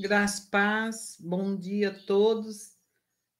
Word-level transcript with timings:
Graças, 0.00 0.46
paz, 0.46 1.16
bom 1.18 1.56
dia 1.56 1.88
a 1.88 2.04
todos. 2.04 2.76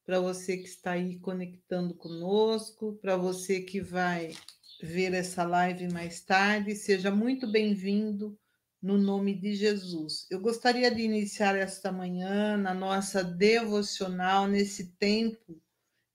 Para 0.05 0.19
você 0.19 0.57
que 0.57 0.67
está 0.67 0.91
aí 0.91 1.17
conectando 1.21 1.95
conosco, 1.95 2.99
para 3.01 3.17
você 3.17 3.61
que 3.61 3.81
vai 3.81 4.35
ver 4.83 5.15
essa 5.15 5.45
live 5.45 5.87
mais 5.93 6.21
tarde, 6.21 6.75
seja 6.75 7.13
muito 7.13 7.47
bem-vindo 7.47 8.37
no 8.83 8.99
nome 8.99 9.37
de 9.37 9.55
Jesus. 9.55 10.27
Eu 10.29 10.41
gostaria 10.41 10.91
de 10.91 11.01
iniciar 11.01 11.55
esta 11.55 11.93
manhã 11.93 12.57
na 12.57 12.75
nossa 12.75 13.23
devocional, 13.23 14.49
nesse 14.49 14.97
tempo 14.97 15.63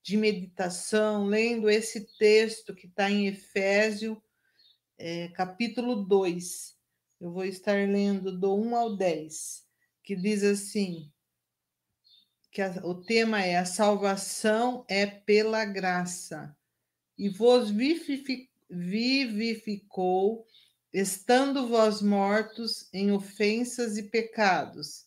de 0.04 0.18
meditação, 0.18 1.26
lendo 1.26 1.70
esse 1.70 2.06
texto 2.18 2.76
que 2.76 2.88
está 2.88 3.10
em 3.10 3.28
Efésio, 3.28 4.22
é, 4.98 5.30
capítulo 5.30 6.04
2. 6.04 6.76
Eu 7.22 7.32
vou 7.32 7.46
estar 7.46 7.88
lendo 7.88 8.38
do 8.38 8.54
1 8.54 8.76
ao 8.76 8.98
10, 8.98 9.64
que 10.04 10.16
diz 10.16 10.44
assim: 10.44 11.10
que 12.52 12.62
a, 12.62 12.70
o 12.84 12.94
tema 12.94 13.42
é 13.42 13.58
a 13.58 13.66
salvação 13.66 14.86
é 14.88 15.06
pela 15.06 15.66
graça, 15.66 16.56
e 17.18 17.28
vos 17.30 17.72
vivificou, 18.70 20.46
estando 20.94 21.68
vós 21.68 22.02
mortos 22.02 22.88
em 22.94 23.12
ofensas 23.12 23.98
e 23.98 24.04
pecados, 24.04 25.06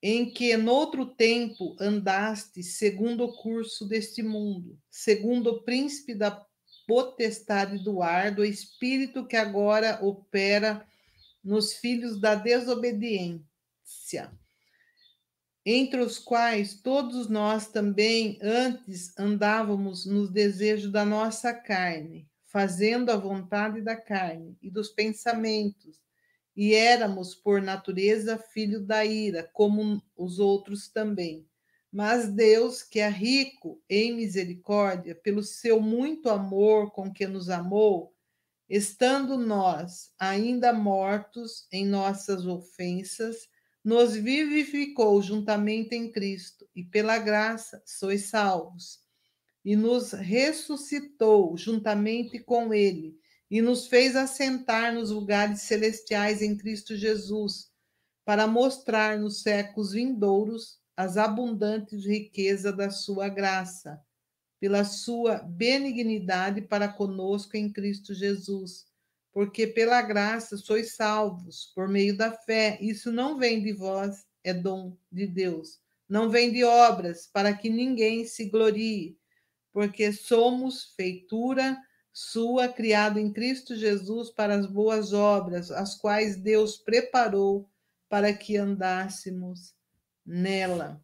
em 0.00 0.32
que 0.32 0.56
noutro 0.56 1.06
tempo 1.06 1.76
andaste 1.80 2.62
segundo 2.62 3.24
o 3.24 3.36
curso 3.36 3.86
deste 3.86 4.22
mundo, 4.22 4.78
segundo 4.90 5.50
o 5.50 5.62
príncipe 5.62 6.14
da 6.14 6.44
potestade 6.86 7.82
do 7.82 8.02
ar, 8.02 8.34
do 8.34 8.44
espírito 8.44 9.26
que 9.26 9.36
agora 9.36 10.04
opera 10.04 10.86
nos 11.42 11.74
filhos 11.74 12.20
da 12.20 12.34
desobediência, 12.34 13.51
entre 15.64 16.00
os 16.00 16.18
quais 16.18 16.74
todos 16.74 17.28
nós 17.28 17.68
também 17.68 18.38
antes 18.42 19.16
andávamos 19.16 20.04
nos 20.04 20.30
desejos 20.30 20.90
da 20.90 21.04
nossa 21.04 21.54
carne, 21.54 22.28
fazendo 22.44 23.10
a 23.10 23.16
vontade 23.16 23.80
da 23.80 23.96
carne 23.96 24.56
e 24.60 24.68
dos 24.68 24.88
pensamentos, 24.88 26.00
e 26.54 26.74
éramos 26.74 27.34
por 27.34 27.62
natureza 27.62 28.36
filho 28.36 28.80
da 28.80 29.04
ira, 29.04 29.48
como 29.52 30.02
os 30.16 30.38
outros 30.38 30.88
também. 30.88 31.46
Mas 31.90 32.28
Deus, 32.28 32.82
que 32.82 32.98
é 32.98 33.08
rico 33.08 33.80
em 33.88 34.14
misericórdia, 34.14 35.14
pelo 35.14 35.42
seu 35.42 35.80
muito 35.80 36.28
amor 36.28 36.90
com 36.90 37.12
que 37.12 37.26
nos 37.26 37.48
amou, 37.48 38.14
estando 38.68 39.38
nós 39.38 40.12
ainda 40.18 40.72
mortos 40.72 41.66
em 41.70 41.86
nossas 41.86 42.46
ofensas, 42.46 43.48
nos 43.84 44.14
vivificou 44.14 45.20
juntamente 45.20 45.94
em 45.94 46.10
Cristo, 46.10 46.68
e 46.74 46.84
pela 46.84 47.18
graça 47.18 47.82
sois 47.84 48.26
salvos. 48.26 49.00
E 49.64 49.76
nos 49.76 50.12
ressuscitou 50.12 51.56
juntamente 51.56 52.38
com 52.38 52.72
Ele, 52.72 53.16
e 53.50 53.60
nos 53.60 53.86
fez 53.86 54.16
assentar 54.16 54.94
nos 54.94 55.10
lugares 55.10 55.62
celestiais 55.62 56.42
em 56.42 56.56
Cristo 56.56 56.96
Jesus, 56.96 57.70
para 58.24 58.46
mostrar 58.46 59.18
nos 59.18 59.42
séculos 59.42 59.92
vindouros 59.92 60.80
as 60.96 61.16
abundantes 61.16 62.04
riquezas 62.04 62.76
da 62.76 62.90
sua 62.90 63.28
graça, 63.28 64.00
pela 64.60 64.84
sua 64.84 65.38
benignidade 65.38 66.62
para 66.62 66.86
conosco 66.86 67.56
em 67.56 67.72
Cristo 67.72 68.14
Jesus. 68.14 68.91
Porque 69.32 69.66
pela 69.66 70.02
graça 70.02 70.56
sois 70.56 70.94
salvos, 70.94 71.72
por 71.74 71.88
meio 71.88 72.16
da 72.16 72.32
fé. 72.32 72.78
Isso 72.80 73.10
não 73.10 73.38
vem 73.38 73.62
de 73.62 73.72
vós, 73.72 74.26
é 74.44 74.52
dom 74.52 74.96
de 75.10 75.26
Deus. 75.26 75.80
Não 76.08 76.28
vem 76.28 76.52
de 76.52 76.62
obras, 76.62 77.26
para 77.32 77.54
que 77.54 77.70
ninguém 77.70 78.26
se 78.26 78.46
glorie, 78.46 79.16
porque 79.72 80.12
somos 80.12 80.92
feitura 80.94 81.78
sua, 82.12 82.68
criado 82.68 83.18
em 83.18 83.32
Cristo 83.32 83.74
Jesus 83.74 84.28
para 84.30 84.54
as 84.54 84.66
boas 84.66 85.14
obras, 85.14 85.70
as 85.70 85.94
quais 85.94 86.36
Deus 86.36 86.76
preparou 86.76 87.66
para 88.08 88.34
que 88.34 88.58
andássemos 88.58 89.74
nela. 90.24 91.02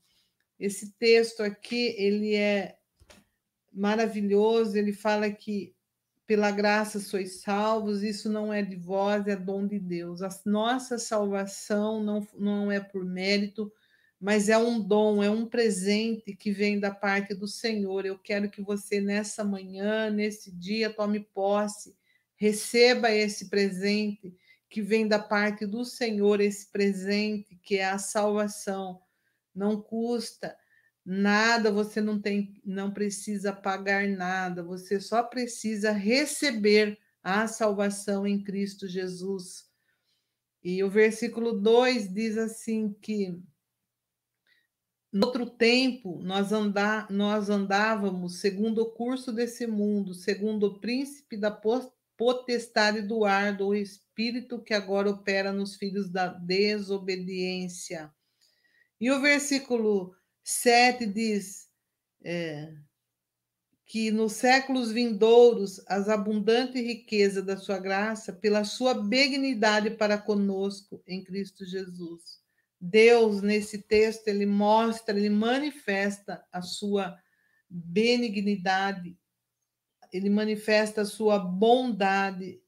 Esse 0.61 0.93
texto 0.99 1.43
aqui, 1.43 1.95
ele 1.97 2.35
é 2.35 2.77
maravilhoso, 3.73 4.77
ele 4.77 4.93
fala 4.93 5.31
que 5.31 5.75
pela 6.29 6.51
graça 6.51 7.01
sois 7.01 7.41
salvos, 7.41 8.03
isso 8.03 8.29
não 8.29 8.53
é 8.53 8.61
de 8.61 8.77
vós, 8.77 9.27
é 9.27 9.35
dom 9.35 9.67
de 9.67 9.79
Deus. 9.79 10.21
A 10.21 10.29
nossa 10.45 10.99
salvação 10.99 12.05
não, 12.05 12.29
não 12.39 12.71
é 12.71 12.79
por 12.79 13.03
mérito, 13.03 13.73
mas 14.21 14.51
é 14.51 14.59
um 14.59 14.79
dom, 14.79 15.23
é 15.23 15.31
um 15.31 15.47
presente 15.47 16.37
que 16.37 16.53
vem 16.53 16.79
da 16.79 16.91
parte 16.91 17.35
do 17.35 17.49
Senhor. 17.49 18.05
Eu 18.05 18.19
quero 18.19 18.51
que 18.51 18.61
você, 18.61 19.01
nessa 19.01 19.43
manhã, 19.43 20.11
nesse 20.11 20.53
dia, 20.53 20.91
tome 20.91 21.21
posse, 21.21 21.97
receba 22.37 23.11
esse 23.11 23.49
presente 23.49 24.37
que 24.69 24.83
vem 24.83 25.09
da 25.09 25.19
parte 25.19 25.65
do 25.65 25.83
Senhor, 25.83 26.43
esse 26.43 26.71
presente 26.71 27.57
que 27.63 27.79
é 27.79 27.87
a 27.87 27.97
salvação. 27.97 29.01
Não 29.55 29.81
custa 29.81 30.55
nada, 31.11 31.73
você 31.73 32.03
não 32.03 32.21
tem, 32.21 32.61
não 32.63 32.93
precisa 32.93 33.51
pagar 33.51 34.07
nada, 34.07 34.63
você 34.63 35.01
só 35.01 35.23
precisa 35.23 35.91
receber 35.91 36.99
a 37.23 37.49
salvação 37.49 38.27
em 38.27 38.45
Cristo 38.45 38.87
Jesus. 38.87 39.67
E 40.63 40.85
o 40.85 40.91
versículo 40.91 41.59
2 41.59 42.13
diz 42.13 42.37
assim 42.37 42.95
que 43.01 43.43
no 45.11 45.29
outro 45.29 45.49
tempo, 45.49 46.21
nós, 46.23 46.53
andá, 46.53 47.07
nós 47.09 47.49
andávamos 47.49 48.41
segundo 48.41 48.83
o 48.83 48.91
curso 48.91 49.33
desse 49.33 49.67
mundo, 49.67 50.13
segundo 50.13 50.65
o 50.65 50.79
príncipe 50.79 51.39
da 51.39 51.51
potestade 52.19 53.01
do 53.01 53.25
ar, 53.25 53.57
do 53.57 53.75
espírito 53.75 54.61
que 54.61 54.75
agora 54.75 55.09
opera 55.09 55.53
nos 55.53 55.77
filhos 55.77 56.11
da 56.11 56.27
desobediência. 56.27 58.13
E 59.01 59.11
o 59.11 59.21
versículo 59.23 60.15
7 60.51 61.05
diz 61.05 61.69
é, 62.25 62.73
que 63.85 64.11
nos 64.11 64.33
séculos 64.33 64.91
vindouros 64.91 65.79
as 65.87 66.09
abundantes 66.09 66.83
riquezas 66.83 67.45
da 67.45 67.59
sua 67.59 67.79
graça, 67.79 68.33
pela 68.33 68.65
sua 68.65 68.95
benignidade 68.95 69.91
para 69.91 70.17
conosco 70.17 71.03
em 71.07 71.23
Cristo 71.23 71.67
Jesus. 71.67 72.41
Deus, 72.81 73.43
nesse 73.43 73.83
texto, 73.83 74.29
ele 74.29 74.47
mostra, 74.47 75.19
ele 75.19 75.29
manifesta 75.29 76.43
a 76.51 76.63
sua 76.63 77.15
benignidade, 77.69 79.19
ele 80.11 80.31
manifesta 80.31 81.03
a 81.03 81.07
sua 81.07 81.39
bondade, 81.39 82.59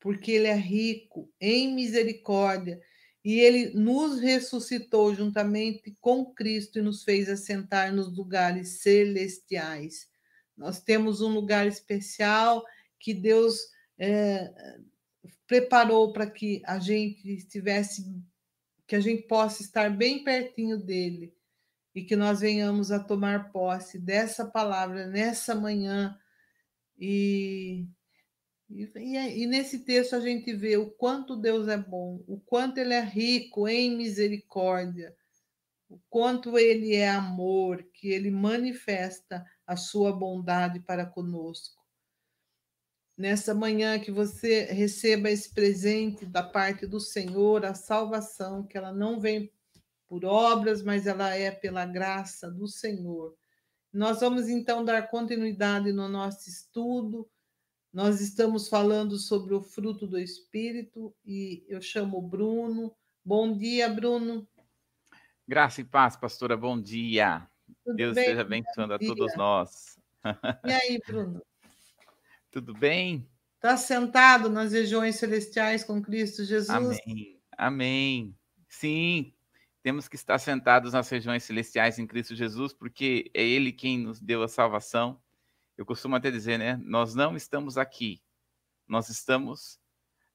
porque 0.00 0.32
ele 0.32 0.48
é 0.48 0.56
rico 0.56 1.32
em 1.40 1.72
misericórdia 1.72 2.82
e 3.24 3.40
ele 3.40 3.70
nos 3.74 4.20
ressuscitou 4.20 5.14
juntamente 5.14 5.96
com 6.00 6.32
Cristo 6.32 6.78
e 6.78 6.82
nos 6.82 7.02
fez 7.02 7.28
assentar 7.28 7.92
nos 7.92 8.16
lugares 8.16 8.80
celestiais. 8.80 10.08
Nós 10.56 10.80
temos 10.80 11.20
um 11.20 11.32
lugar 11.32 11.66
especial 11.66 12.64
que 12.98 13.12
Deus 13.12 13.58
é, 13.98 14.52
preparou 15.46 16.12
para 16.12 16.30
que 16.30 16.62
a 16.64 16.78
gente 16.78 17.28
estivesse 17.32 18.04
que 18.86 18.96
a 18.96 19.00
gente 19.00 19.24
possa 19.24 19.62
estar 19.62 19.90
bem 19.90 20.24
pertinho 20.24 20.78
dele 20.78 21.36
e 21.94 22.02
que 22.02 22.16
nós 22.16 22.40
venhamos 22.40 22.90
a 22.90 22.98
tomar 22.98 23.52
posse 23.52 23.98
dessa 23.98 24.46
palavra 24.46 25.06
nessa 25.06 25.54
manhã. 25.54 26.18
E, 26.98 27.86
e, 28.70 29.42
e, 29.42 29.46
nesse 29.46 29.80
texto 29.80 30.14
a 30.14 30.20
gente 30.20 30.52
vê 30.54 30.76
o 30.76 30.90
quanto 30.90 31.36
Deus 31.36 31.68
é 31.68 31.76
bom, 31.76 32.22
o 32.26 32.38
quanto 32.38 32.78
ele 32.78 32.94
é 32.94 33.00
rico 33.00 33.66
em 33.66 33.96
misericórdia, 33.96 35.16
o 35.88 35.98
quanto 36.10 36.58
ele 36.58 36.94
é 36.94 37.08
amor, 37.08 37.82
que 37.94 38.08
ele 38.08 38.30
manifesta 38.30 39.44
a 39.66 39.76
sua 39.76 40.12
bondade 40.12 40.80
para 40.80 41.06
conosco 41.06 41.78
nessa 43.18 43.52
manhã 43.52 43.98
que 43.98 44.12
você 44.12 44.66
receba 44.66 45.28
esse 45.28 45.52
presente 45.52 46.24
da 46.24 46.42
parte 46.42 46.86
do 46.86 47.00
Senhor, 47.00 47.66
a 47.66 47.74
salvação, 47.74 48.64
que 48.64 48.78
ela 48.78 48.92
não 48.92 49.18
vem 49.18 49.52
por 50.06 50.24
obras, 50.24 50.82
mas 50.82 51.06
ela 51.08 51.34
é 51.34 51.50
pela 51.50 51.84
graça 51.84 52.48
do 52.48 52.68
Senhor. 52.68 53.36
Nós 53.92 54.20
vamos 54.20 54.48
então 54.48 54.84
dar 54.84 55.08
continuidade 55.08 55.92
no 55.92 56.08
nosso 56.08 56.48
estudo. 56.48 57.28
Nós 57.92 58.20
estamos 58.20 58.68
falando 58.68 59.16
sobre 59.16 59.54
o 59.54 59.62
fruto 59.62 60.06
do 60.06 60.18
Espírito 60.18 61.14
e 61.24 61.64
eu 61.68 61.80
chamo 61.80 62.20
Bruno. 62.20 62.94
Bom 63.24 63.56
dia, 63.56 63.88
Bruno. 63.88 64.46
Graça 65.46 65.80
e 65.80 65.84
paz, 65.84 66.14
pastora. 66.14 66.56
Bom 66.56 66.80
dia. 66.80 67.48
Tudo 67.84 67.96
Deus 67.96 68.14
bem? 68.14 68.24
esteja 68.24 68.42
abençoando 68.42 68.94
a 68.94 68.98
todos 68.98 69.34
nós. 69.36 69.98
E 70.64 70.72
aí, 70.72 71.00
Bruno? 71.06 71.42
Tudo 72.50 72.74
bem? 72.74 73.28
Está 73.56 73.76
sentado 73.76 74.48
nas 74.48 74.72
regiões 74.72 75.16
celestiais 75.16 75.82
com 75.82 76.00
Cristo 76.02 76.44
Jesus? 76.44 76.70
Amém. 76.70 77.40
Amém. 77.56 78.38
Sim, 78.68 79.32
temos 79.82 80.06
que 80.06 80.16
estar 80.16 80.38
sentados 80.38 80.92
nas 80.92 81.08
regiões 81.08 81.42
celestiais 81.44 81.98
em 81.98 82.06
Cristo 82.06 82.34
Jesus, 82.34 82.72
porque 82.72 83.30
é 83.32 83.42
Ele 83.42 83.72
quem 83.72 83.98
nos 83.98 84.20
deu 84.20 84.42
a 84.42 84.48
salvação. 84.48 85.20
Eu 85.78 85.86
costumo 85.86 86.16
até 86.16 86.28
dizer, 86.28 86.58
né? 86.58 86.76
Nós 86.82 87.14
não 87.14 87.36
estamos 87.36 87.78
aqui, 87.78 88.20
nós 88.88 89.08
estamos 89.08 89.78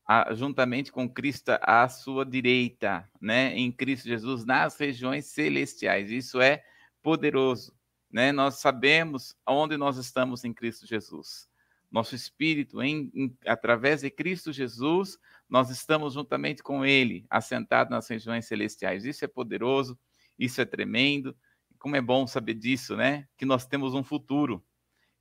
a, 0.08 0.34
juntamente 0.34 0.90
com 0.90 1.10
Cristo 1.10 1.50
à 1.62 1.90
sua 1.90 2.26
direita, 2.26 3.10
né? 3.20 3.54
Em 3.54 3.70
Cristo 3.70 4.08
Jesus, 4.08 4.46
nas 4.46 4.78
regiões 4.78 5.26
celestiais. 5.26 6.10
Isso 6.10 6.40
é 6.40 6.64
poderoso, 7.02 7.76
né? 8.10 8.32
Nós 8.32 8.62
sabemos 8.62 9.36
onde 9.46 9.76
nós 9.76 9.98
estamos 9.98 10.46
em 10.46 10.54
Cristo 10.54 10.88
Jesus. 10.88 11.50
Nosso 11.92 12.16
espírito, 12.16 12.82
em, 12.82 13.12
em, 13.14 13.38
através 13.46 14.00
de 14.00 14.10
Cristo 14.10 14.54
Jesus, 14.54 15.20
nós 15.50 15.70
estamos 15.70 16.14
juntamente 16.14 16.64
com 16.64 16.86
Ele, 16.86 17.26
assentado 17.30 17.90
nas 17.90 18.08
regiões 18.08 18.46
celestiais. 18.46 19.04
Isso 19.04 19.26
é 19.26 19.28
poderoso, 19.28 20.00
isso 20.40 20.62
é 20.62 20.66
tremendo. 20.66 21.36
Como 21.78 21.98
é 21.98 22.02
bom 22.02 22.26
saber 22.26 22.54
disso, 22.54 22.96
né? 22.96 23.28
Que 23.38 23.46
nós 23.46 23.66
temos 23.66 23.94
um 23.94 24.06
futuro. 24.06 24.66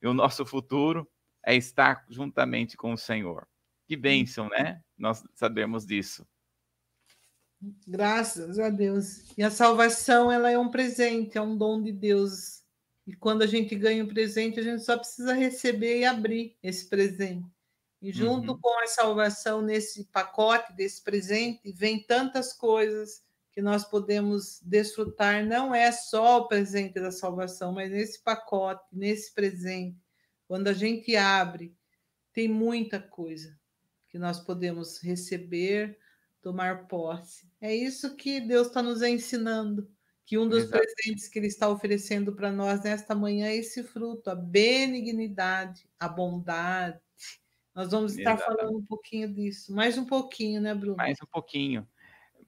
E 0.02 0.06
o 0.06 0.12
nosso 0.12 0.44
futuro 0.44 1.08
é 1.44 1.54
estar 1.54 2.04
juntamente 2.10 2.76
com 2.76 2.92
o 2.92 2.98
Senhor. 2.98 3.46
Que 3.86 3.96
bênção, 3.96 4.48
né? 4.48 4.82
Nós 4.98 5.22
sabemos 5.34 5.86
disso. 5.86 6.26
Graças 7.86 8.58
a 8.58 8.68
Deus. 8.68 9.30
E 9.38 9.42
a 9.42 9.50
salvação, 9.50 10.30
ela 10.32 10.50
é 10.50 10.58
um 10.58 10.68
presente, 10.68 11.38
é 11.38 11.40
um 11.40 11.56
dom 11.56 11.80
de 11.80 11.92
Deus. 11.92 12.62
E 13.06 13.14
quando 13.14 13.42
a 13.42 13.46
gente 13.46 13.74
ganha 13.76 14.04
um 14.04 14.08
presente, 14.08 14.58
a 14.58 14.62
gente 14.62 14.82
só 14.82 14.98
precisa 14.98 15.34
receber 15.34 16.00
e 16.00 16.04
abrir 16.04 16.56
esse 16.62 16.88
presente. 16.88 17.46
E 18.00 18.10
junto 18.12 18.52
uhum. 18.52 18.58
com 18.60 18.82
a 18.82 18.86
salvação, 18.88 19.62
nesse 19.62 20.04
pacote 20.06 20.72
desse 20.72 21.00
presente, 21.02 21.72
vem 21.72 22.02
tantas 22.02 22.52
coisas 22.52 23.22
que 23.52 23.60
nós 23.60 23.84
podemos 23.84 24.60
desfrutar. 24.62 25.44
Não 25.44 25.74
é 25.74 25.92
só 25.92 26.38
o 26.38 26.48
presente 26.48 26.94
da 26.94 27.10
salvação, 27.10 27.72
mas 27.72 27.90
nesse 27.90 28.22
pacote, 28.22 28.82
nesse 28.90 29.32
presente, 29.34 29.96
quando 30.48 30.68
a 30.68 30.72
gente 30.72 31.14
abre, 31.14 31.76
tem 32.32 32.48
muita 32.48 32.98
coisa 32.98 33.56
que 34.08 34.18
nós 34.18 34.40
podemos 34.40 34.98
receber, 35.02 35.98
tomar 36.40 36.86
posse. 36.88 37.50
É 37.60 37.74
isso 37.74 38.16
que 38.16 38.40
Deus 38.40 38.68
está 38.68 38.82
nos 38.82 39.02
ensinando, 39.02 39.90
que 40.24 40.38
um 40.38 40.48
dos 40.48 40.64
Exato. 40.64 40.82
presentes 40.82 41.28
que 41.28 41.38
Ele 41.38 41.46
está 41.46 41.68
oferecendo 41.68 42.34
para 42.34 42.50
nós 42.50 42.82
nesta 42.82 43.14
manhã 43.14 43.46
é 43.46 43.56
esse 43.56 43.82
fruto, 43.82 44.30
a 44.30 44.34
benignidade, 44.34 45.88
a 46.00 46.08
bondade. 46.08 46.98
Nós 47.74 47.90
vamos 47.90 48.16
estar 48.16 48.34
Exato. 48.34 48.54
falando 48.54 48.78
um 48.78 48.84
pouquinho 48.84 49.32
disso, 49.32 49.74
mais 49.74 49.96
um 49.96 50.04
pouquinho, 50.04 50.60
né, 50.60 50.74
Bruno? 50.74 50.96
Mais 50.96 51.18
um 51.22 51.26
pouquinho. 51.26 51.86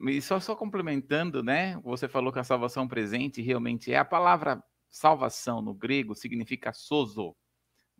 E 0.01 0.21
só, 0.21 0.39
só 0.39 0.55
complementando, 0.55 1.43
né? 1.43 1.79
Você 1.83 2.07
falou 2.07 2.31
que 2.31 2.39
a 2.39 2.43
salvação 2.43 2.87
presente 2.87 3.41
realmente 3.41 3.93
é 3.93 3.97
a 3.97 4.05
palavra 4.05 4.63
salvação 4.89 5.61
no 5.61 5.73
grego 5.73 6.15
significa 6.15 6.71
sozo, 6.71 7.35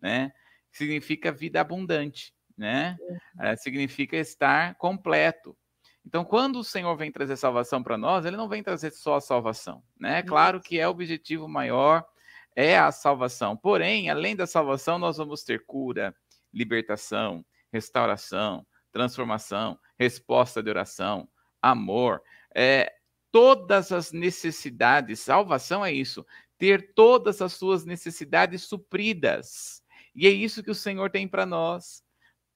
né? 0.00 0.32
Significa 0.70 1.32
vida 1.32 1.60
abundante 1.60 2.36
né? 2.56 2.96
É, 3.38 3.54
significa 3.56 4.16
estar 4.16 4.74
completo. 4.76 5.56
Então, 6.04 6.24
quando 6.24 6.60
o 6.60 6.64
Senhor 6.64 6.96
vem 6.96 7.10
trazer 7.10 7.36
salvação 7.36 7.82
para 7.82 7.98
nós, 7.98 8.24
ele 8.24 8.36
não 8.36 8.48
vem 8.48 8.62
trazer 8.62 8.92
só 8.92 9.16
a 9.16 9.20
salvação, 9.20 9.82
né? 9.98 10.20
É 10.20 10.22
claro 10.22 10.60
que 10.60 10.78
é 10.78 10.86
o 10.86 10.90
objetivo 10.90 11.48
maior, 11.48 12.04
é 12.54 12.78
a 12.78 12.92
salvação. 12.92 13.56
Porém, 13.56 14.08
além 14.08 14.34
da 14.34 14.46
salvação, 14.46 14.98
nós 14.98 15.16
vamos 15.16 15.42
ter 15.42 15.66
cura, 15.66 16.14
libertação, 16.52 17.44
restauração, 17.72 18.64
transformação, 18.92 19.78
resposta 19.98 20.62
de 20.62 20.70
oração, 20.70 21.28
amor, 21.70 22.22
é, 22.54 22.92
todas 23.30 23.92
as 23.92 24.12
necessidades. 24.12 25.20
Salvação 25.20 25.84
é 25.84 25.92
isso, 25.92 26.24
ter 26.58 26.94
todas 26.94 27.42
as 27.42 27.52
suas 27.52 27.84
necessidades 27.84 28.62
supridas. 28.62 29.82
E 30.14 30.26
é 30.26 30.30
isso 30.30 30.62
que 30.62 30.70
o 30.70 30.74
Senhor 30.74 31.10
tem 31.10 31.28
para 31.28 31.44
nós 31.44 32.04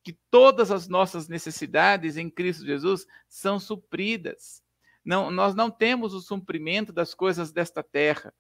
que 0.03 0.19
todas 0.31 0.71
as 0.71 0.89
nossas 0.89 1.29
necessidades 1.29 2.17
em 2.17 2.31
Cristo 2.31 2.65
Jesus 2.65 3.07
são 3.29 3.61
supridas. 3.61 4.63
Não, 5.05 5.31
nós 5.31 5.55
não 5.55 5.71
temos 5.71 6.15
o 6.15 6.21
suprimento 6.21 6.93
das 6.93 7.15
coisas 7.15 7.53
desta 7.53 7.83
terra. 7.83 8.33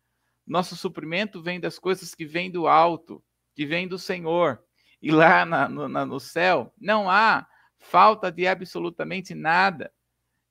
Nosso 0.46 0.76
suprimento 0.76 1.42
vem 1.42 1.60
das 1.60 1.78
coisas 1.78 2.14
que 2.14 2.24
vêm 2.24 2.50
do 2.50 2.66
alto, 2.66 3.22
que 3.54 3.66
vêm 3.66 3.86
do 3.86 3.98
Senhor. 3.98 4.62
E 5.02 5.10
lá 5.10 5.44
na, 5.44 5.68
no, 5.68 5.88
na, 5.88 6.04
no 6.04 6.20
céu 6.20 6.72
não 6.78 7.10
há 7.10 7.46
falta 7.78 8.30
de 8.30 8.46
absolutamente 8.46 9.34
nada. 9.34 9.92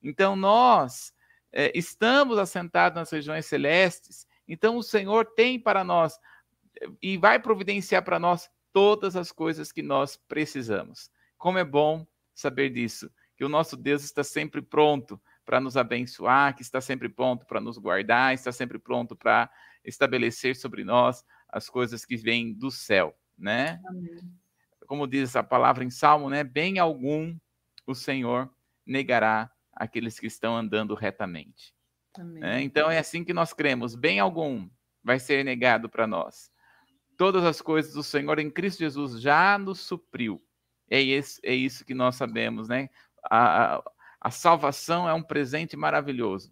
Então 0.02 0.36
nós 0.36 1.12
é, 1.52 1.76
estamos 1.76 2.38
assentados 2.38 2.96
nas 2.96 3.10
regiões 3.10 3.46
celestes. 3.46 4.26
Então 4.46 4.76
o 4.76 4.82
Senhor 4.82 5.26
tem 5.34 5.58
para 5.58 5.84
nós 5.84 6.18
e 7.02 7.16
vai 7.16 7.38
providenciar 7.38 8.02
para 8.02 8.18
nós 8.18 8.48
todas 8.72 9.16
as 9.16 9.32
coisas 9.32 9.72
que 9.72 9.82
nós 9.82 10.16
precisamos. 10.28 11.10
Como 11.36 11.58
é 11.58 11.64
bom 11.64 12.06
saber 12.34 12.70
disso, 12.70 13.10
que 13.36 13.44
o 13.44 13.48
nosso 13.48 13.76
Deus 13.76 14.02
está 14.02 14.22
sempre 14.22 14.62
pronto 14.62 15.20
para 15.44 15.60
nos 15.60 15.76
abençoar, 15.76 16.54
que 16.54 16.62
está 16.62 16.80
sempre 16.80 17.08
pronto 17.08 17.44
para 17.46 17.60
nos 17.60 17.76
guardar, 17.78 18.32
está 18.32 18.52
sempre 18.52 18.78
pronto 18.78 19.16
para 19.16 19.50
estabelecer 19.84 20.54
sobre 20.56 20.84
nós 20.84 21.24
as 21.48 21.68
coisas 21.68 22.04
que 22.04 22.16
vêm 22.16 22.52
do 22.52 22.70
céu, 22.70 23.16
né? 23.36 23.80
Amém. 23.86 24.20
Como 24.86 25.06
diz 25.06 25.34
a 25.34 25.42
palavra 25.42 25.84
em 25.84 25.90
Salmo, 25.90 26.30
né? 26.30 26.44
Bem 26.44 26.78
algum 26.78 27.36
o 27.86 27.94
Senhor 27.94 28.48
negará 28.86 29.50
aqueles 29.80 30.18
que 30.18 30.26
estão 30.26 30.56
andando 30.56 30.94
retamente. 30.94 31.74
Né? 32.18 32.62
Então 32.62 32.90
é 32.90 32.98
assim 32.98 33.24
que 33.24 33.32
nós 33.32 33.52
cremos: 33.52 33.94
bem 33.94 34.20
algum 34.20 34.68
vai 35.02 35.18
ser 35.18 35.44
negado 35.44 35.88
para 35.88 36.06
nós 36.06 36.50
todas 37.20 37.44
as 37.44 37.60
coisas 37.60 37.92
do 37.92 38.02
Senhor 38.02 38.38
em 38.38 38.50
Cristo 38.50 38.78
Jesus 38.78 39.20
já 39.20 39.58
nos 39.58 39.80
supriu. 39.80 40.42
É 40.88 40.98
isso, 40.98 41.38
é 41.44 41.54
isso 41.54 41.84
que 41.84 41.92
nós 41.92 42.16
sabemos, 42.16 42.66
né? 42.66 42.88
A, 43.24 43.74
a, 43.74 43.82
a 44.22 44.30
salvação 44.30 45.06
é 45.06 45.12
um 45.12 45.22
presente 45.22 45.76
maravilhoso. 45.76 46.50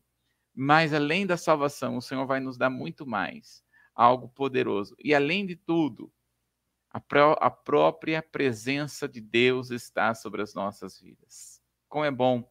Mas 0.55 0.93
além 0.93 1.27
da 1.27 1.39
salvação, 1.39 1.97
o 1.97 2.03
Senhor 2.03 2.27
vai 2.27 2.39
nos 2.39 2.59
dar 2.59 2.69
muito 2.69 3.07
mais, 3.07 3.65
algo 3.95 4.29
poderoso. 4.29 4.95
E 5.03 5.15
além 5.15 5.47
de 5.47 5.57
tudo, 5.57 6.13
a, 6.91 7.01
pró 7.01 7.35
a 7.41 7.51
própria 7.51 8.23
presença 8.23 9.09
de 9.09 9.23
Deus 9.23 9.71
está 9.71 10.15
sobre 10.15 10.43
as 10.43 10.53
nossas 10.53 11.01
vidas. 11.01 11.63
Como 11.89 12.05
é 12.05 12.11
bom 12.11 12.47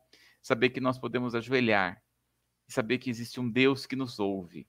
saber 0.48 0.70
que 0.70 0.82
nós 0.82 0.98
podemos 0.98 1.36
ajoelhar 1.36 2.02
saber 2.70 2.98
que 2.98 3.10
existe 3.10 3.40
um 3.40 3.50
Deus 3.50 3.86
que 3.86 3.96
nos 3.96 4.20
ouve 4.20 4.68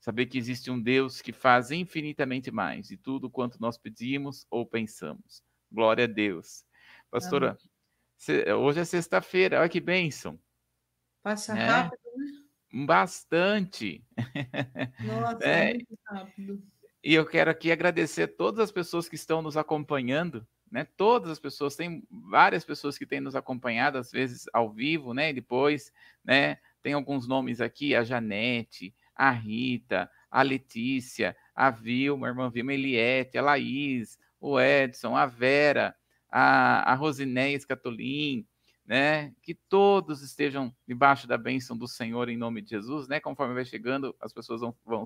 Saber 0.00 0.26
que 0.26 0.38
existe 0.38 0.70
um 0.70 0.80
Deus 0.80 1.20
que 1.20 1.32
faz 1.32 1.70
infinitamente 1.70 2.50
mais 2.50 2.88
de 2.88 2.96
tudo 2.96 3.28
quanto 3.28 3.60
nós 3.60 3.76
pedimos 3.76 4.46
ou 4.48 4.64
pensamos. 4.64 5.42
Glória 5.70 6.04
a 6.04 6.06
Deus. 6.06 6.64
Pastora, 7.10 7.58
hoje 8.58 8.80
é 8.80 8.84
sexta-feira, 8.84 9.60
olha 9.60 9.68
que 9.68 9.80
bênção. 9.80 10.38
Passa 11.22 11.52
né? 11.54 11.66
rápido, 11.66 12.00
né? 12.16 12.86
Bastante. 12.86 14.04
Nossa, 15.04 15.44
é, 15.44 15.74
muito 15.74 15.98
rápido. 16.06 16.62
E 17.02 17.14
eu 17.14 17.26
quero 17.26 17.50
aqui 17.50 17.72
agradecer 17.72 18.22
a 18.22 18.28
todas 18.28 18.60
as 18.60 18.72
pessoas 18.72 19.08
que 19.08 19.16
estão 19.16 19.42
nos 19.42 19.56
acompanhando, 19.56 20.46
né? 20.70 20.86
Todas 20.96 21.30
as 21.30 21.38
pessoas, 21.38 21.76
tem 21.76 22.02
várias 22.10 22.64
pessoas 22.64 22.98
que 22.98 23.06
têm 23.06 23.20
nos 23.20 23.36
acompanhado, 23.36 23.98
às 23.98 24.10
vezes 24.10 24.46
ao 24.52 24.70
vivo, 24.70 25.14
né? 25.14 25.30
E 25.30 25.32
depois, 25.32 25.92
né? 26.24 26.58
Tem 26.82 26.92
alguns 26.92 27.26
nomes 27.26 27.60
aqui, 27.60 27.94
a 27.94 28.04
Janete, 28.04 28.94
a 29.14 29.30
Rita, 29.30 30.10
a 30.30 30.42
Letícia, 30.42 31.36
a 31.54 31.70
Vilma, 31.70 32.26
a 32.26 32.30
irmã 32.30 32.50
Vilma, 32.50 32.72
a 32.72 32.74
Eliette, 32.74 33.38
a 33.38 33.42
Laís, 33.42 34.18
o 34.40 34.60
Edson, 34.60 35.16
a 35.16 35.26
Vera, 35.26 35.94
a, 36.30 36.92
a 36.92 36.94
Rosinéia 36.94 37.56
Escatolin, 37.56 38.46
né? 38.86 39.34
Que 39.42 39.54
todos 39.54 40.22
estejam 40.22 40.74
debaixo 40.86 41.26
da 41.26 41.36
bênção 41.36 41.76
do 41.76 41.88
Senhor 41.88 42.28
em 42.28 42.36
nome 42.36 42.62
de 42.62 42.70
Jesus, 42.70 43.08
né? 43.08 43.20
Conforme 43.20 43.54
vai 43.54 43.64
chegando, 43.64 44.14
as 44.20 44.32
pessoas 44.32 44.60
vão, 44.60 44.74
vão 44.84 45.04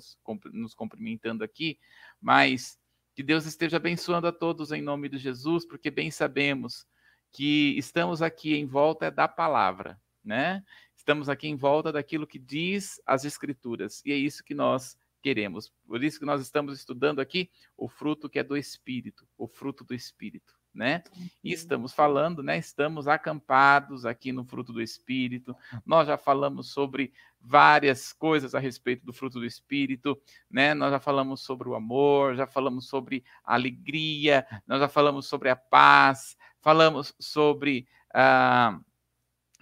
nos 0.52 0.75
cumprimentando 0.75 1.42
aqui, 1.42 1.78
mas 2.21 2.78
que 3.14 3.23
Deus 3.23 3.47
esteja 3.47 3.76
abençoando 3.76 4.26
a 4.26 4.33
todos 4.33 4.73
em 4.73 4.83
nome 4.83 5.09
de 5.09 5.19
Jesus, 5.19 5.66
porque 5.66 5.90
bem 5.90 6.11
sabemos 6.11 6.87
que 7.31 7.76
estamos 7.78 8.23
aqui 8.23 8.54
em 8.54 8.66
volta 8.66 9.11
da 9.11 9.26
palavra, 9.26 10.00
né? 10.25 10.62
Estamos 10.97 11.28
aqui 11.28 11.49
em 11.49 11.57
volta 11.57 11.90
daquilo 11.90 12.26
que 12.26 12.38
diz 12.38 13.00
as 13.07 13.25
Escrituras, 13.25 14.02
e 14.04 14.12
é 14.12 14.16
isso 14.16 14.45
que 14.45 14.54
nós 14.54 14.97
queremos. 15.23 15.73
Por 15.87 16.02
isso 16.02 16.19
que 16.19 16.26
nós 16.26 16.42
estamos 16.42 16.78
estudando 16.78 17.21
aqui 17.21 17.50
o 17.76 17.88
fruto 17.88 18.28
que 18.28 18.38
é 18.38 18.45
do 18.45 18.57
Espírito, 18.57 19.26
o 19.38 19.47
fruto 19.47 19.85
do 19.85 19.95
Espírito, 19.95 20.54
né? 20.75 21.02
E 21.42 21.50
uhum. 21.50 21.54
estamos 21.54 21.92
falando, 21.92 22.42
né? 22.42 22.59
Estamos 22.59 23.07
acampados 23.09 24.04
aqui 24.04 24.33
no 24.33 24.45
fruto 24.45 24.73
do 24.73 24.83
Espírito. 24.83 25.57
Nós 25.87 26.07
já 26.07 26.19
falamos 26.19 26.73
sobre 26.73 27.12
várias 27.44 28.12
coisas 28.12 28.54
a 28.54 28.58
respeito 28.58 29.04
do 29.04 29.12
fruto 29.12 29.38
do 29.38 29.44
Espírito, 29.44 30.20
né? 30.50 30.75
Nós 30.75 30.92
já 30.92 31.00
falamos 31.00 31.42
sobre 31.42 31.68
o 31.68 31.75
amor, 31.75 32.37
já 32.37 32.46
falamos 32.46 32.87
sobre 32.88 33.25
a 33.44 33.54
alegria, 33.54 34.46
nós 34.66 34.80
já 34.80 34.88
falamos 34.88 35.26
sobre 35.26 35.49
a 35.49 35.56
paz, 35.56 36.37
falamos 36.61 37.14
sobre 37.18 37.87
a 38.14 38.78
uh, 38.78 38.92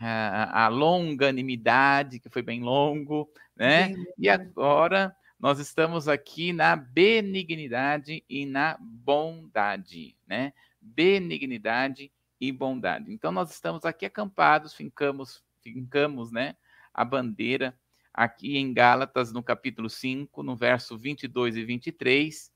a, 0.01 0.65
a 0.65 0.69
longanimidade, 0.69 2.19
que 2.19 2.31
foi 2.31 2.43
bem 2.43 2.63
longo, 2.63 3.31
né? 3.55 3.89
Bem, 3.89 4.07
e 4.19 4.29
agora 4.29 5.15
nós 5.39 5.59
estamos 5.59 6.09
aqui 6.09 6.53
na 6.53 6.75
benignidade 6.75 8.25
e 8.29 8.47
na 8.47 8.79
bondade, 8.81 10.17
né? 10.27 10.53
Benignidade 10.81 12.11
e 12.41 12.51
bondade. 12.51 13.13
Então 13.13 13.31
nós 13.31 13.51
estamos 13.51 13.85
aqui 13.85 14.07
acampados, 14.07 14.73
fincamos, 14.73 15.45
fincamos, 15.61 16.33
né, 16.33 16.57
a 17.01 17.05
bandeira 17.05 17.75
aqui 18.13 18.59
em 18.59 18.75
Gálatas, 18.75 19.33
no 19.33 19.43
capítulo 19.43 19.89
5, 19.89 20.43
no 20.43 20.55
verso 20.55 20.99
22 20.99 21.57
e 21.57 21.65
23. 21.65 22.53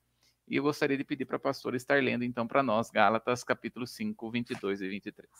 E 0.47 0.57
eu 0.57 0.63
gostaria 0.63 0.99
de 0.99 1.05
pedir 1.05 1.25
para 1.25 1.37
a 1.37 1.41
pastora 1.41 1.79
estar 1.79 2.03
lendo 2.03 2.25
então 2.25 2.47
para 2.47 2.63
nós 2.63 2.91
Gálatas, 2.91 3.43
capítulo 3.43 3.87
5, 3.87 4.31
22 4.31 4.83
e 4.83 4.89
23. 4.89 5.31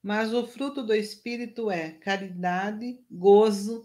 Mas 0.00 0.32
o 0.32 0.46
fruto 0.46 0.84
do 0.84 0.94
espírito 0.94 1.68
é 1.68 1.90
caridade, 1.90 2.96
gozo, 3.10 3.84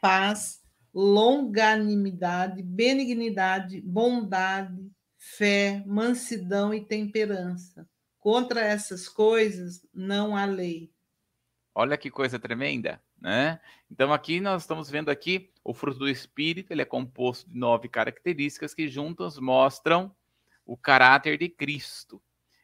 paz, 0.00 0.62
longanimidade, 0.94 2.62
benignidade, 2.62 3.82
bondade, 3.82 4.90
fé, 5.18 5.84
mansidão 5.86 6.72
e 6.72 6.82
temperança. 6.82 7.86
Contra 8.18 8.62
essas 8.62 9.06
coisas 9.06 9.86
não 9.92 10.34
há 10.34 10.46
lei. 10.46 10.90
Olha 11.74 11.98
que 11.98 12.10
coisa 12.10 12.38
tremenda, 12.38 13.02
né? 13.20 13.60
Então 13.90 14.12
aqui 14.12 14.40
nós 14.40 14.62
estamos 14.62 14.88
vendo 14.88 15.10
aqui 15.10 15.50
o 15.62 15.74
fruto 15.74 15.98
do 15.98 16.08
espírito, 16.08 16.72
ele 16.72 16.82
é 16.82 16.86
composto 16.86 17.50
de 17.50 17.58
nove 17.58 17.88
características 17.88 18.72
que 18.72 18.88
juntas 18.88 19.38
mostram 19.38 20.14
o 20.64 20.76
caráter 20.76 21.36
de 21.36 21.48
Cristo. 21.48 22.22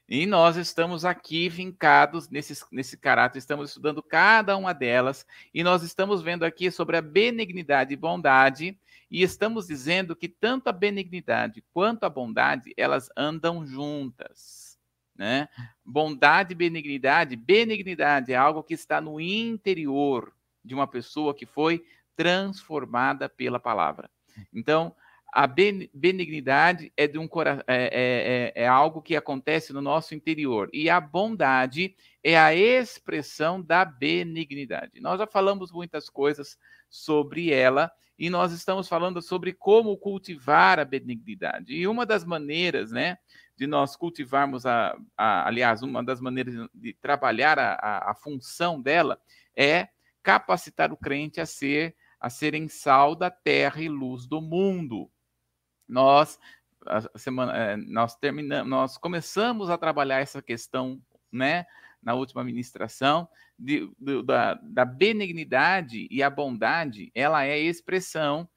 E 0.09 0.25
nós 0.25 0.57
estamos 0.57 1.05
aqui 1.05 1.49
vincados 1.49 2.29
nesse, 2.29 2.65
nesse 2.71 2.97
caráter, 2.97 3.39
estamos 3.39 3.71
estudando 3.71 4.01
cada 4.01 4.57
uma 4.57 4.73
delas, 4.73 5.27
e 5.53 5.65
nós 5.65 5.83
estamos 5.83 6.23
vendo 6.23 6.45
aqui 6.45 6.71
sobre 6.71 6.97
a 6.97 7.03
benignidade 7.03 7.93
e 7.93 7.97
bondade, 7.97 8.79
e 9.11 9.23
estamos 9.23 9.67
dizendo 9.67 10.15
que 10.15 10.29
tanto 10.29 10.69
a 10.69 10.73
benignidade 10.73 11.65
quanto 11.73 12.05
a 12.05 12.09
bondade, 12.09 12.73
elas 12.77 13.09
andam 13.17 13.67
juntas. 13.67 14.79
Né? 15.17 15.49
Bondade 15.85 16.53
e 16.53 16.57
benignidade, 16.57 17.35
benignidade 17.35 18.33
é 18.33 18.37
algo 18.37 18.63
que 18.63 18.75
está 18.75 19.01
no 19.01 19.21
interior 19.21 20.36
de 20.67 20.75
uma 20.75 20.87
pessoa 20.87 21.35
que 21.35 21.47
foi 21.47 21.85
transformada 22.17 23.29
pela 23.29 23.61
palavra. 23.61 24.11
Então, 24.53 24.95
a 25.33 25.47
benignidade 25.47 26.91
é, 26.97 27.07
de 27.07 27.19
um, 27.19 27.29
é, 27.67 28.53
é, 28.57 28.63
é, 28.63 28.67
algo 28.67 29.03
que 29.03 29.15
acontece 29.15 29.73
no 29.73 29.83
nosso 29.83 30.15
interior. 30.15 30.71
E 30.73 30.89
a 30.89 30.99
bondade 30.99 31.95
é 32.25 32.39
a 32.39 32.55
expressão 32.55 33.61
da 33.61 33.85
benignidade. 33.85 35.01
Nós 35.01 35.19
já 35.19 35.27
falamos 35.27 35.71
muitas 35.71 36.09
coisas 36.09 36.59
sobre 36.89 37.53
ela 37.53 37.93
e 38.19 38.31
nós 38.31 38.51
estamos 38.53 38.89
falando 38.89 39.21
sobre 39.21 39.53
como 39.53 39.97
cultivar 39.99 40.81
a 40.81 40.87
benignidade. 40.87 41.75
E 41.75 41.87
uma 41.87 42.07
das 42.07 42.25
maneiras, 42.25 42.91
né, 42.91 43.19
de 43.57 43.67
nós 43.67 43.95
cultivarmos 43.95 44.65
a, 44.65 44.97
a 45.17 45.47
aliás, 45.49 45.83
uma 45.83 46.03
das 46.03 46.21
maneiras 46.21 46.55
de 46.75 46.95
trabalhar 46.95 47.59
a, 47.59 47.75
a, 47.75 48.11
a 48.13 48.15
função 48.15 48.81
dela 48.81 49.21
é 49.55 49.89
capacitar 50.27 50.93
o 50.93 50.97
crente 50.97 51.41
a 51.41 51.47
ser 51.47 51.95
a 52.19 52.29
serem 52.29 52.67
sal 52.67 53.15
da 53.15 53.31
terra 53.31 53.81
e 53.81 53.89
luz 53.89 54.27
do 54.27 54.41
mundo 54.41 55.09
nós 55.89 56.37
semana 57.17 57.57
é, 57.57 57.77
nós 57.77 58.17
terminamos, 58.17 58.69
nós 58.69 58.99
começamos 58.99 59.71
a 59.71 59.79
trabalhar 59.79 60.21
essa 60.21 60.43
questão, 60.43 61.01
né, 61.31 61.65
na 62.03 62.15
última 62.15 62.43
ministração 62.43 63.29
de, 63.57 63.89
de, 63.99 64.23
da, 64.25 64.55
da 64.55 64.85
benignidade 64.85 66.09
e 66.11 66.23
a 66.23 66.31
bondade, 66.31 67.11
ela 67.15 67.45
é 67.45 67.59
expressão 67.59 68.49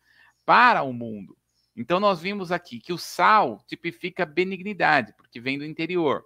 para 0.45 0.81
o 0.81 0.91
mundo. 0.91 1.37
Então 1.75 1.99
nós 1.99 2.19
vimos 2.19 2.51
aqui 2.51 2.79
que 2.79 2.93
o 2.93 2.97
sal 2.97 3.63
tipifica 3.67 4.25
benignidade, 4.25 5.13
porque 5.13 5.39
vem 5.39 5.59
do 5.59 5.65
interior. 5.65 6.25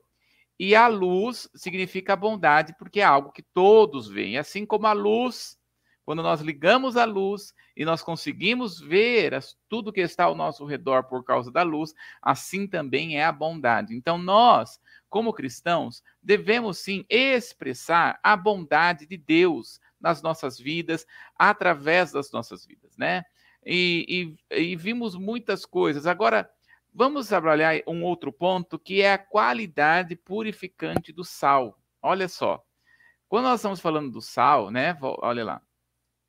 E 0.60 0.76
a 0.76 0.88
luz 0.88 1.50
significa 1.56 2.16
bondade, 2.16 2.76
porque 2.78 3.00
é 3.00 3.04
algo 3.04 3.32
que 3.32 3.42
todos 3.42 4.08
veem. 4.08 4.38
Assim 4.38 4.66
como 4.66 4.88
a 4.88 4.94
luz 4.94 5.58
quando 6.06 6.22
nós 6.22 6.42
ligamos 6.42 6.98
a 6.98 7.06
luz 7.06 7.54
e 7.76 7.86
nós 7.86 8.02
conseguimos 8.02 8.80
ver 8.80 9.34
as, 9.34 9.58
tudo 9.70 9.92
que 9.92 10.02
está 10.02 10.26
ao 10.26 10.36
nosso 10.36 10.66
redor 10.66 11.06
por 11.06 11.24
causa 11.24 11.52
da 11.52 11.64
luz, 11.64 11.94
assim 12.22 12.68
também 12.68 13.18
é 13.18 13.24
a 13.24 13.32
bondade. 13.32 13.96
Então, 13.96 14.18
nós, 14.18 14.80
como 15.10 15.34
cristãos, 15.34 16.04
devemos 16.22 16.80
sim 16.80 17.06
expressar 17.10 18.20
a 18.22 18.36
bondade 18.36 19.06
de 19.06 19.18
Deus 19.18 19.80
nas 20.00 20.22
nossas 20.22 20.60
vidas, 20.60 21.08
através 21.38 22.12
das 22.12 22.32
nossas 22.32 22.66
vidas, 22.66 22.98
né? 22.98 23.24
E, 23.66 24.36
e, 24.52 24.74
e 24.74 24.76
vimos 24.76 25.16
muitas 25.16 25.66
coisas. 25.66 26.06
Agora, 26.06 26.50
vamos 26.94 27.28
trabalhar 27.28 27.82
um 27.88 28.04
outro 28.04 28.32
ponto 28.32 28.78
que 28.78 29.02
é 29.02 29.14
a 29.14 29.18
qualidade 29.18 30.16
purificante 30.16 31.12
do 31.12 31.24
sal. 31.24 31.80
Olha 32.02 32.28
só. 32.28 32.64
Quando 33.28 33.46
nós 33.46 33.60
estamos 33.60 33.80
falando 33.80 34.12
do 34.12 34.22
sal, 34.22 34.70
né? 34.70 34.98
Olha 35.02 35.44
lá. 35.44 35.62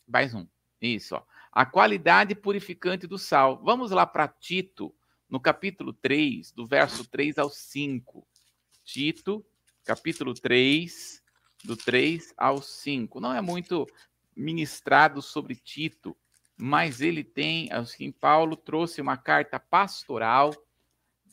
Mais 0.06 0.34
um. 0.34 0.46
Isso, 0.80 1.16
ó. 1.16 1.22
A 1.52 1.66
qualidade 1.66 2.34
purificante 2.34 3.06
do 3.06 3.18
sal. 3.18 3.60
Vamos 3.62 3.90
lá 3.90 4.06
para 4.06 4.26
Tito, 4.26 4.94
no 5.28 5.38
capítulo 5.38 5.92
3, 5.92 6.52
do 6.52 6.66
verso 6.66 7.08
3 7.08 7.38
ao 7.38 7.50
5. 7.50 8.26
Tito, 8.84 9.44
capítulo 9.84 10.34
3, 10.34 11.22
do 11.64 11.76
3 11.76 12.32
ao 12.36 12.60
5. 12.60 13.20
Não 13.20 13.34
é 13.34 13.40
muito 13.40 13.86
ministrado 14.36 15.22
sobre 15.22 15.54
Tito, 15.54 16.16
mas 16.56 17.00
ele 17.00 17.24
tem, 17.24 17.70
assim, 17.72 18.12
Paulo 18.12 18.56
trouxe 18.56 19.00
uma 19.00 19.16
carta 19.16 19.58
pastoral 19.58 20.54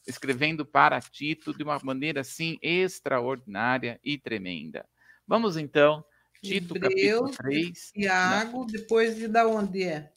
escrevendo 0.07 0.65
para 0.65 0.99
Tito 0.99 1.55
de 1.55 1.63
uma 1.63 1.79
maneira 1.83 2.21
assim 2.21 2.57
extraordinária 2.61 3.99
e 4.03 4.17
tremenda. 4.17 4.85
Vamos 5.27 5.57
então 5.57 6.03
Tito, 6.41 6.75
Hebreus, 6.75 7.35
capítulo 7.35 7.49
3. 7.49 7.91
Tiago, 7.93 8.59
não. 8.59 8.65
depois 8.65 9.15
de 9.15 9.27
da 9.27 9.47
onde 9.47 9.83
é? 9.83 10.11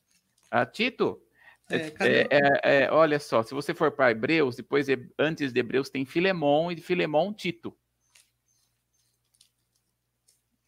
Ah, 0.50 0.64
Tito? 0.64 1.20
É, 1.70 1.76
é, 1.76 2.28
é, 2.30 2.82
é, 2.84 2.92
olha 2.92 3.18
só, 3.18 3.42
se 3.42 3.54
você 3.54 3.74
for 3.74 3.90
para 3.90 4.10
Hebreus, 4.10 4.56
depois 4.56 4.86
antes 5.18 5.52
de 5.52 5.60
Hebreus 5.60 5.88
tem 5.88 6.04
Filemão 6.04 6.70
e 6.70 6.74
de 6.74 6.82
Tito. 7.36 7.76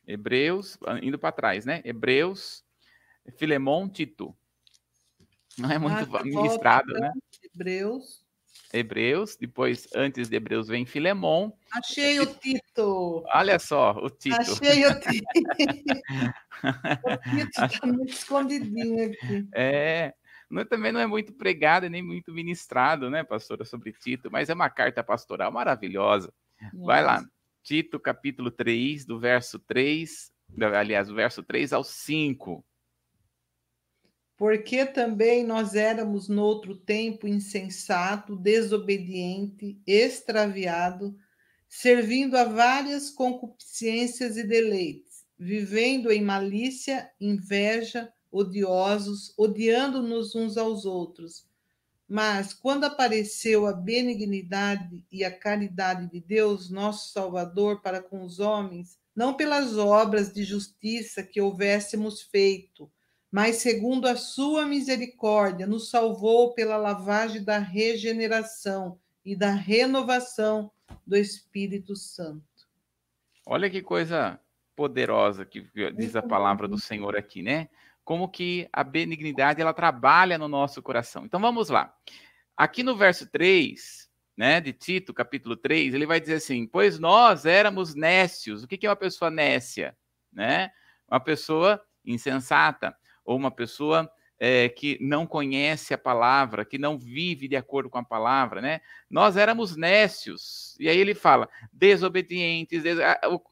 Hebreus, 0.07 0.79
ah, 0.87 0.99
indo 1.03 1.19
para 1.19 1.33
trás, 1.33 1.65
né? 1.65 1.83
Hebreus, 1.85 2.65
Filemão, 3.37 3.89
Tito. 3.89 4.37
Não 5.59 5.71
é 5.71 5.79
muito 5.79 6.17
ah, 6.17 6.23
ministrado, 6.23 6.93
volta, 6.93 7.01
né? 7.01 7.13
Hebreus. 7.43 8.25
Hebreus, 8.73 9.37
depois, 9.37 9.89
antes 9.95 10.29
de 10.29 10.37
Hebreus, 10.37 10.69
vem 10.69 10.85
Filemon. 10.85 11.51
Achei 11.73 12.21
o 12.21 12.27
Tito. 12.27 13.25
Olha 13.33 13.59
só, 13.59 13.93
o 13.93 14.11
Tito. 14.11 14.37
Achei 14.37 14.87
o 14.87 15.01
Tito. 15.01 15.27
o 17.05 17.37
Tito 17.37 17.65
está 17.65 17.87
muito 17.87 18.13
escondidinho 18.13 19.13
aqui. 19.13 19.49
É, 19.55 20.15
não, 20.51 20.65
também 20.65 20.93
não 20.93 21.01
é 21.01 21.07
muito 21.07 21.33
pregado 21.33 21.89
nem 21.89 22.03
muito 22.03 22.33
ministrado, 22.33 23.09
né, 23.09 23.25
pastora, 23.25 23.65
sobre 23.65 23.93
Tito, 23.93 24.31
mas 24.31 24.51
é 24.51 24.55
uma 24.55 24.69
carta 24.69 25.03
pastoral 25.03 25.51
maravilhosa. 25.51 26.33
Nossa. 26.73 26.87
Vai 26.87 27.03
lá, 27.03 27.25
Tito, 27.63 27.99
capítulo 27.99 28.51
3, 28.51 29.07
do 29.07 29.19
verso 29.19 29.59
3, 29.59 30.31
aliás, 30.75 31.09
do 31.09 31.15
verso 31.15 31.43
3 31.43 31.73
ao 31.73 31.85
5 31.85 32.65
porque 34.37 34.85
também 34.85 35.45
nós 35.45 35.75
éramos 35.75 36.29
noutro 36.29 36.77
tempo 36.77 37.27
insensato, 37.27 38.37
desobediente, 38.37 39.81
extraviado, 39.87 41.17
servindo 41.69 42.37
a 42.37 42.45
várias 42.45 43.11
concupiscências 43.11 44.37
e 44.37 44.43
deleites, 44.43 45.25
vivendo 45.39 46.13
em 46.13 46.23
malícia, 46.23 47.11
inveja, 47.19 48.13
odiosos, 48.31 49.33
odiando-nos 49.39 50.35
uns 50.35 50.59
aos 50.59 50.85
outros. 50.85 51.47
Mas 52.09 52.53
quando 52.53 52.85
apareceu 52.85 53.67
a 53.67 53.73
benignidade 53.73 55.05
e 55.11 55.25
a 55.25 55.37
caridade 55.37 56.09
de 56.11 56.21
Deus, 56.21 56.71
nosso 56.71 57.11
Salvador, 57.11 57.81
para 57.81 58.03
com 58.03 58.23
os 58.23 58.39
homens, 58.39 58.99
não 59.15 59.35
pelas 59.35 59.77
obras 59.77 60.33
de 60.33 60.45
justiça 60.45 61.23
que 61.23 61.41
houvéssemos 61.41 62.23
feito, 62.23 62.91
mas 63.37 63.57
segundo 63.57 64.07
a 64.07 64.17
sua 64.17 64.65
misericórdia, 64.65 65.67
nos 65.67 65.91
salvou 65.91 66.55
pela 66.55 66.79
lavagem 66.79 67.45
da 67.45 67.59
regeneração 67.59 68.99
e 69.23 69.37
da 69.37 69.51
renovação 69.51 70.71
do 71.07 71.15
Espírito 71.19 71.95
Santo. 71.95 72.43
Olha 73.45 73.69
que 73.69 73.83
coisa 73.83 74.41
poderosa 74.75 75.45
que 75.45 75.71
diz 75.95 76.17
a 76.17 76.23
palavra 76.23 76.67
do 76.67 76.81
Senhor 76.81 77.15
aqui, 77.15 77.43
né? 77.43 77.69
Como 78.03 78.27
que 78.27 78.71
a 78.73 78.83
benignidade 78.83 79.61
ela 79.61 79.75
trabalha 79.75 80.39
no 80.39 80.49
nosso 80.49 80.83
coração. 80.83 81.27
Então 81.27 81.39
vamos 81.39 81.69
lá. 81.69 81.95
Aqui 82.57 82.83
no 82.83 82.97
verso 82.97 83.31
3, 83.31 84.11
né, 84.35 84.63
de 84.63 84.73
Tito, 84.73 85.13
capítulo 85.13 85.59
3, 85.59 85.93
ele 85.93 86.07
vai 86.07 86.19
dizer 86.19 86.37
assim: 86.37 86.67
"Pois 86.67 86.99
nós 86.99 87.45
éramos 87.45 87.95
nécios". 87.95 88.63
O 88.63 88.67
que 88.67 88.87
é 88.87 88.89
uma 88.89 88.97
pessoa 88.97 89.31
nécia? 89.31 89.95
né? 90.33 90.71
Uma 91.07 91.21
pessoa 91.21 91.83
insensata 92.03 92.97
ou 93.27 93.37
uma 93.37 93.51
pessoa 93.51 94.11
é, 94.39 94.69
que 94.69 94.97
não 95.01 95.27
conhece 95.27 95.93
a 95.93 95.99
palavra, 95.99 96.65
que 96.65 96.79
não 96.79 96.97
vive 96.99 97.49
de 97.49 97.57
acordo 97.57 97.91
com 97.91 97.99
a 97.99 98.05
palavra, 98.05 98.61
né? 98.61 98.81
Nós 99.11 99.37
éramos 99.37 99.77
nécios. 99.77 100.77
E 100.79 100.89
aí 100.89 100.99
ele 100.99 101.15
fala, 101.15 101.49
desobedientes. 101.73 102.83
Des... 102.83 102.99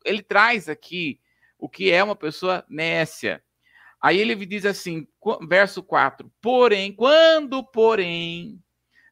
Ele 0.05 0.23
traz 0.23 0.69
aqui 0.69 1.21
o 1.59 1.69
que 1.69 1.91
é 1.91 2.05
uma 2.05 2.17
pessoa 2.17 2.65
nécia. 2.69 3.43
Aí 4.01 4.19
ele 4.19 4.35
diz 4.47 4.65
assim, 4.67 5.09
verso 5.49 5.83
4: 5.83 6.31
Porém, 6.41 6.93
quando, 6.93 7.65
porém, 7.65 8.63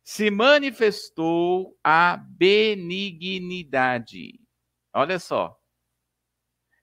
se 0.05 0.31
manifestou 0.31 1.77
a 1.83 2.17
benignidade. 2.17 4.39
Olha 4.93 5.19
só. 5.19 5.59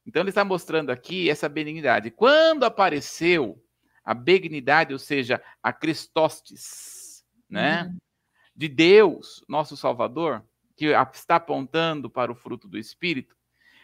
Então 0.06 0.22
ele 0.24 0.30
está 0.30 0.44
mostrando 0.44 0.90
aqui 0.90 1.30
essa 1.30 1.48
benignidade. 1.48 2.10
Quando 2.10 2.64
apareceu 2.64 3.64
a 4.10 4.13
benignidade, 4.16 4.92
ou 4.92 4.98
seja, 4.98 5.39
a 5.62 5.72
Christostes, 5.72 7.24
né? 7.48 7.84
Uhum. 7.84 7.98
De 8.56 8.68
Deus, 8.68 9.46
nosso 9.48 9.78
Salvador, 9.78 10.44
que 10.75 10.88
está 11.13 11.36
apontando 11.36 12.10
para 12.10 12.32
o 12.32 12.36
fruto 12.36 12.68
do 12.68 12.75
Espírito, 12.75 13.38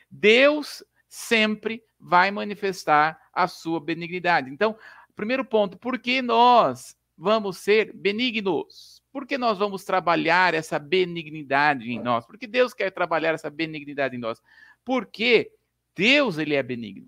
Deus 0.09 0.83
sempre 1.07 1.83
vai 1.99 2.31
manifestar 2.31 3.21
a 3.31 3.47
sua 3.47 3.79
benignidade. 3.79 4.49
Então, 4.49 4.75
primeiro 5.15 5.45
ponto, 5.45 5.77
por 5.77 5.99
que 5.99 6.23
nós 6.23 6.97
vamos 7.15 7.59
ser 7.59 7.93
benignos? 7.93 9.03
Por 9.11 9.27
que 9.27 9.37
nós 9.37 9.59
vamos 9.59 9.83
trabalhar 9.83 10.55
essa 10.55 10.79
benignidade 10.79 11.91
em 11.91 12.01
nós? 12.01 12.25
Porque 12.25 12.47
Deus 12.47 12.73
quer 12.73 12.89
trabalhar 12.89 13.35
essa 13.35 13.51
benignidade 13.51 14.15
em 14.15 14.19
nós. 14.19 14.41
Porque 14.83 15.51
Deus 15.95 16.39
ele 16.39 16.55
é 16.55 16.63
benigno. 16.63 17.07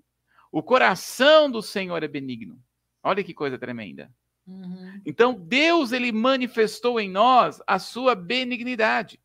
O 0.52 0.62
coração 0.62 1.50
do 1.50 1.60
Senhor 1.60 2.00
é 2.04 2.08
benigno. 2.08 2.62
Olha 3.02 3.24
que 3.24 3.34
coisa 3.34 3.58
tremenda. 3.58 4.10
Uhum. 4.46 5.00
Então, 5.04 5.34
Deus 5.34 5.92
ele 5.92 6.10
manifestou 6.10 6.98
em 6.98 7.10
nós 7.10 7.60
a 7.66 7.78
sua 7.78 8.14
benignidade. 8.14 9.20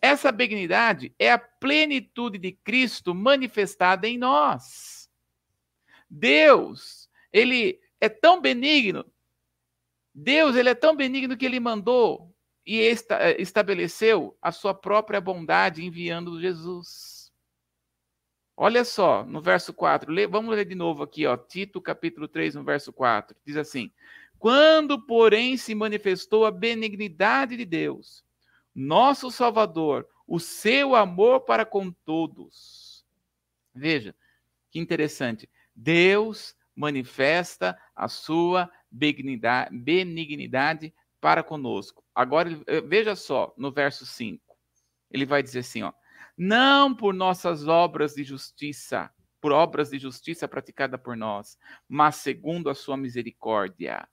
Essa 0.00 0.30
benignidade 0.30 1.14
é 1.18 1.32
a 1.32 1.38
plenitude 1.38 2.38
de 2.38 2.52
Cristo 2.52 3.14
manifestada 3.14 4.06
em 4.06 4.18
nós. 4.18 5.10
Deus, 6.08 7.08
ele 7.32 7.80
é 8.00 8.08
tão 8.08 8.40
benigno. 8.40 9.04
Deus, 10.14 10.54
ele 10.54 10.68
é 10.68 10.74
tão 10.74 10.94
benigno 10.94 11.36
que 11.36 11.46
ele 11.46 11.60
mandou 11.60 12.34
e 12.64 12.78
estabeleceu 13.38 14.36
a 14.42 14.50
sua 14.50 14.74
própria 14.74 15.20
bondade 15.20 15.84
enviando 15.84 16.40
Jesus. 16.40 17.15
Olha 18.56 18.86
só, 18.86 19.22
no 19.26 19.42
verso 19.42 19.74
4, 19.74 20.10
lê, 20.10 20.26
vamos 20.26 20.56
ler 20.56 20.64
de 20.64 20.74
novo 20.74 21.02
aqui, 21.02 21.26
ó, 21.26 21.36
Tito 21.36 21.78
capítulo 21.78 22.26
3, 22.26 22.54
no 22.54 22.64
verso 22.64 22.90
4, 22.90 23.36
diz 23.44 23.54
assim: 23.54 23.92
Quando, 24.38 24.98
porém, 24.98 25.58
se 25.58 25.74
manifestou 25.74 26.46
a 26.46 26.50
benignidade 26.50 27.54
de 27.54 27.66
Deus, 27.66 28.24
nosso 28.74 29.30
Salvador, 29.30 30.08
o 30.26 30.40
seu 30.40 30.94
amor 30.94 31.40
para 31.40 31.66
com 31.66 31.90
todos. 31.90 33.04
Veja, 33.74 34.14
que 34.70 34.78
interessante. 34.78 35.50
Deus 35.74 36.56
manifesta 36.74 37.78
a 37.94 38.08
sua 38.08 38.70
benignidade, 38.90 40.94
para 41.20 41.42
conosco. 41.42 42.02
Agora, 42.14 42.58
eh, 42.66 42.80
veja 42.80 43.14
só, 43.16 43.52
no 43.56 43.70
verso 43.70 44.06
5, 44.06 44.56
ele 45.10 45.26
vai 45.26 45.42
dizer 45.42 45.58
assim, 45.58 45.82
ó 45.82 45.92
não 46.36 46.94
por 46.94 47.14
nossas 47.14 47.66
obras 47.66 48.14
de 48.14 48.24
justiça, 48.24 49.10
por 49.40 49.52
obras 49.52 49.90
de 49.90 49.98
justiça 49.98 50.46
praticada 50.46 50.98
por 50.98 51.16
nós, 51.16 51.58
mas 51.88 52.16
segundo 52.16 52.68
a 52.68 52.74
sua 52.74 52.96
misericórdia. 52.96 54.06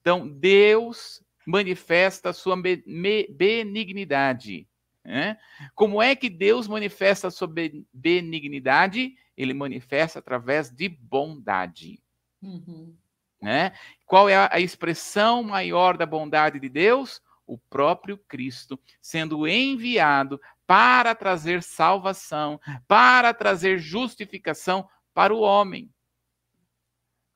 Então, 0.00 0.28
Deus 0.28 1.24
manifesta 1.46 2.30
a 2.30 2.32
sua 2.32 2.56
benignidade. 2.56 4.66
Né? 5.04 5.38
Como 5.74 6.02
é 6.02 6.16
que 6.16 6.28
Deus 6.28 6.66
manifesta 6.66 7.28
a 7.28 7.30
sua 7.30 7.48
benignidade? 7.92 9.14
Ele 9.36 9.54
manifesta 9.54 10.18
através 10.18 10.70
de 10.70 10.88
bondade. 10.88 12.02
Uhum. 12.42 12.96
Né? 13.40 13.72
Qual 14.04 14.28
é 14.28 14.48
a 14.50 14.58
expressão 14.58 15.44
maior 15.44 15.96
da 15.96 16.04
bondade 16.04 16.58
de 16.58 16.68
Deus? 16.68 17.22
O 17.46 17.56
próprio 17.56 18.18
Cristo 18.18 18.76
sendo 19.00 19.46
enviado 19.46 20.40
para 20.66 21.14
trazer 21.14 21.62
salvação, 21.62 22.60
para 22.88 23.32
trazer 23.32 23.78
justificação 23.78 24.88
para 25.14 25.34
o 25.34 25.40
homem. 25.40 25.92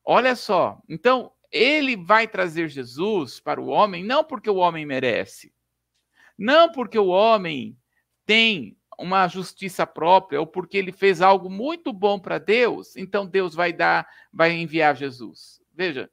Olha 0.03 0.35
só, 0.35 0.81
então 0.89 1.31
ele 1.51 1.95
vai 1.95 2.27
trazer 2.27 2.69
Jesus 2.69 3.39
para 3.39 3.61
o 3.61 3.67
homem 3.67 4.03
não 4.03 4.23
porque 4.23 4.49
o 4.49 4.55
homem 4.55 4.85
merece, 4.85 5.53
não 6.37 6.71
porque 6.71 6.97
o 6.97 7.07
homem 7.07 7.77
tem 8.25 8.77
uma 8.97 9.27
justiça 9.27 9.85
própria 9.85 10.39
ou 10.39 10.45
porque 10.45 10.77
ele 10.77 10.91
fez 10.91 11.21
algo 11.21 11.49
muito 11.49 11.91
bom 11.91 12.19
para 12.19 12.37
Deus, 12.37 12.95
então 12.95 13.25
Deus 13.25 13.53
vai 13.53 13.73
dar, 13.73 14.07
vai 14.31 14.51
enviar 14.51 14.95
Jesus. 14.95 15.61
Veja, 15.73 16.09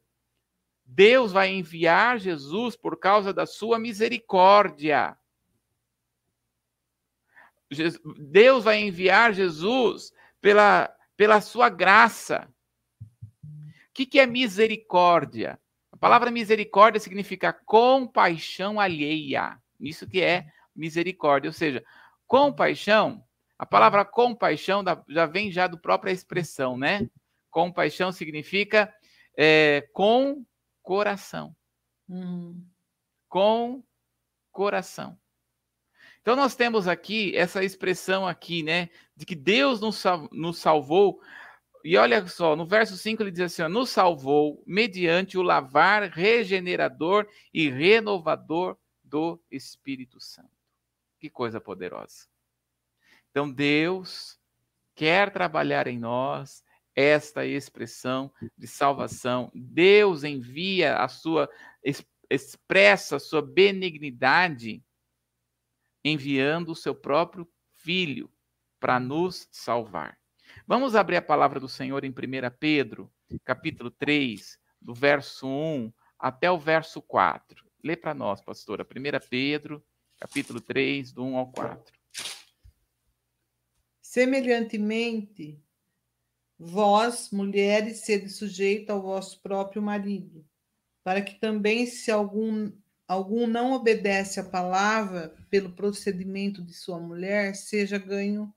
Deus 0.85 1.31
vai 1.31 1.49
enviar 1.49 2.19
Jesus 2.19 2.75
por 2.75 2.97
causa 2.99 3.31
da 3.31 3.45
sua 3.45 3.77
misericórdia. 3.77 5.15
Deus 8.17 8.63
vai 8.63 8.79
enviar 8.79 9.33
Jesus 9.33 10.11
pela, 10.41 10.93
pela 11.15 11.41
sua 11.41 11.69
graça. 11.69 12.47
O 13.43 13.93
que, 13.93 14.05
que 14.05 14.19
é 14.19 14.25
misericórdia? 14.25 15.59
A 15.91 15.97
palavra 15.97 16.31
misericórdia 16.31 16.99
significa 16.99 17.53
compaixão 17.53 18.79
alheia. 18.79 19.59
Isso 19.79 20.07
que 20.07 20.21
é 20.21 20.47
misericórdia. 20.75 21.49
Ou 21.49 21.53
seja, 21.53 21.83
compaixão, 22.25 23.23
a 23.57 23.65
palavra 23.65 24.05
compaixão 24.05 24.83
já 25.07 25.25
vem 25.25 25.51
já 25.51 25.67
do 25.67 25.77
própria 25.77 26.11
expressão, 26.11 26.77
né? 26.77 27.09
Compaixão 27.51 28.11
significa 28.11 28.93
é, 29.37 29.89
com 29.93 30.45
coração. 30.81 31.55
Hum. 32.07 32.65
Com 33.27 33.83
coração. 34.51 35.17
Então 36.21 36.35
nós 36.35 36.55
temos 36.55 36.87
aqui 36.87 37.35
essa 37.35 37.63
expressão 37.63 38.27
aqui, 38.27 38.61
né, 38.61 38.89
de 39.15 39.25
que 39.25 39.35
Deus 39.35 39.79
nos, 39.79 40.03
nos 40.31 40.57
salvou. 40.59 41.19
E 41.83 41.95
olha 41.97 42.25
só, 42.27 42.55
no 42.55 42.65
verso 42.65 42.97
5 42.97 43.23
ele 43.23 43.31
diz 43.31 43.41
assim: 43.41 43.61
ó, 43.61 43.69
nos 43.69 43.89
salvou 43.89 44.63
mediante 44.67 45.37
o 45.37 45.41
lavar 45.41 46.03
regenerador 46.09 47.27
e 47.53 47.69
renovador 47.69 48.77
do 49.03 49.41
Espírito 49.49 50.19
Santo. 50.19 50.51
Que 51.19 51.29
coisa 51.29 51.59
poderosa. 51.59 52.27
Então 53.31 53.49
Deus 53.51 54.37
quer 54.95 55.31
trabalhar 55.31 55.87
em 55.87 55.97
nós 55.97 56.63
esta 56.95 57.45
expressão 57.45 58.31
de 58.57 58.67
salvação. 58.67 59.49
Deus 59.55 60.23
envia 60.23 60.97
a 60.97 61.07
sua 61.07 61.49
expressa 62.29 63.15
a 63.15 63.19
sua 63.19 63.41
benignidade 63.41 64.83
enviando 66.03 66.69
o 66.69 66.75
seu 66.75 66.95
próprio 66.95 67.47
Filho 67.73 68.29
para 68.79 68.99
nos 68.99 69.47
salvar. 69.51 70.17
Vamos 70.67 70.95
abrir 70.95 71.17
a 71.17 71.21
palavra 71.21 71.59
do 71.59 71.69
Senhor 71.69 72.03
em 72.03 72.09
1 72.09 72.13
Pedro, 72.59 73.11
capítulo 73.43 73.89
3, 73.91 74.59
do 74.81 74.93
verso 74.93 75.47
1 75.47 75.91
até 76.17 76.51
o 76.51 76.59
verso 76.59 77.01
4. 77.01 77.65
Lê 77.83 77.95
para 77.95 78.13
nós, 78.13 78.41
pastora. 78.41 78.83
1 78.83 79.27
Pedro, 79.29 79.83
capítulo 80.17 80.59
3, 80.59 81.11
do 81.11 81.23
1 81.23 81.37
ao 81.37 81.51
4. 81.51 81.93
Semelhantemente, 84.01 85.63
vós, 86.57 87.29
mulheres, 87.31 87.99
sede 87.99 88.27
sujeito 88.29 88.89
ao 88.89 89.01
vosso 89.01 89.41
próprio 89.41 89.81
marido, 89.81 90.45
para 91.03 91.21
que 91.21 91.39
também, 91.39 91.85
se 91.85 92.11
algum 92.11 92.71
algum 93.09 93.47
não 93.47 93.71
obedece 93.71 94.39
à 94.39 94.43
palavra 94.43 95.35
pelo 95.49 95.71
procedimento 95.71 96.61
de 96.61 96.75
sua 96.75 96.99
mulher, 96.99 97.55
seja 97.55 97.97
ganho 97.97 98.53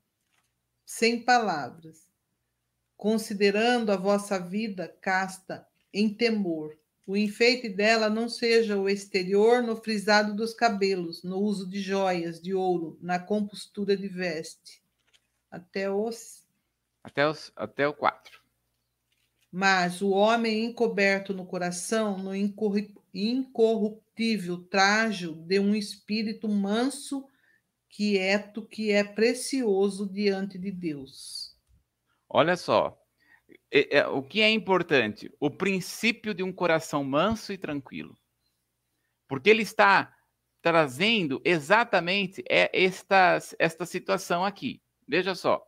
sem 0.85 1.23
palavras, 1.23 2.07
considerando 2.95 3.91
a 3.91 3.97
vossa 3.97 4.37
vida 4.37 4.95
casta 5.01 5.67
em 5.91 6.13
temor. 6.13 6.77
O 7.07 7.17
enfeite 7.17 7.67
dela 7.67 8.11
não 8.11 8.29
seja 8.29 8.77
o 8.77 8.87
exterior 8.87 9.63
no 9.63 9.75
frisado 9.75 10.35
dos 10.35 10.53
cabelos, 10.53 11.23
no 11.23 11.39
uso 11.39 11.67
de 11.67 11.81
joias 11.81 12.39
de 12.39 12.53
ouro, 12.53 12.95
na 13.01 13.17
compostura 13.17 13.97
de 13.97 14.07
veste. 14.07 14.83
Até 15.49 15.89
os. 15.89 16.43
Até, 17.03 17.27
os, 17.27 17.51
até 17.55 17.87
o 17.87 17.93
4. 17.93 18.39
Mas 19.51 19.99
o 19.99 20.11
homem 20.11 20.63
encoberto 20.63 21.33
no 21.33 21.45
coração, 21.45 22.19
no 22.19 22.35
incorruptível 22.35 24.02
indescritível 24.13 24.57
trajo 24.69 25.35
de 25.35 25.59
um 25.59 25.75
espírito 25.75 26.47
manso, 26.47 27.27
quieto, 27.89 28.65
que 28.65 28.91
é 28.91 29.03
precioso 29.03 30.07
diante 30.09 30.57
de 30.57 30.71
Deus. 30.71 31.55
Olha 32.29 32.55
só, 32.55 32.97
é, 33.71 34.07
o 34.07 34.23
que 34.23 34.41
é 34.41 34.49
importante? 34.49 35.31
O 35.39 35.49
princípio 35.49 36.33
de 36.33 36.43
um 36.43 36.51
coração 36.51 37.03
manso 37.03 37.51
e 37.53 37.57
tranquilo. 37.57 38.17
Porque 39.27 39.49
ele 39.49 39.63
está 39.63 40.15
trazendo 40.61 41.41
exatamente 41.43 42.43
é, 42.49 42.69
esta, 42.73 43.37
esta 43.59 43.85
situação 43.85 44.45
aqui. 44.45 44.81
Veja 45.07 45.35
só. 45.35 45.63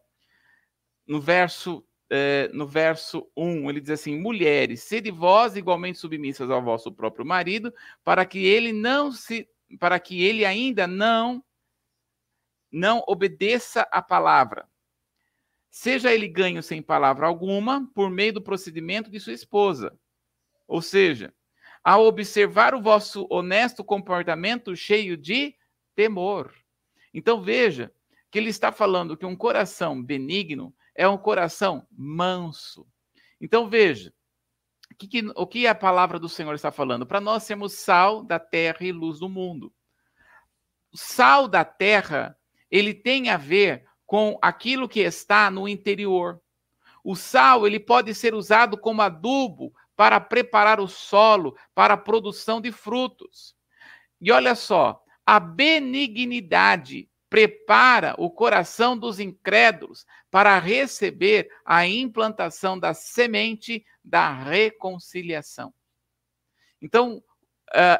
No 1.05 1.19
verso, 1.19 1.85
é, 2.09 2.49
no 2.53 2.67
verso 2.67 3.29
1, 3.35 3.69
ele 3.69 3.81
diz 3.81 3.89
assim: 3.89 4.19
Mulheres, 4.19 4.83
sede 4.83 5.11
vós 5.11 5.55
igualmente 5.55 5.97
submissas 5.97 6.49
ao 6.49 6.61
vosso 6.61 6.91
próprio 6.91 7.25
marido, 7.25 7.73
para 8.03 8.25
que 8.25 8.45
ele 8.45 8.71
não 8.71 9.11
se. 9.11 9.47
para 9.79 9.99
que 9.99 10.23
ele 10.23 10.45
ainda 10.45 10.85
não 10.87 11.43
não 12.71 13.03
obedeça 13.07 13.87
a 13.89 14.01
palavra. 14.01 14.67
Seja 15.69 16.13
ele 16.13 16.27
ganho 16.27 16.61
sem 16.61 16.81
palavra 16.81 17.25
alguma, 17.25 17.89
por 17.93 18.09
meio 18.09 18.33
do 18.33 18.41
procedimento 18.41 19.09
de 19.09 19.19
sua 19.19 19.33
esposa. 19.33 19.97
Ou 20.67 20.81
seja, 20.81 21.33
ao 21.83 22.05
observar 22.05 22.73
o 22.75 22.81
vosso 22.81 23.27
honesto 23.29 23.83
comportamento 23.83 24.75
cheio 24.75 25.15
de 25.15 25.55
temor. 25.95 26.53
Então 27.13 27.41
veja 27.41 27.93
que 28.29 28.37
ele 28.37 28.49
está 28.49 28.71
falando 28.71 29.15
que 29.15 29.25
um 29.25 29.35
coração 29.35 30.03
benigno 30.03 30.75
é 30.95 31.07
um 31.07 31.17
coração 31.17 31.85
manso. 31.91 32.87
Então 33.39 33.69
veja, 33.69 34.13
o 34.91 34.95
que, 34.95 35.21
o 35.35 35.45
que 35.45 35.67
a 35.67 35.75
palavra 35.75 36.17
do 36.17 36.29
Senhor 36.29 36.53
está 36.53 36.71
falando? 36.71 37.05
Para 37.05 37.19
nós 37.19 37.43
sermos 37.43 37.73
sal 37.73 38.23
da 38.23 38.39
terra 38.39 38.77
e 38.81 38.91
luz 38.91 39.19
do 39.19 39.27
mundo. 39.27 39.73
O 40.91 40.97
sal 40.97 41.47
da 41.47 41.65
terra, 41.65 42.37
ele 42.71 42.93
tem 42.93 43.29
a 43.29 43.35
ver 43.35 43.85
com 44.05 44.39
aquilo 44.41 44.87
que 44.87 45.01
está 45.01 45.51
no 45.51 45.67
interior. 45.67 46.41
O 47.03 47.15
sal, 47.15 47.67
ele 47.67 47.79
pode 47.79 48.15
ser 48.15 48.33
usado 48.33 48.77
como 48.77 49.01
adubo 49.01 49.73
para 49.95 50.19
preparar 50.19 50.79
o 50.79 50.87
solo 50.87 51.57
para 51.73 51.95
a 51.95 51.97
produção 51.97 52.61
de 52.61 52.71
frutos. 52.71 53.55
E 54.21 54.31
olha 54.31 54.55
só, 54.55 55.03
a 55.25 55.39
benignidade 55.39 57.09
prepara 57.35 58.15
o 58.17 58.31
coração 58.31 58.97
dos 58.97 59.19
incrédulos 59.19 60.05
para 60.31 60.57
receber 60.57 61.49
a 61.65 61.85
implantação 61.85 62.79
da 62.79 62.93
semente 62.93 63.85
da 64.01 64.31
reconciliação. 64.31 65.73
Então, 66.81 67.21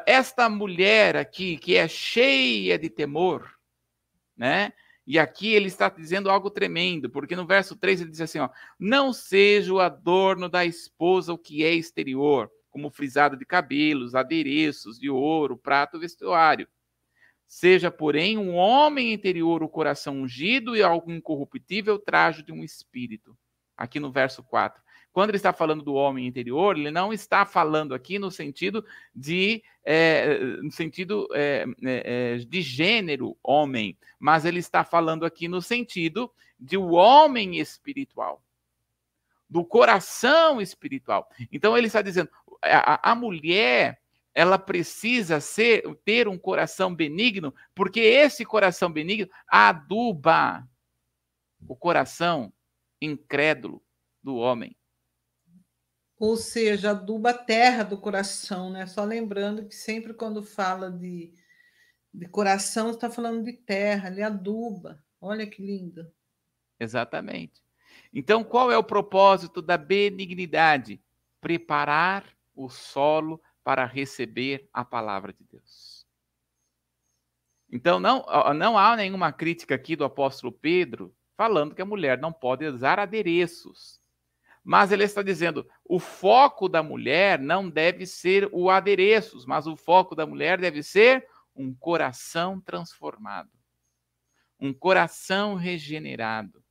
esta 0.06 0.48
mulher 0.48 1.18
aqui, 1.18 1.58
que 1.58 1.76
é 1.76 1.86
cheia 1.86 2.78
de 2.78 2.88
temor, 2.88 3.52
né? 4.34 4.72
E 5.06 5.18
aqui 5.18 5.52
ele 5.52 5.66
está 5.66 5.90
dizendo 5.90 6.30
algo 6.30 6.48
tremendo, 6.48 7.10
porque 7.10 7.36
no 7.36 7.46
verso 7.46 7.76
3 7.76 8.00
ele 8.00 8.10
diz 8.10 8.22
assim: 8.22 8.38
ó, 8.38 8.48
não 8.80 9.12
seja 9.12 9.70
o 9.70 9.80
adorno 9.80 10.48
da 10.48 10.64
esposa 10.64 11.34
o 11.34 11.38
que 11.38 11.62
é 11.62 11.74
exterior, 11.74 12.50
como 12.70 12.90
frisado 12.90 13.36
de 13.36 13.44
cabelos, 13.44 14.14
adereços 14.14 14.98
de 14.98 15.10
ouro, 15.10 15.58
prato, 15.58 16.00
vestuário. 16.00 16.66
Seja, 17.46 17.90
porém, 17.90 18.36
um 18.36 18.54
homem 18.54 19.12
interior 19.12 19.62
o 19.62 19.68
coração 19.68 20.22
ungido 20.22 20.76
e 20.76 20.82
algo 20.82 21.12
incorruptível 21.12 21.98
trajo 21.98 22.42
de 22.42 22.52
um 22.52 22.64
espírito. 22.64 23.36
Aqui 23.76 24.00
no 24.00 24.10
verso 24.10 24.42
4. 24.42 24.82
Quando 25.16 25.30
ele 25.30 25.38
está 25.38 25.50
falando 25.50 25.82
do 25.82 25.94
homem 25.94 26.26
interior, 26.26 26.76
ele 26.76 26.90
não 26.90 27.10
está 27.10 27.46
falando 27.46 27.94
aqui 27.94 28.18
no 28.18 28.30
sentido 28.30 28.84
de 29.14 29.62
é, 29.82 30.38
no 30.60 30.70
sentido 30.70 31.26
é, 31.32 31.64
é, 31.82 32.36
de 32.36 32.60
gênero 32.60 33.34
homem, 33.42 33.96
mas 34.18 34.44
ele 34.44 34.58
está 34.58 34.84
falando 34.84 35.24
aqui 35.24 35.48
no 35.48 35.62
sentido 35.62 36.30
de 36.60 36.76
o 36.76 36.90
homem 36.90 37.58
espiritual, 37.58 38.42
do 39.48 39.64
coração 39.64 40.60
espiritual. 40.60 41.30
Então 41.50 41.78
ele 41.78 41.86
está 41.86 42.02
dizendo 42.02 42.28
a, 42.60 43.12
a 43.12 43.14
mulher 43.14 43.98
ela 44.36 44.58
precisa 44.58 45.40
ser 45.40 45.82
ter 46.04 46.28
um 46.28 46.36
coração 46.36 46.94
benigno, 46.94 47.54
porque 47.74 48.00
esse 48.00 48.44
coração 48.44 48.92
benigno 48.92 49.32
aduba 49.48 50.62
o 51.66 51.74
coração 51.74 52.52
incrédulo 53.00 53.82
do 54.22 54.36
homem. 54.36 54.76
Ou 56.18 56.36
seja, 56.36 56.90
aduba 56.90 57.30
a 57.30 57.38
terra 57.38 57.82
do 57.82 57.96
coração, 57.96 58.68
né? 58.68 58.86
Só 58.86 59.04
lembrando 59.04 59.66
que 59.66 59.74
sempre 59.74 60.12
quando 60.12 60.42
fala 60.42 60.90
de, 60.90 61.32
de 62.12 62.28
coração, 62.28 62.90
está 62.90 63.08
falando 63.08 63.42
de 63.42 63.54
terra, 63.54 64.10
ele 64.10 64.22
aduba. 64.22 65.02
Olha 65.18 65.46
que 65.46 65.62
lindo. 65.62 66.12
Exatamente. 66.78 67.64
Então, 68.12 68.44
qual 68.44 68.70
é 68.70 68.76
o 68.76 68.84
propósito 68.84 69.62
da 69.62 69.78
benignidade? 69.78 71.02
Preparar 71.40 72.36
o 72.54 72.68
solo 72.68 73.40
para 73.66 73.84
receber 73.84 74.70
a 74.72 74.84
palavra 74.84 75.32
de 75.32 75.42
Deus. 75.42 76.06
Então, 77.68 77.98
não, 77.98 78.24
não 78.54 78.78
há 78.78 78.94
nenhuma 78.94 79.32
crítica 79.32 79.74
aqui 79.74 79.96
do 79.96 80.04
apóstolo 80.04 80.52
Pedro 80.52 81.12
falando 81.36 81.74
que 81.74 81.82
a 81.82 81.84
mulher 81.84 82.16
não 82.16 82.32
pode 82.32 82.64
usar 82.64 83.00
adereços. 83.00 84.00
Mas 84.62 84.92
ele 84.92 85.02
está 85.02 85.20
dizendo: 85.20 85.68
o 85.84 85.98
foco 85.98 86.68
da 86.68 86.80
mulher 86.80 87.40
não 87.40 87.68
deve 87.68 88.06
ser 88.06 88.48
o 88.52 88.70
adereços, 88.70 89.44
mas 89.44 89.66
o 89.66 89.76
foco 89.76 90.14
da 90.14 90.24
mulher 90.24 90.60
deve 90.60 90.80
ser 90.80 91.26
um 91.52 91.74
coração 91.74 92.60
transformado, 92.60 93.50
um 94.60 94.72
coração 94.72 95.56
regenerado, 95.56 96.62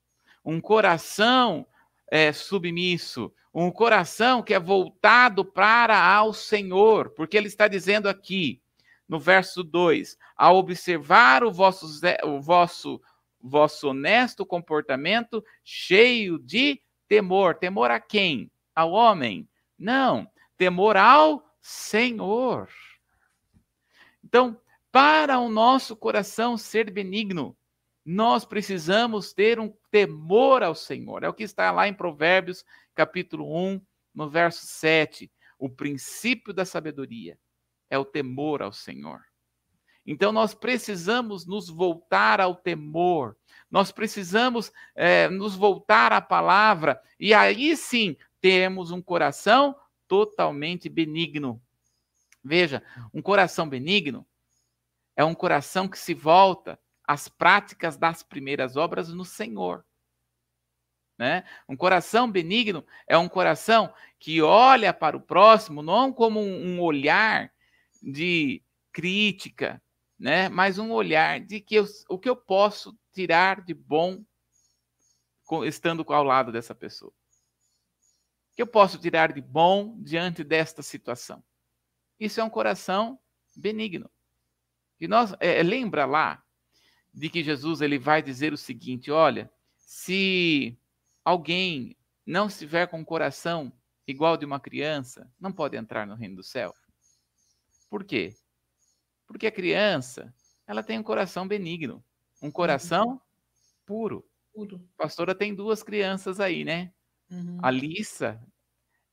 um 0.46 0.62
coração 0.62 1.68
é, 2.10 2.32
submisso, 2.32 3.34
um 3.54 3.72
coração 3.72 4.44
que 4.44 4.54
é 4.54 4.60
voltado 4.60 5.46
para 5.46 5.98
ao 5.98 6.34
Senhor, 6.34 7.10
porque 7.12 7.38
ele 7.38 7.48
está 7.48 7.68
dizendo 7.68 8.08
aqui, 8.08 8.62
no 9.08 9.20
verso 9.20 9.64
2: 9.64 10.18
ao 10.36 10.58
observar 10.58 11.44
o 11.44 11.52
vosso, 11.52 11.88
o 12.24 12.42
vosso, 12.42 13.02
vosso 13.42 13.90
honesto 13.90 14.46
comportamento 14.46 15.44
cheio 15.64 16.38
de 16.38 16.82
Temor, 17.08 17.56
temor 17.56 17.92
a 17.92 18.00
quem? 18.00 18.52
Ao 18.74 18.92
homem? 18.92 19.48
Não, 19.78 20.28
temor 20.58 20.98
ao 20.98 21.46
Senhor. 21.62 22.68
Então, 24.24 24.60
para 24.92 25.40
o 25.40 25.50
nosso 25.50 25.96
coração 25.96 26.58
ser 26.58 26.90
benigno, 26.90 27.56
nós 28.06 28.46
precisamos 28.46 29.34
ter 29.34 29.60
um 29.60 29.74
temor 29.90 30.62
ao 30.62 30.76
Senhor. 30.76 31.24
É 31.24 31.30
o 31.30 31.34
que 31.34 31.44
está 31.44 31.72
lá 31.72 31.88
em 31.88 31.94
Provérbios, 31.94 32.64
capítulo 32.94 33.52
1, 33.74 33.82
no 34.14 34.30
verso 34.30 34.68
7. 34.68 35.32
O 35.58 35.68
princípio 35.68 36.54
da 36.54 36.66
sabedoria 36.66 37.40
é 37.90 37.98
o 37.98 38.06
temor 38.06 38.62
ao 38.62 38.72
Senhor. 38.72 39.22
Então, 40.06 40.32
nós 40.32 40.54
precisamos 40.54 41.48
nos 41.48 41.68
voltar 41.68 42.40
ao 42.40 42.56
temor, 42.56 43.36
nós 43.72 43.92
precisamos 43.92 44.72
é, 44.94 45.28
nos 45.30 45.56
voltar 45.56 46.14
à 46.14 46.22
palavra, 46.22 47.02
e 47.20 47.34
aí 47.34 47.76
sim 47.76 48.16
temos 48.40 48.92
um 48.92 49.02
coração 49.02 49.76
totalmente 50.08 50.88
benigno. 50.88 51.60
Veja, 52.44 52.84
um 53.12 53.20
coração 53.20 53.68
benigno 53.68 54.24
é 55.16 55.26
um 55.26 55.34
coração 55.34 55.88
que 55.88 55.98
se 55.98 56.14
volta 56.14 56.80
às 57.08 57.28
práticas 57.28 57.98
das 57.98 58.24
primeiras 58.24 58.76
obras 58.76 59.10
no 59.10 59.26
Senhor. 59.26 59.86
Né? 61.18 61.46
Um 61.68 61.78
coração 61.78 62.30
benigno 62.30 62.86
é 63.08 63.18
um 63.18 63.30
coração 63.30 63.94
que 64.20 64.42
olha 64.42 64.94
para 64.94 65.16
o 65.16 65.22
próximo 65.22 65.82
não 65.82 66.12
como 66.12 66.42
um 66.42 66.82
olhar 66.82 67.54
de 68.02 68.62
crítica, 68.92 69.82
né? 70.20 70.50
mas 70.50 70.78
um 70.78 70.92
olhar 70.92 71.40
de 71.40 71.62
que 71.62 71.76
eu, 71.76 71.86
o 72.10 72.20
que 72.20 72.30
eu 72.30 72.36
posso 72.36 72.98
tirar 73.14 73.62
de 73.62 73.74
bom 73.74 74.24
estando 75.66 76.06
ao 76.10 76.24
lado 76.24 76.52
dessa 76.52 76.76
pessoa? 76.76 77.12
O 78.52 78.56
que 78.56 78.62
eu 78.62 78.68
posso 78.68 78.98
tirar 79.00 79.32
de 79.32 79.42
bom 79.42 79.98
diante 80.02 80.44
desta 80.44 80.82
situação? 80.82 81.44
Isso 82.20 82.40
é 82.40 82.44
um 82.44 82.50
coração 82.50 83.20
benigno. 83.56 84.10
E 85.00 85.08
nós 85.08 85.34
é, 85.40 85.62
lembra 85.62 86.06
lá 86.06 86.45
de 87.16 87.30
que 87.30 87.42
Jesus 87.42 87.82
ele 87.82 87.98
vai 87.98 88.22
dizer 88.22 88.52
o 88.52 88.58
seguinte: 88.58 89.10
olha, 89.10 89.50
se 89.78 90.78
alguém 91.24 91.96
não 92.26 92.48
estiver 92.48 92.88
com 92.88 93.00
um 93.00 93.06
coração 93.06 93.72
igual 94.06 94.36
de 94.36 94.46
uma 94.46 94.60
criança, 94.60 95.32
não 95.40 95.52
pode 95.52 95.78
entrar 95.78 96.06
no 96.06 96.16
reino 96.16 96.36
do 96.36 96.44
céu. 96.44 96.74
Por 97.90 98.04
quê? 98.04 98.36
Porque 99.26 99.48
a 99.48 99.52
criança, 99.52 100.34
ela 100.68 100.84
tem 100.84 101.00
um 101.00 101.04
coração 101.04 101.48
benigno. 101.48 102.04
Um 102.42 102.52
coração 102.52 103.08
uhum. 103.08 103.20
puro. 103.86 104.30
puro. 104.54 104.90
A 105.00 105.04
pastora 105.04 105.34
tem 105.34 105.56
duas 105.56 105.82
crianças 105.82 106.40
aí, 106.40 106.66
né? 106.66 106.92
Uhum. 107.32 107.58
A 107.64 107.72
Lissa, 107.72 108.46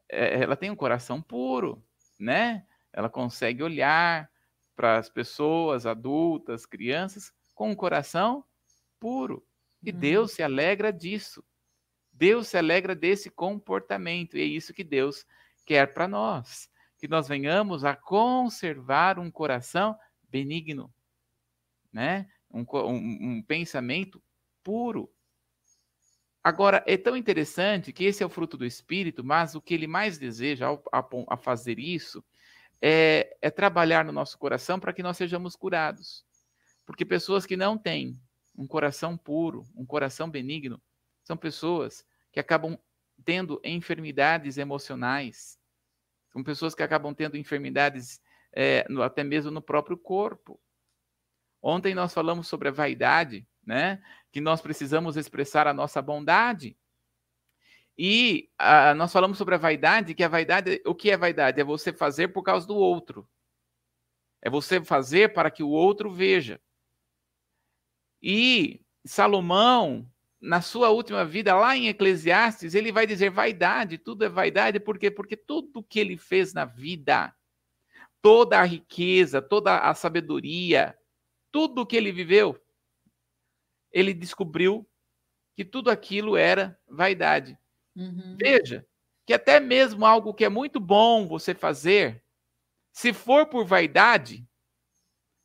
é, 0.08 0.42
ela 0.42 0.56
tem 0.56 0.70
um 0.70 0.76
coração 0.76 1.22
puro, 1.22 1.82
né? 2.18 2.66
Ela 2.92 3.08
consegue 3.08 3.62
olhar 3.62 4.30
para 4.74 4.98
as 4.98 5.08
pessoas 5.08 5.86
adultas, 5.86 6.66
crianças, 6.66 7.32
com 7.62 7.70
um 7.70 7.76
coração 7.76 8.44
puro. 8.98 9.46
E 9.80 9.92
uhum. 9.92 9.98
Deus 10.00 10.32
se 10.32 10.42
alegra 10.42 10.92
disso. 10.92 11.44
Deus 12.12 12.48
se 12.48 12.58
alegra 12.58 12.92
desse 12.92 13.30
comportamento, 13.30 14.36
e 14.36 14.40
é 14.40 14.44
isso 14.44 14.74
que 14.74 14.82
Deus 14.82 15.24
quer 15.64 15.94
para 15.94 16.08
nós, 16.08 16.68
que 16.98 17.06
nós 17.06 17.28
venhamos 17.28 17.84
a 17.84 17.94
conservar 17.94 19.16
um 19.16 19.30
coração 19.30 19.96
benigno, 20.28 20.92
né? 21.92 22.28
um, 22.50 22.64
um, 22.68 23.36
um 23.36 23.42
pensamento 23.42 24.20
puro. 24.64 25.08
Agora, 26.42 26.82
é 26.84 26.96
tão 26.96 27.16
interessante 27.16 27.92
que 27.92 28.02
esse 28.02 28.24
é 28.24 28.26
o 28.26 28.30
fruto 28.30 28.56
do 28.56 28.66
Espírito, 28.66 29.22
mas 29.22 29.54
o 29.54 29.62
que 29.62 29.72
ele 29.72 29.86
mais 29.86 30.18
deseja 30.18 30.66
ao, 30.66 30.82
a, 30.92 31.04
a 31.28 31.36
fazer 31.36 31.78
isso 31.78 32.24
é, 32.80 33.36
é 33.40 33.50
trabalhar 33.50 34.04
no 34.04 34.10
nosso 34.10 34.36
coração 34.36 34.80
para 34.80 34.92
que 34.92 35.02
nós 35.02 35.16
sejamos 35.16 35.54
curados. 35.54 36.26
Porque 36.84 37.04
pessoas 37.04 37.46
que 37.46 37.56
não 37.56 37.78
têm 37.78 38.20
um 38.56 38.66
coração 38.66 39.16
puro, 39.16 39.64
um 39.74 39.86
coração 39.86 40.28
benigno, 40.28 40.80
são 41.22 41.36
pessoas 41.36 42.04
que 42.32 42.40
acabam 42.40 42.78
tendo 43.24 43.60
enfermidades 43.64 44.58
emocionais, 44.58 45.58
são 46.32 46.42
pessoas 46.42 46.74
que 46.74 46.82
acabam 46.82 47.14
tendo 47.14 47.36
enfermidades 47.36 48.20
é, 48.52 48.86
no, 48.88 49.02
até 49.02 49.22
mesmo 49.22 49.50
no 49.50 49.62
próprio 49.62 49.96
corpo. 49.96 50.60
Ontem 51.60 51.94
nós 51.94 52.12
falamos 52.12 52.48
sobre 52.48 52.68
a 52.68 52.72
vaidade, 52.72 53.46
né? 53.64 54.02
Que 54.32 54.40
nós 54.40 54.60
precisamos 54.60 55.16
expressar 55.16 55.66
a 55.66 55.74
nossa 55.74 56.02
bondade. 56.02 56.76
E 57.96 58.50
nós 58.96 59.12
falamos 59.12 59.36
sobre 59.38 59.54
a 59.54 59.58
vaidade, 59.58 60.14
que 60.14 60.24
a 60.24 60.28
vaidade, 60.28 60.82
o 60.86 60.94
que 60.94 61.10
é 61.10 61.16
vaidade? 61.16 61.60
É 61.60 61.64
você 61.64 61.92
fazer 61.92 62.28
por 62.28 62.42
causa 62.42 62.66
do 62.66 62.74
outro. 62.74 63.28
É 64.40 64.50
você 64.50 64.82
fazer 64.82 65.32
para 65.32 65.50
que 65.50 65.62
o 65.62 65.68
outro 65.68 66.10
veja. 66.10 66.60
E 68.22 68.84
Salomão, 69.04 70.08
na 70.40 70.60
sua 70.60 70.90
última 70.90 71.24
vida, 71.24 71.54
lá 71.54 71.76
em 71.76 71.88
Eclesiastes, 71.88 72.74
ele 72.74 72.92
vai 72.92 73.06
dizer 73.06 73.30
vaidade, 73.30 73.98
tudo 73.98 74.24
é 74.24 74.28
vaidade, 74.28 74.78
por 74.78 74.98
quê? 74.98 75.10
Porque 75.10 75.36
tudo 75.36 75.82
que 75.82 75.98
ele 75.98 76.16
fez 76.16 76.52
na 76.52 76.64
vida, 76.64 77.34
toda 78.20 78.60
a 78.60 78.64
riqueza, 78.64 79.42
toda 79.42 79.78
a 79.78 79.94
sabedoria, 79.94 80.96
tudo 81.50 81.86
que 81.86 81.96
ele 81.96 82.12
viveu, 82.12 82.60
ele 83.90 84.14
descobriu 84.14 84.88
que 85.54 85.64
tudo 85.64 85.90
aquilo 85.90 86.36
era 86.36 86.78
vaidade. 86.88 87.58
Uhum. 87.94 88.36
Veja 88.38 88.86
que 89.26 89.32
até 89.32 89.60
mesmo 89.60 90.04
algo 90.04 90.34
que 90.34 90.44
é 90.44 90.48
muito 90.48 90.80
bom 90.80 91.26
você 91.28 91.54
fazer, 91.54 92.24
se 92.92 93.12
for 93.12 93.46
por 93.46 93.64
vaidade, 93.64 94.46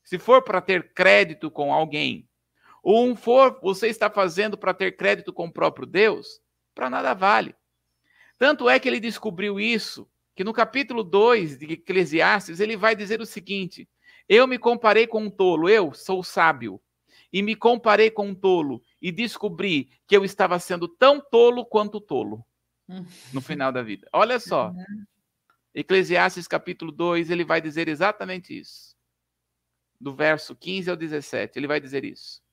se 0.03 0.17
for 0.17 0.41
para 0.41 0.61
ter 0.61 0.93
crédito 0.93 1.51
com 1.51 1.73
alguém, 1.73 2.27
ou 2.89 3.05
um 3.05 3.17
for 3.17 3.59
você 3.61 3.89
está 3.89 4.09
fazendo 4.09 4.57
para 4.57 4.73
ter 4.73 4.95
crédito 4.95 5.33
com 5.33 5.47
o 5.47 5.51
próprio 5.51 5.85
Deus, 5.85 6.39
para 6.73 6.89
nada 6.89 7.13
vale. 7.13 7.53
Tanto 8.37 8.69
é 8.69 8.79
que 8.79 8.87
ele 8.87 9.01
descobriu 9.01 9.59
isso, 9.59 10.09
que 10.33 10.41
no 10.41 10.53
capítulo 10.53 11.03
2 11.03 11.57
de 11.57 11.73
Eclesiastes, 11.73 12.61
ele 12.61 12.77
vai 12.77 12.95
dizer 12.95 13.19
o 13.19 13.25
seguinte: 13.25 13.89
Eu 14.29 14.47
me 14.47 14.57
comparei 14.57 15.05
com 15.05 15.23
um 15.23 15.29
tolo, 15.29 15.67
eu 15.67 15.93
sou 15.93 16.23
sábio, 16.23 16.79
e 17.33 17.41
me 17.41 17.57
comparei 17.57 18.09
com 18.09 18.29
um 18.29 18.33
tolo, 18.33 18.81
e 19.01 19.11
descobri 19.11 19.89
que 20.07 20.15
eu 20.15 20.23
estava 20.23 20.57
sendo 20.57 20.87
tão 20.87 21.19
tolo 21.19 21.65
quanto 21.65 21.99
tolo 21.99 22.41
no 23.33 23.41
final 23.41 23.69
da 23.69 23.83
vida. 23.83 24.07
Olha 24.13 24.39
só. 24.39 24.71
Eclesiastes 25.75 26.47
capítulo 26.47 26.93
2, 26.93 27.31
ele 27.31 27.43
vai 27.43 27.59
dizer 27.59 27.89
exatamente 27.89 28.57
isso. 28.57 28.95
Do 29.99 30.15
verso 30.15 30.55
15 30.55 30.89
ao 30.89 30.95
17, 30.95 31.59
ele 31.59 31.67
vai 31.67 31.81
dizer 31.81 32.05
isso. 32.05 32.46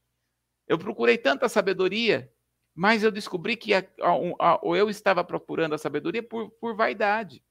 Eu 0.66 0.78
procurei 0.78 1.18
tanta 1.18 1.48
sabedoria, 1.48 2.32
mas 2.74 3.02
eu 3.02 3.10
descobri 3.10 3.56
que 3.56 3.74
a, 3.74 3.78
a, 3.78 4.54
a, 4.54 4.60
eu 4.64 4.88
estava 4.88 5.22
procurando 5.22 5.74
a 5.74 5.78
sabedoria 5.78 6.22
por, 6.22 6.50
por 6.52 6.74
vaidade. 6.74 7.44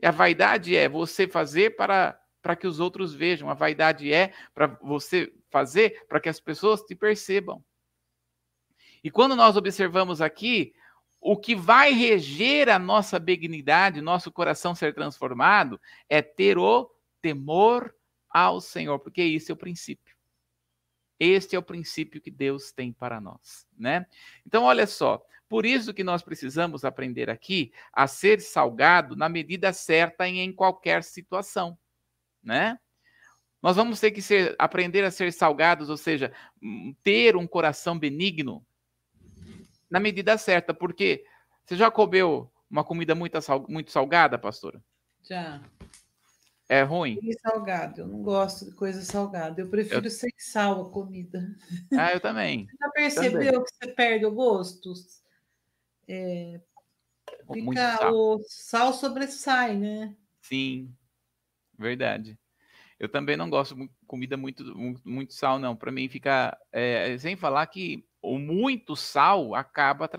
E 0.00 0.06
a 0.06 0.10
vaidade 0.10 0.76
é 0.76 0.88
você 0.88 1.26
fazer 1.26 1.76
para, 1.76 2.20
para 2.40 2.54
que 2.54 2.66
os 2.66 2.78
outros 2.78 3.14
vejam. 3.14 3.50
A 3.50 3.54
vaidade 3.54 4.12
é 4.12 4.32
para 4.54 4.66
você 4.82 5.32
fazer 5.50 6.06
para 6.06 6.20
que 6.20 6.28
as 6.28 6.38
pessoas 6.38 6.82
te 6.82 6.94
percebam. 6.94 7.64
E 9.02 9.10
quando 9.10 9.34
nós 9.34 9.56
observamos 9.56 10.20
aqui, 10.20 10.74
o 11.20 11.36
que 11.36 11.54
vai 11.54 11.92
reger 11.92 12.68
a 12.68 12.78
nossa 12.78 13.18
benignidade, 13.18 14.00
nosso 14.00 14.30
coração 14.30 14.74
ser 14.74 14.94
transformado, 14.94 15.80
é 16.08 16.22
ter 16.22 16.58
o 16.58 16.90
temor 17.20 17.94
ao 18.30 18.60
Senhor, 18.60 18.98
porque 18.98 19.22
esse 19.22 19.50
é 19.50 19.54
o 19.54 19.56
princípio. 19.56 20.07
Este 21.18 21.56
é 21.56 21.58
o 21.58 21.62
princípio 21.62 22.20
que 22.20 22.30
Deus 22.30 22.70
tem 22.70 22.92
para 22.92 23.20
nós, 23.20 23.66
né? 23.76 24.06
Então, 24.46 24.64
olha 24.64 24.86
só, 24.86 25.24
por 25.48 25.64
isso 25.64 25.94
que 25.94 26.04
nós 26.04 26.22
precisamos 26.22 26.84
aprender 26.84 27.30
aqui 27.30 27.72
a 27.92 28.06
ser 28.06 28.40
salgado 28.40 29.16
na 29.16 29.28
medida 29.28 29.72
certa 29.72 30.28
e 30.28 30.38
em 30.38 30.52
qualquer 30.52 31.02
situação, 31.02 31.76
né? 32.42 32.78
Nós 33.60 33.74
vamos 33.74 33.98
ter 33.98 34.12
que 34.12 34.22
ser, 34.22 34.54
aprender 34.58 35.04
a 35.04 35.10
ser 35.10 35.32
salgados, 35.32 35.90
ou 35.90 35.96
seja, 35.96 36.32
ter 37.02 37.36
um 37.36 37.46
coração 37.46 37.98
benigno 37.98 38.64
na 39.90 39.98
medida 39.98 40.38
certa, 40.38 40.72
porque 40.72 41.24
você 41.64 41.74
já 41.74 41.90
comeu 41.90 42.52
uma 42.70 42.84
comida 42.84 43.14
muito, 43.14 43.36
muito 43.68 43.90
salgada, 43.90 44.38
pastora? 44.38 44.80
Já. 45.22 45.60
É 46.68 46.82
ruim? 46.82 47.18
E 47.22 47.32
salgado, 47.40 48.02
eu 48.02 48.06
não 48.06 48.22
gosto 48.22 48.66
de 48.66 48.72
coisa 48.72 49.00
salgada. 49.02 49.62
Eu 49.62 49.70
prefiro 49.70 50.06
eu... 50.06 50.10
sem 50.10 50.30
sal 50.36 50.82
a 50.82 50.90
comida. 50.90 51.56
Ah, 51.98 52.12
eu 52.12 52.20
também. 52.20 52.66
Você 52.66 52.76
já 52.78 52.90
percebeu 52.90 53.52
também. 53.52 53.64
que 53.64 53.74
você 53.74 53.92
perde 53.92 54.26
o 54.26 54.30
gosto? 54.30 54.92
É, 56.06 56.60
fica 57.50 57.96
sal. 57.96 58.14
o 58.14 58.38
sal 58.46 58.92
sobressai, 58.92 59.76
né? 59.76 60.14
Sim, 60.42 60.94
verdade. 61.78 62.38
Eu 62.98 63.08
também 63.08 63.36
não 63.36 63.48
gosto 63.48 63.74
de 63.74 63.88
comida 64.06 64.36
muito, 64.36 64.62
muito, 64.76 65.00
muito 65.08 65.32
sal, 65.32 65.58
não. 65.58 65.74
Para 65.74 65.92
mim 65.92 66.08
fica. 66.08 66.58
É, 66.70 67.16
sem 67.16 67.36
falar 67.36 67.66
que 67.68 68.04
o 68.20 68.38
muito 68.38 68.94
sal 68.94 69.54
acaba 69.54 70.10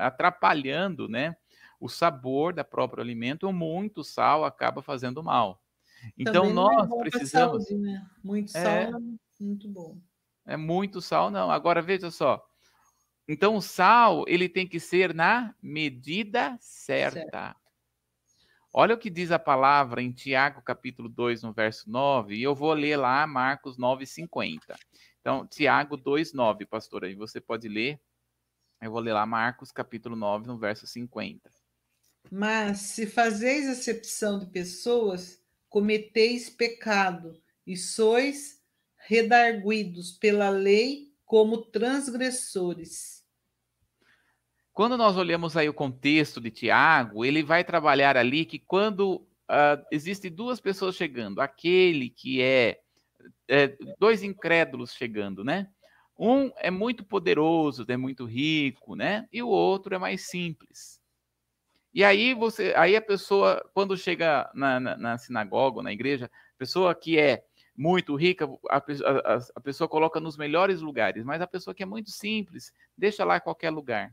atrapalhando, 0.00 1.08
né? 1.08 1.36
O 1.80 1.88
sabor 1.88 2.52
da 2.52 2.64
próprio 2.64 3.02
alimento, 3.02 3.44
ou 3.44 3.52
muito 3.52 4.04
sal 4.04 4.44
acaba 4.44 4.82
fazendo 4.82 5.22
mal. 5.22 5.60
Então 6.18 6.48
Também 6.48 6.50
é 6.50 6.54
nós 6.54 6.90
é 6.90 7.00
precisamos. 7.00 7.66
Saúde, 7.66 7.82
né? 7.82 8.06
Muito 8.22 8.50
sal 8.50 8.62
é, 8.62 8.90
é 8.90 8.92
muito 9.40 9.68
bom. 9.68 9.98
É 10.46 10.56
muito 10.56 11.00
sal, 11.00 11.30
não. 11.30 11.50
Agora 11.50 11.80
veja 11.80 12.10
só. 12.10 12.44
Então 13.26 13.56
o 13.56 13.62
sal 13.62 14.24
ele 14.28 14.48
tem 14.48 14.66
que 14.66 14.78
ser 14.78 15.14
na 15.14 15.54
medida 15.62 16.56
certa. 16.60 17.20
Certo. 17.20 17.64
Olha 18.76 18.96
o 18.96 18.98
que 18.98 19.08
diz 19.08 19.30
a 19.30 19.38
palavra 19.38 20.02
em 20.02 20.10
Tiago, 20.10 20.60
capítulo 20.60 21.08
2, 21.08 21.44
no 21.44 21.52
verso 21.52 21.88
9, 21.88 22.34
e 22.34 22.42
eu 22.42 22.56
vou 22.56 22.72
ler 22.72 22.96
lá 22.96 23.24
Marcos 23.24 23.78
9, 23.78 24.04
50. 24.04 24.76
Então, 25.20 25.46
Tiago 25.46 25.96
2, 25.96 26.32
9, 26.32 26.66
pastor, 26.66 27.04
aí 27.04 27.14
você 27.14 27.40
pode 27.40 27.68
ler. 27.68 28.00
Eu 28.80 28.90
vou 28.90 29.00
ler 29.00 29.12
lá 29.12 29.24
Marcos, 29.24 29.70
capítulo 29.70 30.16
9, 30.16 30.48
no 30.48 30.58
verso 30.58 30.88
50. 30.88 31.48
Mas 32.30 32.78
se 32.78 33.06
fazeis 33.06 33.68
acepção 33.68 34.38
de 34.38 34.46
pessoas, 34.46 35.42
cometeis 35.68 36.48
pecado 36.48 37.40
e 37.66 37.76
sois 37.76 38.62
redarguidos 39.06 40.12
pela 40.12 40.48
lei 40.48 41.12
como 41.24 41.58
transgressores. 41.58 43.24
Quando 44.72 44.96
nós 44.96 45.16
olhamos 45.16 45.56
aí 45.56 45.68
o 45.68 45.74
contexto 45.74 46.40
de 46.40 46.50
Tiago, 46.50 47.24
ele 47.24 47.42
vai 47.42 47.62
trabalhar 47.62 48.16
ali 48.16 48.44
que 48.44 48.58
quando 48.58 49.16
uh, 49.16 49.84
existem 49.90 50.30
duas 50.30 50.60
pessoas 50.60 50.96
chegando, 50.96 51.40
aquele 51.40 52.10
que 52.10 52.42
é, 52.42 52.80
é 53.48 53.76
dois 53.98 54.22
incrédulos 54.22 54.92
chegando, 54.92 55.44
né? 55.44 55.68
Um 56.18 56.50
é 56.56 56.70
muito 56.70 57.04
poderoso, 57.04 57.84
é 57.88 57.96
muito 57.96 58.24
rico, 58.24 58.94
né? 58.94 59.28
E 59.32 59.42
o 59.42 59.48
outro 59.48 59.94
é 59.94 59.98
mais 59.98 60.22
simples. 60.28 61.00
E 61.94 62.02
aí 62.02 62.34
você, 62.34 62.74
aí 62.76 62.96
a 62.96 63.00
pessoa, 63.00 63.64
quando 63.72 63.96
chega 63.96 64.50
na, 64.52 64.80
na, 64.80 64.96
na 64.96 65.18
sinagoga, 65.18 65.80
na 65.80 65.92
igreja, 65.92 66.28
pessoa 66.58 66.92
que 66.92 67.16
é 67.16 67.44
muito 67.76 68.16
rica, 68.16 68.46
a, 68.68 68.78
a, 68.78 69.38
a, 69.54 69.60
pessoa 69.60 69.88
coloca 69.88 70.18
nos 70.18 70.36
melhores 70.36 70.80
lugares, 70.80 71.24
mas 71.24 71.40
a 71.40 71.46
pessoa 71.46 71.74
que 71.74 71.84
é 71.84 71.86
muito 71.86 72.10
simples, 72.10 72.72
deixa 72.98 73.24
lá 73.24 73.38
qualquer 73.38 73.70
lugar. 73.70 74.12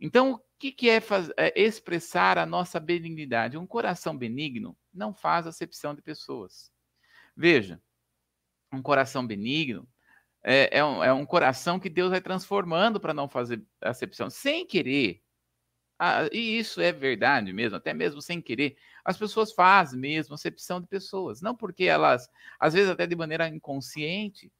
Então, 0.00 0.32
o 0.32 0.40
que, 0.58 0.72
que 0.72 0.88
é, 0.88 1.00
faz, 1.00 1.30
é 1.36 1.60
expressar 1.60 2.38
a 2.38 2.46
nossa 2.46 2.80
benignidade? 2.80 3.58
Um 3.58 3.66
coração 3.66 4.16
benigno 4.16 4.76
não 4.92 5.14
faz 5.14 5.46
acepção 5.46 5.94
de 5.94 6.00
pessoas. 6.00 6.70
Veja, 7.36 7.80
um 8.72 8.80
coração 8.80 9.26
benigno 9.26 9.86
é, 10.42 10.78
é, 10.78 10.84
um, 10.84 11.04
é 11.04 11.12
um 11.12 11.26
coração 11.26 11.78
que 11.78 11.90
Deus 11.90 12.10
vai 12.10 12.20
transformando 12.20 13.00
para 13.00 13.12
não 13.12 13.28
fazer 13.28 13.62
acepção, 13.80 14.30
sem 14.30 14.66
querer. 14.66 15.22
Ah, 15.98 16.28
e 16.30 16.58
isso 16.58 16.80
é 16.80 16.92
verdade 16.92 17.52
mesmo, 17.52 17.76
até 17.76 17.94
mesmo 17.94 18.20
sem 18.20 18.40
querer. 18.40 18.76
As 19.04 19.16
pessoas 19.16 19.52
fazem 19.52 19.98
mesmo 19.98 20.34
acepção 20.34 20.80
de 20.80 20.86
pessoas, 20.86 21.40
não 21.40 21.54
porque 21.56 21.84
elas, 21.84 22.28
às 22.60 22.74
vezes 22.74 22.90
até 22.90 23.06
de 23.06 23.16
maneira 23.16 23.48
inconsciente, 23.48 24.52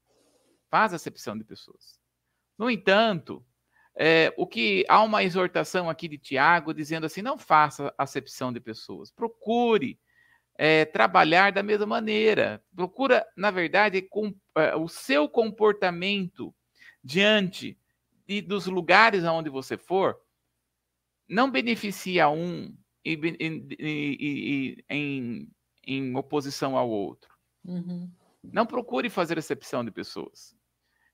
faz 0.71 0.95
acepção 0.95 1.37
de 1.37 1.45
pessoas. 1.45 2.01
No 2.59 2.71
entanto, 2.71 3.45
é, 3.95 4.33
o 4.37 4.47
que 4.47 4.85
há 4.89 5.03
uma 5.03 5.25
exortação 5.25 5.91
aqui 5.91 6.09
de 6.09 6.19
Tiago 6.19 6.73
dizendo 6.75 7.07
assim: 7.07 7.23
não 7.23 7.39
faça 7.39 7.93
acepção 7.99 8.53
de 8.53 8.61
pessoas, 8.61 9.11
procure 9.11 9.99
é, 10.59 10.85
trabalhar 10.87 11.53
da 11.53 11.63
mesma 11.63 11.87
maneira, 11.87 12.63
procura, 12.75 13.27
na 13.37 13.51
verdade, 13.51 14.03
com, 14.03 14.35
é, 14.57 14.75
o 14.75 14.89
seu 14.89 15.29
comportamento 15.29 16.55
diante 17.05 17.79
de, 18.27 18.41
dos 18.41 18.67
lugares 18.67 19.25
aonde 19.25 19.51
você 19.51 19.77
for, 19.77 20.19
não 21.29 21.51
beneficia 21.51 22.29
um 22.29 22.77
e, 23.05 23.15
e, 23.41 23.75
e, 23.79 24.85
em, 24.89 25.51
em 25.85 26.17
oposição 26.17 26.77
ao 26.77 26.89
outro. 26.89 27.35
Uhum. 27.65 28.11
Não 28.43 28.67
procure 28.67 29.11
fazer 29.11 29.39
acepção 29.39 29.85
de 29.85 29.91
pessoas. 29.91 30.55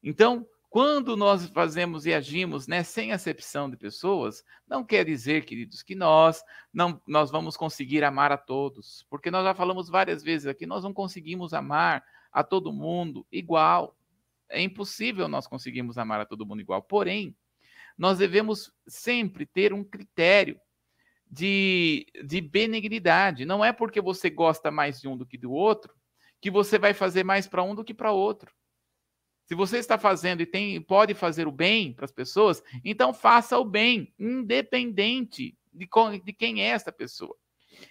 Então, 0.03 0.47
quando 0.73 1.17
nós 1.19 1.47
fazemos 1.49 2.07
e 2.07 2.15
agimos 2.15 2.67
né, 2.67 2.83
sem 2.83 3.13
acepção 3.13 3.71
de 3.71 3.77
pessoas, 3.77 4.43
não 4.67 4.83
quer 4.83 5.05
dizer, 5.05 5.45
queridos, 5.45 5.83
que 5.83 5.95
nós 5.95 6.43
não 6.73 6.99
nós 7.07 7.31
vamos 7.31 7.59
conseguir 7.59 8.03
amar 8.03 8.33
a 8.33 8.39
todos, 8.39 9.07
porque 9.11 9.31
nós 9.31 9.45
já 9.45 9.55
falamos 9.55 9.91
várias 9.91 10.23
vezes 10.23 10.47
aqui, 10.47 10.65
nós 10.65 10.83
não 10.83 10.93
conseguimos 10.95 11.53
amar 11.53 12.03
a 12.33 12.43
todo 12.43 12.73
mundo 12.73 13.27
igual. 13.31 13.95
É 14.49 14.63
impossível 14.63 15.29
nós 15.29 15.47
conseguirmos 15.47 15.99
amar 15.99 16.21
a 16.21 16.27
todo 16.27 16.47
mundo 16.47 16.61
igual. 16.63 16.83
Porém, 16.83 17.37
nós 17.97 18.19
devemos 18.19 18.73
sempre 18.87 19.47
ter 19.47 19.73
um 19.73 19.85
critério 19.85 20.61
de, 21.31 22.07
de 22.25 22.41
benignidade. 22.41 23.45
Não 23.45 23.65
é 23.65 23.73
porque 23.73 24.01
você 24.01 24.29
gosta 24.29 24.71
mais 24.71 25.01
de 25.01 25.09
um 25.09 25.17
do 25.17 25.27
que 25.27 25.39
do 25.39 25.51
outro 25.51 25.95
que 26.41 26.51
você 26.51 26.79
vai 26.79 26.93
fazer 26.93 27.25
mais 27.25 27.47
para 27.47 27.63
um 27.63 27.75
do 27.75 27.85
que 27.85 27.95
para 27.95 28.11
outro. 28.11 28.53
Se 29.45 29.55
você 29.55 29.79
está 29.79 29.97
fazendo 29.97 30.41
e 30.41 30.47
tem, 30.47 30.81
pode 30.81 31.15
fazer 31.15 31.47
o 31.47 31.53
bem 31.53 31.93
para 31.93 32.05
as 32.05 32.13
pessoas, 32.13 32.63
então 32.85 33.15
faça 33.15 33.59
o 33.59 33.65
bem, 33.65 34.13
independente 34.19 35.57
de, 35.73 35.89
de 36.25 36.33
quem 36.33 36.63
é 36.63 36.67
essa 36.67 36.91
pessoa. 36.91 37.37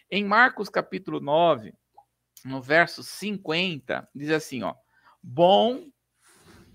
Em 0.10 0.24
Marcos 0.24 0.70
capítulo 0.70 1.20
9, 1.20 1.74
no 2.46 2.62
verso 2.62 3.04
50, 3.04 4.08
diz 4.14 4.30
assim, 4.32 4.64
ó: 4.64 4.76
Bom 5.22 5.88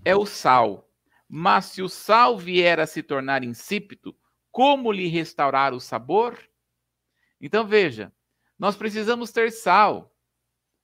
é 0.03 0.15
o 0.15 0.25
sal, 0.25 0.86
mas 1.27 1.65
se 1.65 1.81
o 1.81 1.89
sal 1.89 2.37
vier 2.37 2.79
a 2.79 2.87
se 2.87 3.03
tornar 3.03 3.43
insípido, 3.43 4.17
como 4.51 4.91
lhe 4.91 5.07
restaurar 5.07 5.73
o 5.73 5.79
sabor? 5.79 6.39
Então 7.39 7.65
veja, 7.65 8.11
nós 8.57 8.75
precisamos 8.75 9.31
ter 9.31 9.51
sal, 9.51 10.15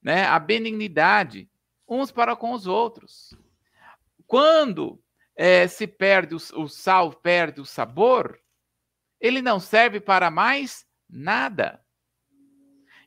né? 0.02 0.26
A 0.26 0.38
benignidade 0.38 1.50
uns 1.88 2.12
para 2.12 2.36
com 2.36 2.52
os 2.52 2.68
outros. 2.68 3.34
Quando 4.26 5.02
é, 5.36 5.68
se 5.68 5.88
perde 5.88 6.36
o, 6.36 6.38
o 6.62 6.68
sal, 6.68 7.14
perde 7.14 7.62
o 7.62 7.66
sabor, 7.66 8.40
ele 9.20 9.42
não 9.42 9.60
serve 9.60 10.00
para 10.00 10.30
mais 10.30 10.86
nada. 11.10 11.83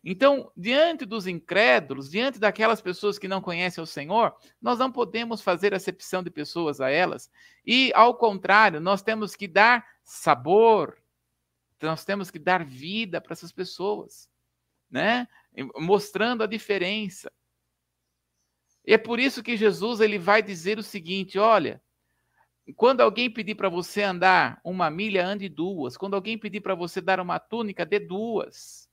Então, 0.09 0.53
diante 0.57 1.05
dos 1.05 1.27
incrédulos, 1.27 2.09
diante 2.09 2.39
daquelas 2.39 2.81
pessoas 2.81 3.19
que 3.19 3.27
não 3.27 3.43
conhecem 3.43 3.83
o 3.83 3.87
Senhor, 3.87 4.37
nós 4.63 4.79
não 4.79 4.93
podemos 4.93 5.43
fazer 5.43 5.75
acepção 5.75 6.23
de 6.23 6.31
pessoas 6.31 6.81
a 6.81 6.89
elas. 6.89 7.29
E, 7.67 7.91
ao 7.93 8.15
contrário, 8.15 8.81
nós 8.81 9.03
temos 9.03 9.35
que 9.35 9.49
dar 9.49 9.85
sabor, 10.05 10.97
nós 11.83 12.05
temos 12.05 12.31
que 12.31 12.39
dar 12.39 12.65
vida 12.65 13.21
para 13.21 13.33
essas 13.33 13.51
pessoas, 13.51 14.31
né? 14.89 15.27
Mostrando 15.75 16.45
a 16.45 16.47
diferença. 16.47 17.29
E 18.87 18.95
é 18.95 18.99
por 18.99 19.19
isso 19.19 19.43
que 19.43 19.57
Jesus 19.57 19.99
ele 19.99 20.21
vai 20.21 20.41
dizer 20.41 20.79
o 20.79 20.85
seguinte: 20.85 21.37
olha, 21.37 21.83
quando 22.77 23.01
alguém 23.01 23.29
pedir 23.29 23.57
para 23.57 23.69
você 23.69 24.05
andar 24.05 24.61
uma 24.63 24.89
milha, 24.89 25.27
ande 25.27 25.49
duas. 25.49 25.97
Quando 25.97 26.15
alguém 26.15 26.39
pedir 26.39 26.61
para 26.61 26.77
você 26.77 27.01
dar 27.01 27.19
uma 27.19 27.41
túnica, 27.41 27.85
dê 27.85 27.99
duas. 27.99 28.86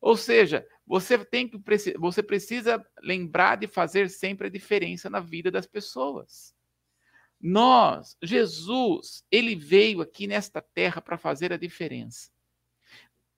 Ou 0.00 0.16
seja, 0.16 0.66
você 0.86 1.18
tem 1.24 1.48
que 1.48 1.58
você 1.98 2.22
precisa 2.22 2.84
lembrar 3.02 3.56
de 3.56 3.66
fazer 3.66 4.08
sempre 4.08 4.46
a 4.46 4.50
diferença 4.50 5.10
na 5.10 5.20
vida 5.20 5.50
das 5.50 5.66
pessoas. 5.66 6.54
Nós, 7.40 8.16
Jesus, 8.22 9.24
ele 9.30 9.54
veio 9.54 10.00
aqui 10.00 10.26
nesta 10.26 10.60
terra 10.60 11.00
para 11.00 11.16
fazer 11.16 11.52
a 11.52 11.56
diferença. 11.56 12.30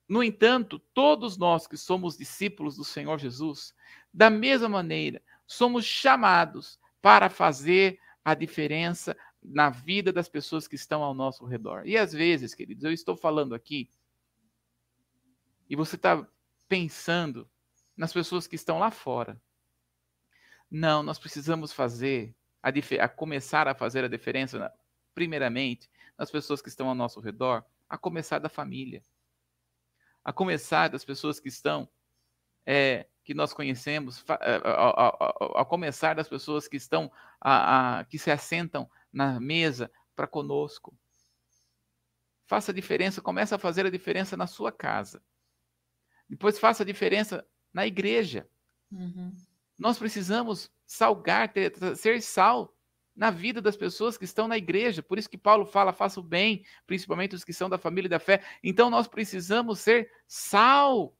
No 0.07 0.23
entanto, 0.23 0.79
todos 0.93 1.37
nós 1.37 1.67
que 1.67 1.77
somos 1.77 2.17
discípulos 2.17 2.75
do 2.75 2.83
Senhor 2.83 3.17
Jesus, 3.19 3.73
da 4.13 4.29
mesma 4.29 4.67
maneira, 4.67 5.21
somos 5.45 5.85
chamados 5.85 6.79
para 7.01 7.29
fazer 7.29 7.99
a 8.23 8.33
diferença 8.33 9.15
na 9.41 9.69
vida 9.69 10.11
das 10.11 10.29
pessoas 10.29 10.67
que 10.67 10.75
estão 10.75 11.01
ao 11.01 11.13
nosso 11.13 11.45
redor. 11.45 11.87
E 11.87 11.97
às 11.97 12.11
vezes, 12.11 12.53
queridos, 12.53 12.83
eu 12.83 12.91
estou 12.91 13.15
falando 13.15 13.55
aqui 13.55 13.89
e 15.69 15.75
você 15.75 15.95
está 15.95 16.27
pensando 16.71 17.51
nas 17.97 18.13
pessoas 18.13 18.47
que 18.47 18.55
estão 18.55 18.79
lá 18.79 18.89
fora. 18.89 19.41
Não, 20.69 21.03
nós 21.03 21.19
precisamos 21.19 21.73
fazer, 21.73 22.33
a, 22.63 22.69
a 23.03 23.09
começar 23.09 23.67
a 23.67 23.75
fazer 23.75 24.05
a 24.05 24.07
diferença, 24.07 24.73
primeiramente, 25.13 25.89
nas 26.17 26.31
pessoas 26.31 26.61
que 26.61 26.69
estão 26.69 26.87
ao 26.87 26.95
nosso 26.95 27.19
redor, 27.19 27.65
a 27.89 27.97
começar 27.97 28.39
da 28.39 28.47
família, 28.47 29.03
a 30.23 30.31
começar 30.31 30.87
das 30.87 31.03
pessoas 31.03 31.41
que 31.41 31.49
estão 31.49 31.89
é, 32.65 33.05
que 33.25 33.33
nós 33.33 33.51
conhecemos, 33.51 34.23
ao 35.53 35.65
começar 35.65 36.15
das 36.15 36.29
pessoas 36.29 36.69
que 36.69 36.77
estão, 36.77 37.11
a, 37.41 37.99
a, 37.99 38.05
que 38.05 38.17
se 38.17 38.31
assentam 38.31 38.89
na 39.11 39.41
mesa 39.41 39.91
para 40.15 40.25
conosco. 40.25 40.97
Faça 42.47 42.71
a 42.71 42.73
diferença, 42.73 43.21
comece 43.21 43.53
a 43.53 43.59
fazer 43.59 43.85
a 43.85 43.89
diferença 43.89 44.37
na 44.37 44.47
sua 44.47 44.71
casa. 44.71 45.21
Depois 46.31 46.57
faça 46.57 46.83
a 46.83 46.85
diferença 46.85 47.45
na 47.73 47.85
igreja. 47.85 48.49
Uhum. 48.89 49.35
Nós 49.77 49.99
precisamos 49.99 50.71
salgar, 50.85 51.51
ter, 51.51 51.73
ser 51.97 52.21
sal 52.21 52.73
na 53.13 53.29
vida 53.29 53.61
das 53.61 53.75
pessoas 53.75 54.17
que 54.17 54.23
estão 54.23 54.47
na 54.47 54.57
igreja. 54.57 55.03
Por 55.03 55.19
isso 55.19 55.29
que 55.29 55.37
Paulo 55.37 55.65
fala, 55.65 55.91
faça 55.91 56.21
o 56.21 56.23
bem, 56.23 56.65
principalmente 56.87 57.35
os 57.35 57.43
que 57.43 57.51
são 57.51 57.69
da 57.69 57.77
família 57.77 58.09
da 58.09 58.17
fé. 58.17 58.41
Então 58.63 58.89
nós 58.89 59.09
precisamos 59.09 59.79
ser 59.79 60.09
sal 60.25 61.13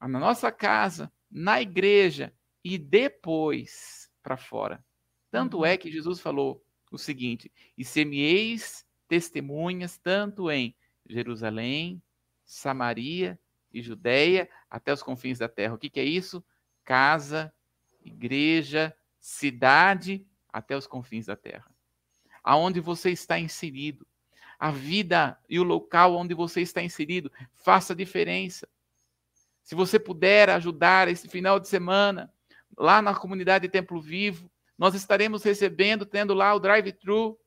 na 0.00 0.20
nossa 0.20 0.52
casa, 0.52 1.12
na 1.28 1.60
igreja 1.60 2.32
e 2.62 2.78
depois 2.78 4.08
para 4.22 4.36
fora. 4.36 4.84
Tanto 5.32 5.58
uhum. 5.58 5.64
é 5.64 5.76
que 5.76 5.90
Jesus 5.90 6.20
falou 6.20 6.64
o 6.92 6.98
seguinte: 6.98 7.52
e 7.76 7.84
semieis 7.84 8.86
testemunhas 9.08 9.98
tanto 9.98 10.48
em 10.48 10.76
Jerusalém, 11.08 12.00
Samaria 12.44 13.36
e 13.74 13.82
Judéia, 13.82 14.48
até 14.70 14.92
os 14.92 15.02
confins 15.02 15.38
da 15.38 15.48
terra. 15.48 15.74
O 15.74 15.78
que, 15.78 15.90
que 15.90 15.98
é 15.98 16.04
isso? 16.04 16.42
Casa, 16.84 17.52
igreja, 18.02 18.96
cidade, 19.18 20.24
até 20.52 20.76
os 20.76 20.86
confins 20.86 21.26
da 21.26 21.34
terra. 21.34 21.66
Aonde 22.42 22.78
você 22.78 23.10
está 23.10 23.38
inserido, 23.38 24.06
a 24.58 24.70
vida 24.70 25.36
e 25.48 25.58
o 25.58 25.64
local 25.64 26.14
onde 26.14 26.32
você 26.32 26.60
está 26.60 26.80
inserido, 26.80 27.32
faça 27.52 27.94
diferença. 27.94 28.68
Se 29.62 29.74
você 29.74 29.98
puder 29.98 30.48
ajudar 30.50 31.08
esse 31.08 31.28
final 31.28 31.58
de 31.58 31.66
semana, 31.66 32.32
lá 32.78 33.02
na 33.02 33.14
comunidade 33.14 33.68
Templo 33.68 34.00
Vivo, 34.00 34.48
nós 34.78 34.94
estaremos 34.94 35.42
recebendo, 35.42 36.06
tendo 36.06 36.32
lá 36.32 36.54
o 36.54 36.60
drive-thru, 36.60 37.38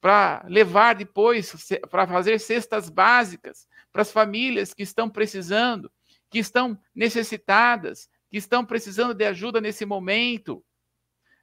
para 0.00 0.44
levar 0.46 0.94
depois, 0.94 1.52
para 1.90 2.06
fazer 2.06 2.38
cestas 2.38 2.88
básicas 2.88 3.66
para 3.96 4.02
as 4.02 4.12
famílias 4.12 4.74
que 4.74 4.82
estão 4.82 5.08
precisando, 5.08 5.90
que 6.28 6.38
estão 6.38 6.78
necessitadas, 6.94 8.10
que 8.28 8.36
estão 8.36 8.62
precisando 8.62 9.14
de 9.14 9.24
ajuda 9.24 9.58
nesse 9.58 9.86
momento, 9.86 10.62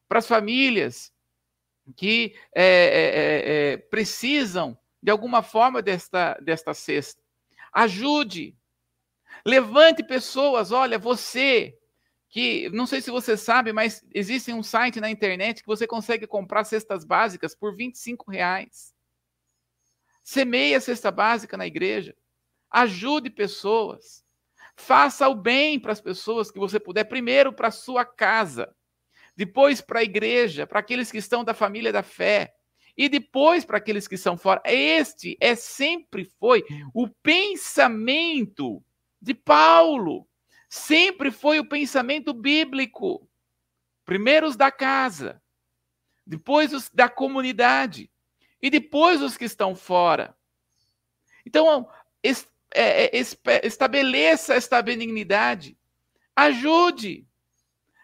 para 0.08 0.20
as 0.20 0.28
famílias 0.28 1.12
que 1.96 2.36
é, 2.54 2.64
é, 2.64 3.72
é, 3.72 3.78
precisam, 3.78 4.78
de 5.02 5.10
alguma 5.10 5.42
forma, 5.42 5.82
desta, 5.82 6.36
desta 6.36 6.76
cesta. 6.76 7.24
Ajude, 7.74 8.56
Levante 9.44 10.04
pessoas, 10.04 10.72
olha, 10.72 11.00
você 11.00 11.76
que 12.30 12.70
não 12.70 12.86
sei 12.86 13.02
se 13.02 13.10
você 13.10 13.36
sabe, 13.36 13.74
mas 13.74 14.06
existe 14.14 14.54
um 14.54 14.62
site 14.62 15.02
na 15.02 15.10
internet 15.10 15.62
que 15.62 15.68
você 15.68 15.88
consegue 15.88 16.28
comprar 16.28 16.66
cestas 16.66 17.04
básicas 17.04 17.56
por 17.56 17.76
25 17.76 18.30
reais. 18.30 18.94
Semeie 20.24 20.76
a 20.76 20.82
cesta 20.82 21.10
básica 21.10 21.58
na 21.58 21.66
igreja. 21.66 22.16
Ajude 22.74 23.30
pessoas. 23.30 24.26
Faça 24.76 25.30
o 25.30 25.36
bem 25.36 25.80
para 25.80 25.92
as 25.92 26.02
pessoas 26.02 26.50
que 26.50 26.58
você 26.58 26.80
puder, 26.80 27.04
primeiro 27.04 27.54
para 27.54 27.68
a 27.68 27.72
sua 27.72 28.04
casa, 28.04 28.76
depois 29.38 29.80
para 29.80 30.00
a 30.00 30.04
igreja, 30.04 30.66
para 30.66 30.80
aqueles 30.80 31.12
que 31.12 31.20
estão 31.20 31.44
da 31.44 31.54
família 31.54 31.94
da 31.94 32.02
fé, 32.02 32.56
e 32.98 33.08
depois 33.08 33.64
para 33.64 33.78
aqueles 33.78 34.08
que 34.08 34.18
são 34.18 34.38
fora. 34.38 34.62
Este 34.66 35.38
é 35.40 35.56
sempre 35.56 36.26
foi 36.26 36.64
o 36.94 37.08
pensamento 37.08 38.84
de 39.22 39.34
Paulo. 39.34 40.28
Sempre 40.70 41.30
foi 41.30 41.60
o 41.60 41.70
pensamento 41.70 42.34
bíblico. 42.34 43.30
Primeiro 44.06 44.48
os 44.48 44.56
da 44.56 44.72
casa, 44.72 45.42
depois 46.26 46.74
os 46.74 46.90
da 46.90 47.08
comunidade 47.08 48.12
e 48.62 48.70
depois 48.70 49.22
os 49.22 49.38
que 49.38 49.46
estão 49.46 49.76
fora. 49.76 50.36
Então, 51.46 51.88
é, 52.74 53.06
é 53.06 53.18
es, 53.18 53.38
estabeleça 53.64 54.54
esta 54.56 54.82
benignidade, 54.82 55.78
ajude, 56.36 57.28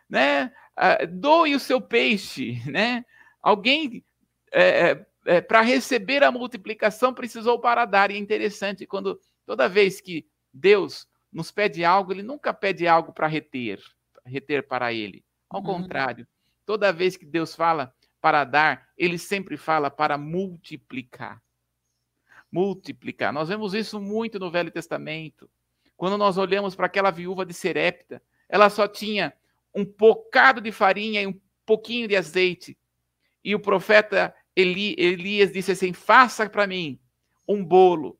né? 0.09 0.53
Uh, 0.77 1.07
doe 1.07 1.55
o 1.55 1.59
seu 1.59 1.81
peixe, 1.81 2.61
né? 2.65 3.05
Alguém 3.41 4.03
é, 4.51 4.91
é, 4.91 5.05
é 5.25 5.41
para 5.41 5.61
receber 5.61 6.23
a 6.23 6.31
multiplicação 6.31 7.13
precisou 7.13 7.59
para 7.59 7.85
dar. 7.85 8.11
E 8.11 8.15
é 8.15 8.17
interessante 8.17 8.85
quando 8.85 9.19
toda 9.45 9.67
vez 9.67 9.99
que 9.99 10.25
Deus 10.53 11.07
nos 11.31 11.51
pede 11.51 11.83
algo, 11.83 12.11
Ele 12.11 12.23
nunca 12.23 12.53
pede 12.53 12.87
algo 12.87 13.13
para 13.13 13.27
reter, 13.27 13.81
reter 14.25 14.67
para 14.67 14.93
Ele. 14.93 15.23
Ao 15.49 15.59
uhum. 15.59 15.65
contrário, 15.65 16.27
toda 16.65 16.93
vez 16.93 17.17
que 17.17 17.25
Deus 17.25 17.55
fala 17.55 17.93
para 18.21 18.43
dar, 18.43 18.89
Ele 18.97 19.17
sempre 19.17 19.57
fala 19.57 19.89
para 19.89 20.17
multiplicar. 20.17 21.41
Multiplicar. 22.51 23.31
Nós 23.31 23.49
vemos 23.49 23.73
isso 23.73 23.99
muito 23.99 24.39
no 24.39 24.49
Velho 24.51 24.71
Testamento. 24.71 25.49
Quando 25.95 26.17
nós 26.17 26.37
olhamos 26.37 26.75
para 26.75 26.85
aquela 26.85 27.11
viúva 27.11 27.45
de 27.45 27.53
Serepta, 27.53 28.21
ela 28.47 28.69
só 28.69 28.87
tinha 28.87 29.33
um 29.75 29.85
bocado 29.85 30.61
de 30.61 30.71
farinha 30.71 31.21
e 31.21 31.27
um 31.27 31.39
pouquinho 31.65 32.07
de 32.07 32.15
azeite. 32.15 32.77
E 33.43 33.53
o 33.53 33.59
profeta 33.59 34.33
Eli, 34.55 34.95
Elias 34.97 35.51
disse 35.51 35.71
assim: 35.71 35.93
faça 35.93 36.49
para 36.49 36.65
mim 36.67 36.99
um 37.47 37.63
bolo. 37.63 38.19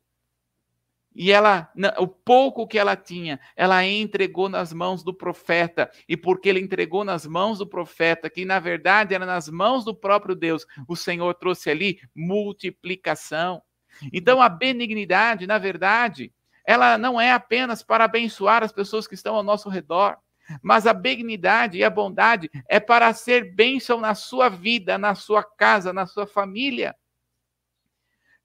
E 1.13 1.31
ela, 1.31 1.69
o 1.97 2.07
pouco 2.07 2.67
que 2.67 2.77
ela 2.77 2.95
tinha, 2.95 3.39
ela 3.55 3.85
entregou 3.85 4.47
nas 4.47 4.71
mãos 4.71 5.03
do 5.03 5.13
profeta. 5.13 5.91
E 6.07 6.15
porque 6.15 6.47
ele 6.47 6.59
entregou 6.59 7.03
nas 7.03 7.25
mãos 7.25 7.57
do 7.57 7.67
profeta, 7.67 8.29
que 8.29 8.45
na 8.45 8.59
verdade 8.59 9.13
era 9.13 9.25
nas 9.25 9.49
mãos 9.49 9.83
do 9.83 9.93
próprio 9.93 10.35
Deus, 10.35 10.65
o 10.87 10.95
Senhor 10.95 11.33
trouxe 11.33 11.69
ali 11.69 11.99
multiplicação. 12.15 13.61
Então 14.11 14.41
a 14.41 14.49
benignidade, 14.49 15.47
na 15.47 15.57
verdade, 15.57 16.31
ela 16.65 16.97
não 16.97 17.19
é 17.19 17.31
apenas 17.31 17.81
para 17.81 18.03
abençoar 18.05 18.63
as 18.63 18.71
pessoas 18.71 19.07
que 19.07 19.15
estão 19.15 19.35
ao 19.35 19.43
nosso 19.43 19.69
redor. 19.69 20.17
Mas 20.61 20.87
a 20.87 20.93
benignidade 20.93 21.77
e 21.77 21.83
a 21.83 21.89
bondade 21.89 22.49
é 22.67 22.79
para 22.79 23.13
ser 23.13 23.53
bênção 23.53 23.99
na 23.99 24.15
sua 24.15 24.49
vida, 24.49 24.97
na 24.97 25.13
sua 25.13 25.43
casa, 25.43 25.93
na 25.93 26.07
sua 26.07 26.25
família. 26.25 26.95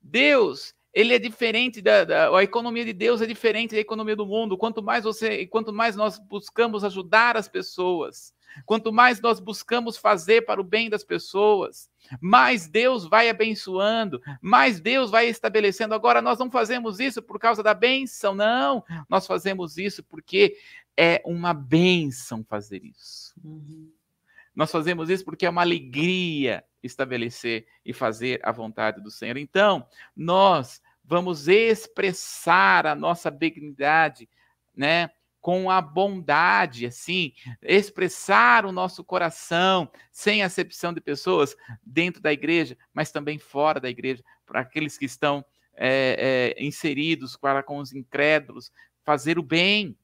Deus, 0.01 0.75
ele 0.93 1.15
é 1.15 1.19
diferente 1.19 1.81
da, 1.81 2.05
da, 2.05 2.37
a 2.37 2.43
economia 2.43 2.85
de 2.85 2.93
Deus 2.93 3.23
é 3.23 3.27
diferente 3.27 3.75
da 3.75 3.81
economia 3.81 4.15
do 4.15 4.27
mundo. 4.27 4.59
Quanto 4.59 4.83
mais 4.83 5.05
você, 5.05 5.47
quanto 5.47 5.73
mais 5.73 5.97
nós 5.97 6.19
buscamos 6.19 6.85
ajudar 6.85 7.37
as 7.37 7.49
pessoas, 7.49 8.35
quanto 8.65 8.93
mais 8.93 9.21
nós 9.21 9.41
buscamos 9.41 9.97
fazer 9.97 10.45
para 10.45 10.61
o 10.61 10.65
bem 10.65 10.89
das 10.89 11.05
pessoas, 11.05 11.91
mais 12.21 12.67
Deus 12.67 13.07
vai 13.07 13.29
abençoando, 13.29 14.21
mais 14.41 14.81
Deus 14.81 15.11
vai 15.11 15.29
estabelecendo. 15.29 15.95
Agora 15.95 16.21
nós 16.21 16.39
não 16.39 16.51
fazemos 16.51 17.01
isso 17.01 17.23
por 17.23 17.39
causa 17.39 17.63
da 17.63 17.75
bênção, 17.75 18.35
não. 18.35 18.85
Nós 19.09 19.27
fazemos 19.27 19.79
isso 19.79 20.03
porque 20.03 20.57
é 20.97 21.23
uma 21.25 21.53
bênção 21.53 22.45
fazer 22.45 22.85
isso. 22.85 23.35
Uhum. 23.43 23.91
Nós 24.55 24.71
fazemos 24.71 25.11
isso 25.11 25.25
porque 25.25 25.47
é 25.47 25.51
uma 25.51 25.63
alegria 25.63 26.65
estabelecer 26.83 27.67
e 27.85 27.93
fazer 27.93 28.41
a 28.45 28.53
vontade 28.53 29.01
do 29.03 29.11
Senhor. 29.11 29.37
Então, 29.37 29.87
nós 30.17 30.81
vamos 31.05 31.49
expressar 31.49 32.87
a 32.87 32.95
nossa 32.95 33.31
benignidade, 33.31 34.29
né? 34.77 35.11
Com 35.45 35.71
a 35.71 35.79
bondade, 35.83 36.87
assim, 36.87 37.35
expressar 37.63 38.65
o 38.65 38.73
nosso 38.73 39.05
coração, 39.05 39.91
sem 40.11 40.43
acepção 40.43 40.91
de 40.91 41.03
pessoas, 41.03 41.55
dentro 41.85 42.23
da 42.23 42.33
igreja, 42.33 42.79
mas 42.95 43.13
também 43.13 43.39
fora 43.39 43.79
da 43.79 43.91
igreja, 43.91 44.25
para 44.47 44.61
aqueles 44.61 44.97
que 44.97 45.05
estão 45.05 45.45
é, 45.75 46.55
é, 46.57 46.65
inseridos 46.65 47.37
para 47.37 47.63
com 47.63 47.77
os 47.77 47.93
incrédulos, 47.93 48.73
fazer 49.05 49.39
o 49.39 49.43
bem, 49.43 49.95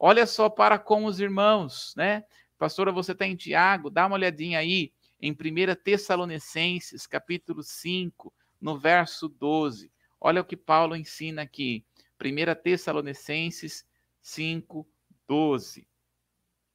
Olha 0.00 0.26
só 0.26 0.48
para 0.48 0.78
com 0.78 1.06
os 1.06 1.18
irmãos, 1.18 1.92
né? 1.96 2.22
Pastora, 2.56 2.92
você 2.92 3.10
está 3.12 3.26
em 3.26 3.34
Tiago, 3.34 3.90
dá 3.90 4.06
uma 4.06 4.14
olhadinha 4.14 4.60
aí 4.60 4.92
em 5.20 5.32
1 5.32 5.34
Tessalonicenses, 5.82 7.04
capítulo 7.04 7.64
5, 7.64 8.32
no 8.60 8.78
verso 8.78 9.28
12. 9.28 9.90
Olha 10.20 10.40
o 10.40 10.44
que 10.44 10.56
Paulo 10.56 10.94
ensina 10.94 11.42
aqui. 11.42 11.84
1 12.24 12.62
Tessalonicenses 12.62 13.84
5, 14.22 14.86
12. 15.28 15.86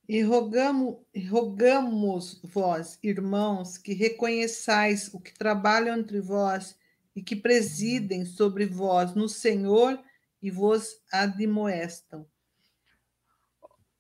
E 0.07 0.21
rogamos, 0.21 0.97
rogamos 1.29 2.41
vós, 2.43 2.99
irmãos, 3.01 3.77
que 3.77 3.93
reconheçais 3.93 5.13
o 5.13 5.19
que 5.19 5.33
trabalham 5.33 5.97
entre 5.97 6.19
vós 6.19 6.77
e 7.15 7.21
que 7.21 7.35
presidem 7.35 8.25
sobre 8.25 8.65
vós 8.65 9.15
no 9.15 9.29
Senhor 9.29 9.97
e 10.41 10.51
vos 10.51 11.01
admoestam 11.11 12.27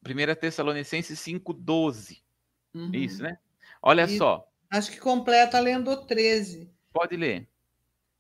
1 0.05 0.35
Tessalonicenses 0.35 1.19
5,12. 1.19 2.21
Uhum. 2.73 2.91
Isso, 2.93 3.23
né? 3.23 3.37
Olha 3.81 4.03
e, 4.03 4.17
só. 4.17 4.47
Acho 4.69 4.91
que 4.91 4.99
completa 4.99 5.59
lendo 5.59 6.05
13. 6.05 6.69
Pode 6.91 7.15
ler. 7.15 7.47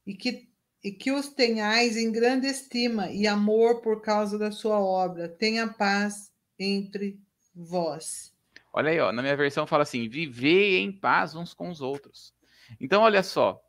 E 0.05 0.15
que, 0.15 0.49
e 0.83 0.91
que 0.91 1.11
os 1.11 1.29
tenhais 1.29 1.95
em 1.95 2.11
grande 2.11 2.47
estima 2.47 3.09
e 3.09 3.25
amor 3.25 3.81
por 3.81 4.01
causa 4.01 4.37
da 4.37 4.51
sua 4.51 4.79
obra. 4.79 5.29
Tenha 5.29 5.67
paz 5.67 6.31
entre 6.59 7.19
vós. 7.55 8.33
Olha 8.73 8.89
aí, 8.89 8.99
ó, 8.99 9.11
na 9.11 9.21
minha 9.21 9.37
versão 9.37 9.65
fala 9.65 9.83
assim: 9.83 10.09
viver 10.09 10.79
em 10.79 10.91
paz 10.91 11.35
uns 11.35 11.53
com 11.53 11.69
os 11.69 11.79
outros. 11.79 12.33
Então, 12.79 13.03
olha 13.03 13.23
só. 13.23 13.61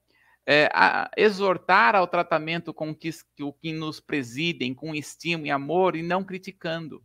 É, 0.47 0.69
exortar 1.17 1.97
ao 1.97 2.07
tratamento 2.07 2.75
com 2.75 2.95
que, 2.95 3.11
que, 3.35 3.53
que 3.63 3.73
nos 3.73 3.99
presidem, 3.99 4.75
com 4.75 4.95
estima 4.95 5.47
e 5.47 5.51
amor, 5.51 5.97
e 5.97 6.03
não 6.03 6.23
criticando. 6.23 7.03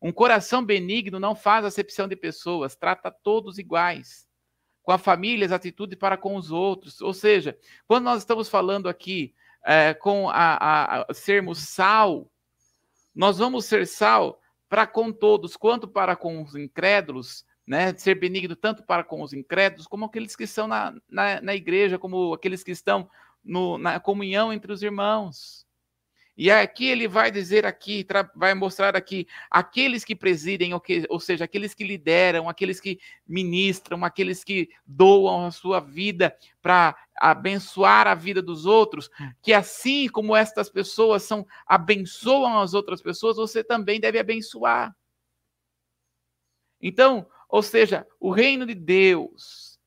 Um 0.00 0.10
coração 0.10 0.64
benigno 0.64 1.20
não 1.20 1.36
faz 1.36 1.64
acepção 1.64 2.08
de 2.08 2.16
pessoas, 2.16 2.74
trata 2.74 3.12
todos 3.12 3.58
iguais. 3.58 4.26
Com 4.82 4.92
a 4.92 4.98
família, 4.98 5.46
as 5.46 5.52
atitudes 5.52 5.98
para 5.98 6.16
com 6.16 6.36
os 6.36 6.50
outros. 6.50 7.00
Ou 7.00 7.14
seja, 7.14 7.56
quando 7.86 8.04
nós 8.04 8.18
estamos 8.18 8.48
falando 8.48 8.88
aqui 8.88 9.34
é, 9.64 9.94
com 9.94 10.28
a, 10.28 10.34
a, 10.34 11.06
a 11.08 11.14
sermos 11.14 11.58
sal, 11.58 12.28
nós 13.14 13.38
vamos 13.38 13.64
ser 13.64 13.86
sal 13.86 14.40
para 14.68 14.86
com 14.86 15.12
todos, 15.12 15.56
quanto 15.56 15.86
para 15.86 16.16
com 16.16 16.42
os 16.42 16.56
incrédulos, 16.56 17.44
né? 17.66 17.94
Ser 17.94 18.14
benigno 18.14 18.56
tanto 18.56 18.82
para 18.82 19.04
com 19.04 19.22
os 19.22 19.32
incrédulos, 19.32 19.86
como 19.86 20.06
aqueles 20.06 20.34
que 20.34 20.44
estão 20.44 20.66
na, 20.66 20.94
na, 21.08 21.40
na 21.40 21.54
igreja, 21.54 21.98
como 21.98 22.32
aqueles 22.32 22.64
que 22.64 22.70
estão 22.70 23.08
no, 23.44 23.78
na 23.78 24.00
comunhão 24.00 24.52
entre 24.52 24.72
os 24.72 24.82
irmãos. 24.82 25.66
E 26.34 26.50
aqui 26.50 26.86
ele 26.86 27.06
vai 27.06 27.30
dizer 27.30 27.66
aqui, 27.66 28.06
vai 28.34 28.54
mostrar 28.54 28.96
aqui, 28.96 29.26
aqueles 29.50 30.02
que 30.02 30.16
presidem, 30.16 30.72
ou 31.10 31.20
seja, 31.20 31.44
aqueles 31.44 31.74
que 31.74 31.84
lideram, 31.84 32.48
aqueles 32.48 32.80
que 32.80 32.98
ministram, 33.26 34.02
aqueles 34.02 34.42
que 34.42 34.70
doam 34.86 35.46
a 35.46 35.50
sua 35.50 35.78
vida 35.78 36.34
para 36.62 36.96
abençoar 37.18 38.06
a 38.06 38.14
vida 38.14 38.40
dos 38.40 38.64
outros, 38.64 39.10
que 39.42 39.52
assim 39.52 40.08
como 40.08 40.34
estas 40.34 40.70
pessoas 40.70 41.22
são 41.22 41.46
abençoam 41.66 42.60
as 42.60 42.72
outras 42.72 43.02
pessoas, 43.02 43.36
você 43.36 43.62
também 43.62 44.00
deve 44.00 44.18
abençoar. 44.18 44.96
Então, 46.80 47.26
ou 47.46 47.62
seja, 47.62 48.06
o 48.18 48.30
reino 48.30 48.64
de 48.64 48.74
Deus 48.74 49.78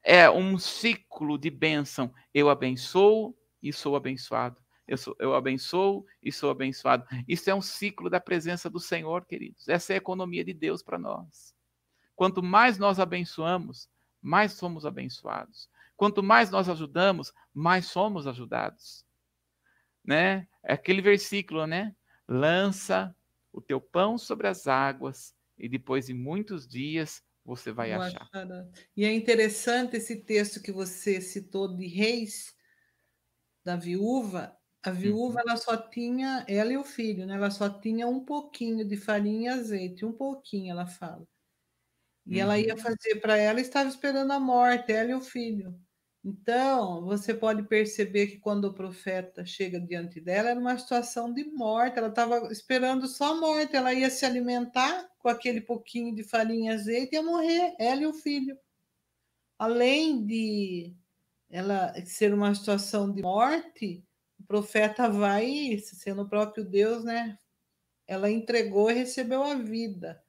é 0.00 0.30
um 0.30 0.56
ciclo 0.58 1.36
de 1.36 1.50
bênção. 1.50 2.14
Eu 2.32 2.48
abençoo 2.48 3.36
e 3.60 3.72
sou 3.72 3.96
abençoado 3.96 4.56
eu, 4.88 4.96
sou, 4.96 5.14
eu 5.18 5.34
abençoo 5.34 6.06
e 6.22 6.32
sou 6.32 6.50
abençoado. 6.50 7.06
Isso 7.28 7.50
é 7.50 7.54
um 7.54 7.60
ciclo 7.60 8.08
da 8.08 8.18
presença 8.18 8.70
do 8.70 8.80
Senhor, 8.80 9.26
queridos. 9.26 9.68
Essa 9.68 9.92
é 9.92 9.94
a 9.94 9.98
economia 9.98 10.42
de 10.42 10.54
Deus 10.54 10.82
para 10.82 10.98
nós. 10.98 11.54
Quanto 12.16 12.42
mais 12.42 12.78
nós 12.78 12.98
abençoamos, 12.98 13.88
mais 14.20 14.52
somos 14.52 14.86
abençoados. 14.86 15.68
Quanto 15.94 16.22
mais 16.22 16.50
nós 16.50 16.68
ajudamos, 16.68 17.32
mais 17.52 17.86
somos 17.86 18.26
ajudados. 18.26 19.04
Né? 20.04 20.48
É 20.64 20.72
aquele 20.72 21.02
versículo, 21.02 21.66
né? 21.66 21.94
Lança 22.26 23.14
o 23.52 23.60
teu 23.60 23.80
pão 23.80 24.16
sobre 24.16 24.48
as 24.48 24.66
águas 24.66 25.34
e 25.58 25.68
depois 25.68 26.06
de 26.06 26.14
muitos 26.14 26.66
dias 26.66 27.22
você 27.44 27.72
vai 27.72 27.92
achar. 27.92 28.28
E 28.96 29.04
é 29.04 29.12
interessante 29.12 29.96
esse 29.96 30.16
texto 30.16 30.62
que 30.62 30.72
você 30.72 31.20
citou 31.20 31.74
de 31.74 31.86
Reis, 31.86 32.54
da 33.64 33.76
viúva, 33.76 34.57
a 34.88 34.90
viúva, 34.90 35.40
uhum. 35.40 35.48
ela 35.48 35.56
só 35.56 35.76
tinha, 35.76 36.44
ela 36.48 36.72
e 36.72 36.76
o 36.76 36.84
filho, 36.84 37.26
né? 37.26 37.34
Ela 37.34 37.50
só 37.50 37.68
tinha 37.68 38.06
um 38.06 38.24
pouquinho 38.24 38.84
de 38.86 38.96
farinha 38.96 39.52
e 39.52 39.54
azeite, 39.54 40.04
um 40.04 40.12
pouquinho, 40.12 40.72
ela 40.72 40.86
fala. 40.86 41.26
E 42.26 42.34
uhum. 42.36 42.40
ela 42.42 42.58
ia 42.58 42.76
fazer 42.76 43.20
para 43.20 43.36
ela, 43.36 43.60
estava 43.60 43.88
esperando 43.88 44.32
a 44.32 44.40
morte, 44.40 44.92
ela 44.92 45.10
e 45.10 45.14
o 45.14 45.20
filho. 45.20 45.78
Então, 46.24 47.04
você 47.04 47.32
pode 47.32 47.62
perceber 47.62 48.26
que 48.26 48.38
quando 48.38 48.64
o 48.66 48.74
profeta 48.74 49.46
chega 49.46 49.80
diante 49.80 50.20
dela, 50.20 50.50
era 50.50 50.60
uma 50.60 50.76
situação 50.76 51.32
de 51.32 51.44
morte, 51.44 51.98
ela 51.98 52.08
estava 52.08 52.52
esperando 52.52 53.06
só 53.06 53.32
a 53.32 53.40
morte, 53.40 53.76
ela 53.76 53.94
ia 53.94 54.10
se 54.10 54.26
alimentar 54.26 55.08
com 55.18 55.28
aquele 55.28 55.60
pouquinho 55.60 56.14
de 56.14 56.22
farinha 56.22 56.72
e 56.72 56.74
azeite 56.74 57.14
e 57.14 57.16
ia 57.16 57.22
morrer, 57.22 57.74
ela 57.78 58.02
e 58.02 58.06
o 58.06 58.12
filho. 58.12 58.58
Além 59.58 60.24
de 60.24 60.94
ela 61.50 61.94
ser 62.04 62.34
uma 62.34 62.54
situação 62.54 63.10
de 63.12 63.22
morte, 63.22 64.04
profeta 64.48 65.08
vai, 65.08 65.78
sendo 65.78 66.22
o 66.22 66.28
próprio 66.28 66.64
Deus, 66.64 67.04
né? 67.04 67.38
Ela 68.06 68.30
entregou 68.30 68.90
e 68.90 68.94
recebeu 68.94 69.42
a 69.42 69.54
vida. 69.54 70.20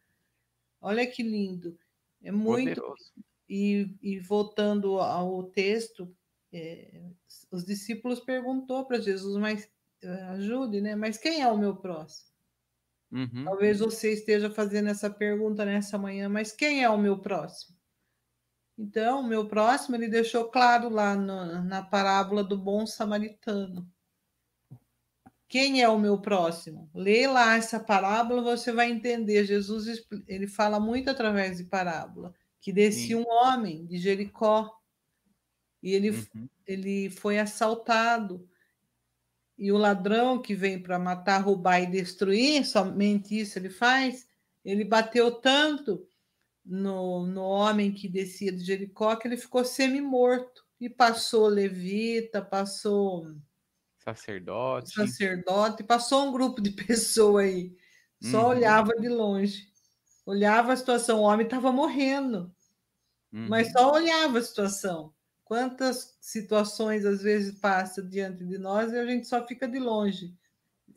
Olha 0.81 1.07
que 1.07 1.23
lindo. 1.23 1.79
É 2.21 2.31
muito. 2.31 2.81
Poderoso. 2.81 3.13
E, 3.47 3.95
e 4.01 4.19
voltando 4.19 4.99
ao 4.99 5.43
texto, 5.45 6.15
é, 6.53 7.01
os 7.49 7.65
discípulos 7.65 8.19
perguntou 8.19 8.85
para 8.85 8.99
Jesus, 8.99 9.37
mas 9.37 9.67
eh, 10.03 10.23
ajude, 10.33 10.81
né? 10.81 10.95
Mas 10.95 11.17
quem 11.17 11.41
é 11.41 11.47
o 11.51 11.57
meu 11.57 11.75
próximo? 11.75 12.29
Uhum. 13.11 13.43
Talvez 13.45 13.79
você 13.79 14.13
esteja 14.13 14.51
fazendo 14.51 14.89
essa 14.89 15.09
pergunta 15.09 15.65
nessa 15.65 15.97
manhã, 15.97 16.29
mas 16.29 16.51
quem 16.51 16.83
é 16.83 16.89
o 16.89 16.97
meu 16.97 17.17
próximo? 17.17 17.75
Então, 18.77 19.21
o 19.21 19.27
meu 19.27 19.47
próximo, 19.47 19.95
ele 19.95 20.07
deixou 20.07 20.45
claro 20.49 20.89
lá 20.89 21.15
no, 21.15 21.63
na 21.63 21.81
parábola 21.83 22.43
do 22.43 22.57
bom 22.57 22.85
samaritano. 22.85 23.91
Quem 25.49 25.81
é 25.81 25.89
o 25.89 25.97
meu 25.97 26.21
próximo? 26.21 26.87
Lê 26.93 27.25
lá 27.25 27.55
essa 27.55 27.79
parábola, 27.79 28.41
você 28.41 28.71
vai 28.71 28.91
entender. 28.91 29.43
Jesus 29.45 30.05
ele 30.27 30.47
fala 30.47 30.79
muito 30.79 31.09
através 31.09 31.57
de 31.57 31.63
parábola, 31.63 32.33
que 32.61 32.71
descia 32.71 33.17
um 33.17 33.27
homem 33.27 33.83
de 33.87 33.97
Jericó 33.97 34.71
e 35.81 35.93
ele, 35.93 36.11
uhum. 36.11 36.47
ele 36.67 37.09
foi 37.09 37.39
assaltado 37.39 38.47
e 39.57 39.71
o 39.71 39.77
ladrão 39.77 40.39
que 40.39 40.53
vem 40.53 40.81
para 40.81 40.99
matar, 40.99 41.39
roubar 41.39 41.81
e 41.81 41.87
destruir, 41.87 42.65
somente 42.65 43.37
isso 43.37 43.57
ele 43.57 43.69
faz, 43.69 44.27
ele 44.63 44.85
bateu 44.85 45.31
tanto 45.31 46.07
no, 46.63 47.25
no 47.25 47.41
homem 47.41 47.91
que 47.91 48.07
descia 48.07 48.51
de 48.51 48.63
Jericó 48.63 49.15
que 49.15 49.27
ele 49.27 49.35
ficou 49.35 49.65
semi-morto. 49.65 50.63
E 50.79 50.89
passou 50.89 51.47
levita, 51.47 52.41
passou 52.41 53.35
sacerdote, 54.13 54.93
sacerdote, 54.93 55.83
passou 55.83 56.27
um 56.27 56.31
grupo 56.31 56.61
de 56.61 56.71
pessoas 56.85 57.45
aí. 57.45 57.75
Só 58.21 58.43
uhum. 58.43 58.49
olhava 58.49 58.93
de 58.95 59.07
longe. 59.07 59.69
Olhava 60.25 60.73
a 60.73 60.75
situação, 60.75 61.19
o 61.19 61.23
homem 61.23 61.45
estava 61.45 61.71
morrendo. 61.71 62.53
Uhum. 63.31 63.47
Mas 63.47 63.71
só 63.71 63.93
olhava 63.93 64.39
a 64.39 64.41
situação. 64.41 65.13
Quantas 65.43 66.17
situações 66.21 67.05
às 67.05 67.21
vezes 67.21 67.59
passam 67.59 68.07
diante 68.07 68.45
de 68.45 68.57
nós 68.57 68.91
e 68.91 68.97
a 68.97 69.05
gente 69.05 69.27
só 69.27 69.45
fica 69.47 69.67
de 69.67 69.79
longe, 69.79 70.35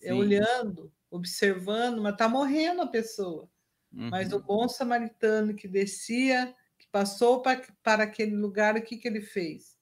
é, 0.02 0.12
olhando, 0.12 0.92
observando, 1.10 2.02
mas 2.02 2.12
está 2.12 2.28
morrendo 2.28 2.82
a 2.82 2.86
pessoa. 2.86 3.48
Uhum. 3.92 4.10
Mas 4.10 4.32
o 4.32 4.40
bom 4.40 4.68
samaritano 4.68 5.54
que 5.54 5.68
descia, 5.68 6.54
que 6.78 6.86
passou 6.88 7.40
para, 7.40 7.62
para 7.82 8.04
aquele 8.04 8.36
lugar, 8.36 8.76
o 8.76 8.82
que, 8.82 8.96
que 8.96 9.08
ele 9.08 9.20
fez? 9.20 9.78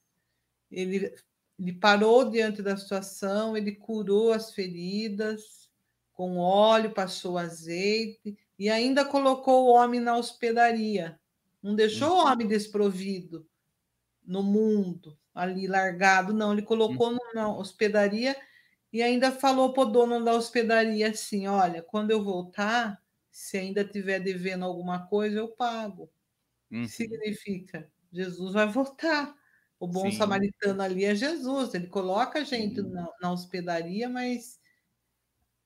Ele, 0.70 1.12
ele 1.60 1.74
parou 1.74 2.30
diante 2.30 2.62
da 2.62 2.74
situação, 2.74 3.54
ele 3.54 3.72
curou 3.72 4.32
as 4.32 4.50
feridas 4.50 5.68
com 6.14 6.38
óleo, 6.38 6.94
passou 6.94 7.36
azeite 7.36 8.34
e 8.58 8.70
ainda 8.70 9.04
colocou 9.04 9.66
o 9.66 9.72
homem 9.74 10.00
na 10.00 10.16
hospedaria. 10.16 11.20
Não 11.62 11.74
deixou 11.74 12.08
uhum. 12.08 12.16
o 12.16 12.26
homem 12.26 12.46
desprovido 12.46 13.46
no 14.24 14.42
mundo, 14.42 15.18
ali 15.34 15.66
largado, 15.66 16.32
não. 16.32 16.52
Ele 16.54 16.62
colocou 16.62 17.14
na 17.34 17.54
hospedaria 17.54 18.34
e 18.90 19.02
ainda 19.02 19.30
falou 19.30 19.74
para 19.74 19.82
o 19.82 19.92
dono 19.92 20.24
da 20.24 20.32
hospedaria 20.32 21.10
assim: 21.10 21.46
olha, 21.46 21.82
quando 21.82 22.10
eu 22.10 22.24
voltar, 22.24 23.02
se 23.30 23.58
ainda 23.58 23.84
tiver 23.84 24.18
devendo 24.20 24.64
alguma 24.64 25.06
coisa, 25.06 25.38
eu 25.38 25.48
pago. 25.48 26.10
Uhum. 26.70 26.86
Significa, 26.86 27.86
Jesus 28.10 28.54
vai 28.54 28.66
voltar. 28.66 29.38
O 29.80 29.86
bom 29.86 30.10
Sim. 30.10 30.18
samaritano 30.18 30.82
ali 30.82 31.06
é 31.06 31.14
Jesus, 31.14 31.72
ele 31.72 31.86
coloca 31.86 32.40
a 32.40 32.44
gente 32.44 32.82
na, 32.82 33.08
na, 33.18 33.32
hospedaria, 33.32 34.10
mas 34.10 34.60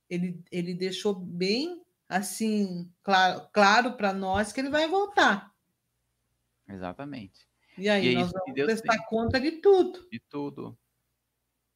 ele, 0.09 0.41
ele 0.53 0.73
deixou 0.73 1.13
bem 1.17 1.83
assim, 2.09 2.89
claro, 3.03 3.49
claro 3.53 3.97
para 3.97 4.13
nós 4.13 4.53
que 4.53 4.61
ele 4.61 4.71
vai 4.71 4.87
voltar. 4.87 5.53
Exatamente. 6.69 7.45
E 7.77 7.89
aí, 7.89 8.07
e 8.07 8.15
é 8.15 8.19
nós 8.21 8.31
vamos 8.31 8.53
prestar 8.53 8.97
tem. 8.97 9.07
conta 9.07 9.41
de 9.41 9.51
tudo. 9.61 10.09
De 10.09 10.21
tudo. 10.21 10.79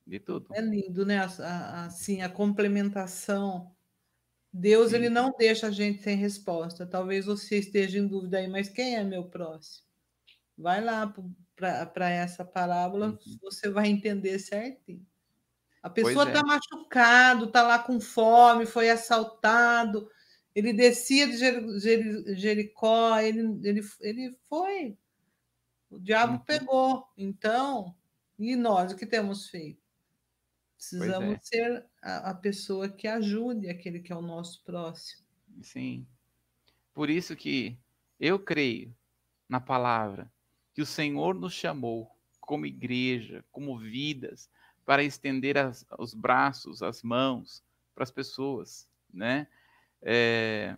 De 0.07 0.21
tudo. 0.21 0.55
É 0.55 0.61
lindo, 0.61 1.05
né? 1.05 1.19
Assim, 1.19 2.23
a 2.23 2.29
complementação. 2.29 3.75
Deus, 4.53 4.91
Sim. 4.91 4.97
ele 4.97 5.11
não 5.11 5.35
deixa 5.37 5.67
a 5.67 5.71
gente 5.73 6.03
sem 6.05 6.17
resposta. 6.17 6.87
Talvez 6.87 7.27
você 7.27 7.59
esteja 7.59 7.99
em 7.99 8.07
dúvida 8.07 8.39
aí, 8.39 8.47
mas 8.47 8.69
quem 8.69 8.95
é 8.95 9.03
meu 9.03 9.25
próximo? 9.25 9.85
Vai 10.57 10.83
lá 10.83 11.13
para 11.59 12.11
essa 12.11 12.45
parábola, 12.45 13.09
uhum. 13.09 13.39
você 13.43 13.69
vai 13.69 13.89
entender 13.89 14.39
certinho. 14.39 15.05
A 15.83 15.91
pessoa 15.91 16.27
está 16.27 16.41
é. 16.41 16.43
Machucado, 16.43 17.45
está 17.47 17.63
lá 17.63 17.79
com 17.79 18.01
fome, 18.01 18.67
foi 18.67 18.91
assaltado, 18.91 20.09
ele 20.55 20.73
descia 20.73 21.27
de 21.27 22.37
Jericó, 22.37 23.19
ele, 23.19 23.59
ele, 23.63 23.81
ele 24.01 24.39
foi 24.49 24.97
o 25.91 25.99
diabo 25.99 26.35
uhum. 26.35 26.39
pegou. 26.41 27.09
Então, 27.17 27.95
e 28.39 28.55
nós 28.55 28.93
o 28.93 28.97
que 28.97 29.07
temos 29.07 29.49
feito? 29.49 29.83
Precisamos 30.77 31.35
é. 31.35 31.39
ser 31.43 31.87
a, 32.01 32.31
a, 32.31 32.35
pessoa 32.35 32.89
que 32.89 33.09
ajude 33.09 33.69
aquele 33.69 34.01
que 34.01 34.13
é 34.13 34.17
o 34.17 34.23
nosso 34.23 34.63
próximo. 34.65 35.27
Sim. 35.63 36.07
Por 36.95 37.11
isso 37.11 37.35
que 37.35 37.79
eu 38.21 38.39
creio 38.39 38.95
na 39.49 39.61
palavra 39.61 40.31
que 40.79 40.83
o 40.83 40.87
Senhor 40.87 41.35
nos 41.35 41.55
chamou 41.55 42.09
como 42.41 42.65
igreja, 42.65 43.45
como 43.51 43.77
vidas, 43.77 44.49
para 44.87 45.03
estender 45.03 45.59
as, 45.59 45.85
os 45.99 46.15
braços, 46.15 46.85
as 46.85 47.03
mãos 47.03 47.65
para 47.97 48.05
as 48.05 48.13
pessoas, 48.13 48.89
né? 49.13 49.49
É, 50.01 50.77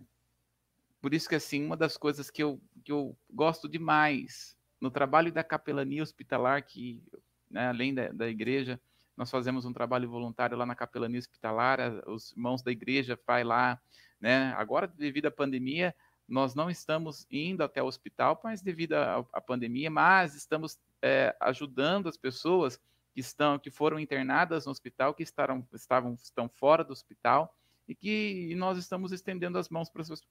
por 1.03 1.13
isso 1.13 1.29
que 1.29 1.35
assim 1.35 1.63
uma 1.63 1.77
das 1.77 1.99
coisas 1.99 2.31
que 2.31 2.43
eu, 2.43 2.59
que 2.83 2.91
eu 2.91 3.15
gosto 3.31 3.69
demais 3.69 4.57
no 4.81 4.91
trabalho 4.91 5.31
da 5.31 5.45
capelania 5.45 6.03
hospitalar, 6.03 6.63
que 6.65 7.05
né, 7.51 7.69
além 7.69 7.93
da, 7.93 8.09
da, 8.09 8.27
igreja, 8.27 8.81
nós 9.15 9.31
fazemos 9.31 9.67
um 9.67 9.73
trabalho 9.75 10.09
voluntário 10.09 10.57
lá 10.57 10.65
na 10.65 10.75
capelania 10.75 11.19
hospitalar, 11.19 11.79
os 12.09 12.33
irmãos 12.33 12.63
da 12.63 12.73
igreja 12.73 13.21
vai 13.27 13.45
lá, 13.45 13.79
né? 14.19 14.55
Agora, 14.57 14.89
devido 14.89 15.27
à 15.27 15.31
pandemia, 15.31 15.95
nós 16.31 16.55
não 16.55 16.71
estamos 16.71 17.27
indo 17.31 17.63
até 17.63 17.83
o 17.83 17.87
hospital, 17.87 18.41
mas 18.45 18.63
devido 18.63 18.95
à, 18.95 19.41
pandemia, 19.41 19.91
mas 19.91 20.35
estamos 20.35 20.79
é, 21.03 21.37
ajudando 21.41 22.09
as 22.09 22.17
pessoas 22.17 22.81
que 23.13 23.21
estão, 23.21 23.59
que 23.59 23.71
foram 23.71 23.99
internadas 23.99 24.65
no 24.65 24.71
hospital, 24.71 25.13
que 25.13 25.25
estavam, 25.25 25.67
estavam 25.75 26.15
estão 26.15 26.49
fora 26.49 26.85
do 26.85 26.93
hospital 26.93 27.55
e 27.89 27.95
que 27.95 28.49
e 28.51 28.55
nós 28.55 28.79
estamos 28.79 29.11
estendendo 29.11 29.59
as 29.59 29.69
mãos 29.69 29.91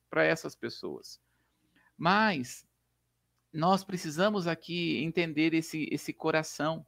para 0.10 0.24
essas 0.24 0.56
pessoas. 0.56 1.20
Mas 1.98 2.66
nós 3.52 3.84
precisamos 3.84 4.48
aqui 4.48 5.04
entender 5.04 5.54
esse, 5.54 5.90
esse 5.92 6.14
coração, 6.14 6.86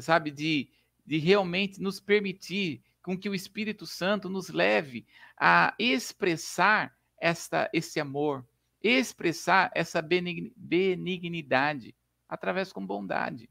sabe, 0.00 0.32
de, 0.32 0.68
de 1.06 1.18
realmente 1.18 1.80
nos 1.80 2.00
permitir 2.00 2.82
com 3.02 3.16
que 3.16 3.28
o 3.28 3.34
Espírito 3.34 3.86
Santo 3.86 4.28
nos 4.28 4.48
leve 4.48 5.06
a 5.36 5.74
expressar 5.78 6.96
esta, 7.22 7.70
esse 7.72 8.00
amor, 8.00 8.44
expressar 8.82 9.70
essa 9.76 10.02
benignidade 10.02 11.94
através 12.28 12.72
com 12.72 12.84
bondade. 12.84 13.48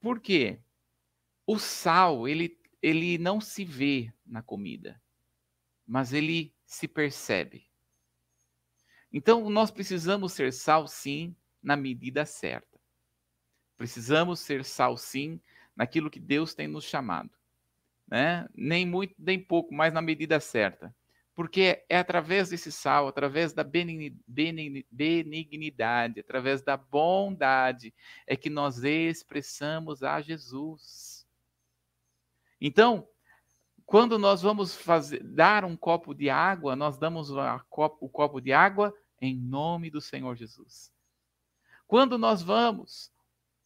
Por 0.00 0.18
quê? 0.20 0.60
O 1.46 1.60
sal, 1.60 2.26
ele, 2.26 2.60
ele 2.82 3.18
não 3.18 3.40
se 3.40 3.64
vê 3.64 4.12
na 4.26 4.42
comida, 4.42 5.00
mas 5.86 6.12
ele 6.12 6.52
se 6.66 6.88
percebe. 6.88 7.70
Então, 9.12 9.48
nós 9.48 9.70
precisamos 9.70 10.32
ser 10.32 10.52
sal, 10.52 10.88
sim, 10.88 11.36
na 11.62 11.76
medida 11.76 12.26
certa. 12.26 12.80
Precisamos 13.76 14.40
ser 14.40 14.64
sal, 14.64 14.96
sim, 14.96 15.40
naquilo 15.74 16.10
que 16.10 16.18
Deus 16.18 16.52
tem 16.52 16.66
nos 16.66 16.84
chamado. 16.84 17.30
Né? 18.08 18.48
Nem 18.54 18.84
muito, 18.84 19.14
nem 19.16 19.40
pouco, 19.40 19.72
mas 19.72 19.94
na 19.94 20.02
medida 20.02 20.40
certa. 20.40 20.94
Porque 21.38 21.86
é 21.88 21.98
através 21.98 22.48
desse 22.48 22.72
sal, 22.72 23.06
através 23.06 23.52
da 23.52 23.62
benignidade, 23.62 26.18
através 26.18 26.62
da 26.62 26.76
bondade, 26.76 27.94
é 28.26 28.34
que 28.34 28.50
nós 28.50 28.82
expressamos 28.82 30.02
a 30.02 30.20
Jesus. 30.20 31.24
Então, 32.60 33.08
quando 33.86 34.18
nós 34.18 34.42
vamos 34.42 34.74
fazer, 34.74 35.22
dar 35.22 35.64
um 35.64 35.76
copo 35.76 36.12
de 36.12 36.28
água, 36.28 36.74
nós 36.74 36.98
damos 36.98 37.30
o 37.30 38.08
copo 38.08 38.40
de 38.40 38.52
água 38.52 38.92
em 39.20 39.36
nome 39.36 39.90
do 39.90 40.00
Senhor 40.00 40.34
Jesus. 40.34 40.92
Quando 41.86 42.18
nós 42.18 42.42
vamos 42.42 43.12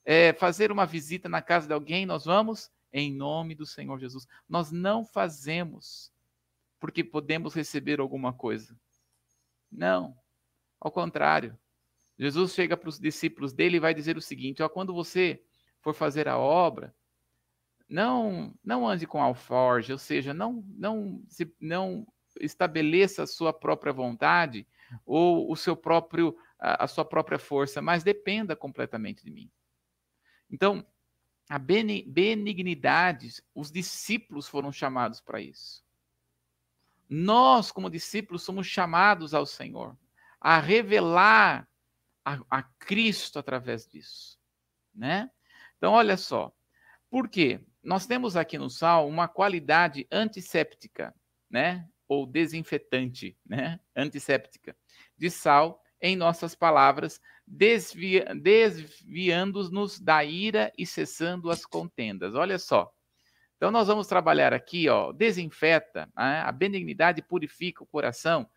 é, 0.05 0.35
fazer 0.35 0.71
uma 0.71 0.85
visita 0.85 1.27
na 1.27 1.41
casa 1.41 1.69
de 1.69 1.73
alguém, 1.73 2.05
nós 2.05 2.27
vamos 2.27 2.71
em 2.93 3.11
nome 3.11 3.55
do 3.55 3.65
Senhor 3.65 3.99
Jesus. 3.99 4.29
Nós 4.47 4.71
não 4.71 5.07
fazemos 5.07 6.12
porque 6.83 7.05
podemos 7.05 7.55
receber 7.55 8.01
alguma 8.01 8.33
coisa. 8.33 8.77
Não. 9.71 10.19
Ao 10.81 10.91
contrário. 10.91 11.57
Jesus 12.19 12.55
chega 12.55 12.77
para 12.77 12.89
os 12.89 12.99
discípulos 12.99 13.53
dele 13.53 13.77
e 13.77 13.81
vai 13.81 13.95
dizer 13.95 14.17
o 14.17 14.21
seguinte: 14.21 14.65
ó, 14.65 14.69
quando 14.69 14.93
você 14.93 15.41
for 15.81 15.95
fazer 15.95 16.27
a 16.27 16.37
obra, 16.37 16.93
não 17.89 18.53
não 18.65 18.87
ande 18.87 19.07
com 19.07 19.23
alforge, 19.23 19.93
ou 19.93 19.99
seja, 19.99 20.35
não 20.35 20.65
não 20.77 21.23
se, 21.29 21.55
não 21.61 22.05
estabeleça 22.41 23.23
a 23.23 23.29
sua 23.29 23.53
própria 23.53 23.93
vontade 23.93 24.67
ou 25.07 25.53
o 25.53 25.55
seu 25.55 25.77
próprio 25.77 26.37
a, 26.59 26.83
a 26.83 26.89
sua 26.89 27.05
própria 27.05 27.39
força, 27.39 27.81
mas 27.81 28.03
dependa 28.03 28.57
completamente 28.57 29.25
de 29.25 29.31
mim. 29.31 29.49
Então, 30.51 30.85
a 31.49 31.61
benignidade, 31.61 33.41
os 33.55 33.71
discípulos 33.71 34.49
foram 34.49 34.73
chamados 34.73 35.21
para 35.21 35.41
isso. 35.41 35.83
Nós, 37.15 37.71
como 37.71 37.91
discípulos, 37.91 38.43
somos 38.43 38.67
chamados 38.67 39.35
ao 39.35 39.45
Senhor 39.45 39.95
a 40.41 40.59
revelar 40.59 41.69
a, 42.25 42.41
a 42.51 42.63
Cristo 42.63 43.39
através 43.39 43.87
disso, 43.87 44.39
né? 44.95 45.31
Então, 45.77 45.93
olha 45.93 46.17
só. 46.17 46.51
Por 47.11 47.29
quê? 47.29 47.61
Nós 47.83 48.07
temos 48.07 48.35
aqui 48.35 48.57
no 48.57 48.71
sal 48.71 49.07
uma 49.07 49.29
qualidade 49.29 50.07
antisséptica, 50.11 51.15
né? 51.51 51.87
Ou 52.09 52.27
desinfetante, 52.27 53.37
né? 53.45 53.79
Antisséptica 53.95 54.75
de 55.15 55.29
sal 55.29 55.83
em 56.01 56.17
nossas 56.17 56.55
palavras, 56.55 57.21
desvia, 57.47 58.35
desviando-nos 58.35 60.01
da 60.01 60.25
ira 60.25 60.73
e 60.79 60.87
cessando 60.87 61.51
as 61.51 61.67
contendas. 61.67 62.35
Olha 62.35 62.59
só. 62.59 62.91
Então 63.63 63.71
nós 63.71 63.87
vamos 63.87 64.09
trabalhar 64.09 64.53
aqui, 64.53 64.89
ó, 64.89 65.13
desinfeta, 65.13 66.11
né? 66.17 66.41
a 66.41 66.51
benignidade 66.51 67.23
purifica 67.23 67.85
o 67.85 67.87
coração 67.87 68.51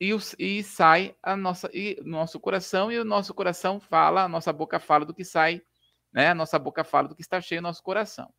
e, 0.00 0.16
e 0.38 0.62
sai 0.62 1.14
a 1.22 1.36
nossa, 1.36 1.68
e, 1.74 2.00
nosso 2.02 2.40
coração 2.40 2.90
e 2.90 2.98
o 2.98 3.04
nosso 3.04 3.34
coração 3.34 3.78
fala, 3.78 4.22
a 4.22 4.28
nossa 4.28 4.50
boca 4.50 4.80
fala 4.80 5.04
do 5.04 5.12
que 5.12 5.26
sai, 5.26 5.60
né? 6.10 6.28
A 6.28 6.34
nossa 6.34 6.58
boca 6.58 6.82
fala 6.82 7.06
do 7.06 7.14
que 7.14 7.20
está 7.20 7.38
cheio 7.38 7.60
no 7.60 7.68
nosso 7.68 7.82
coração. 7.82 8.32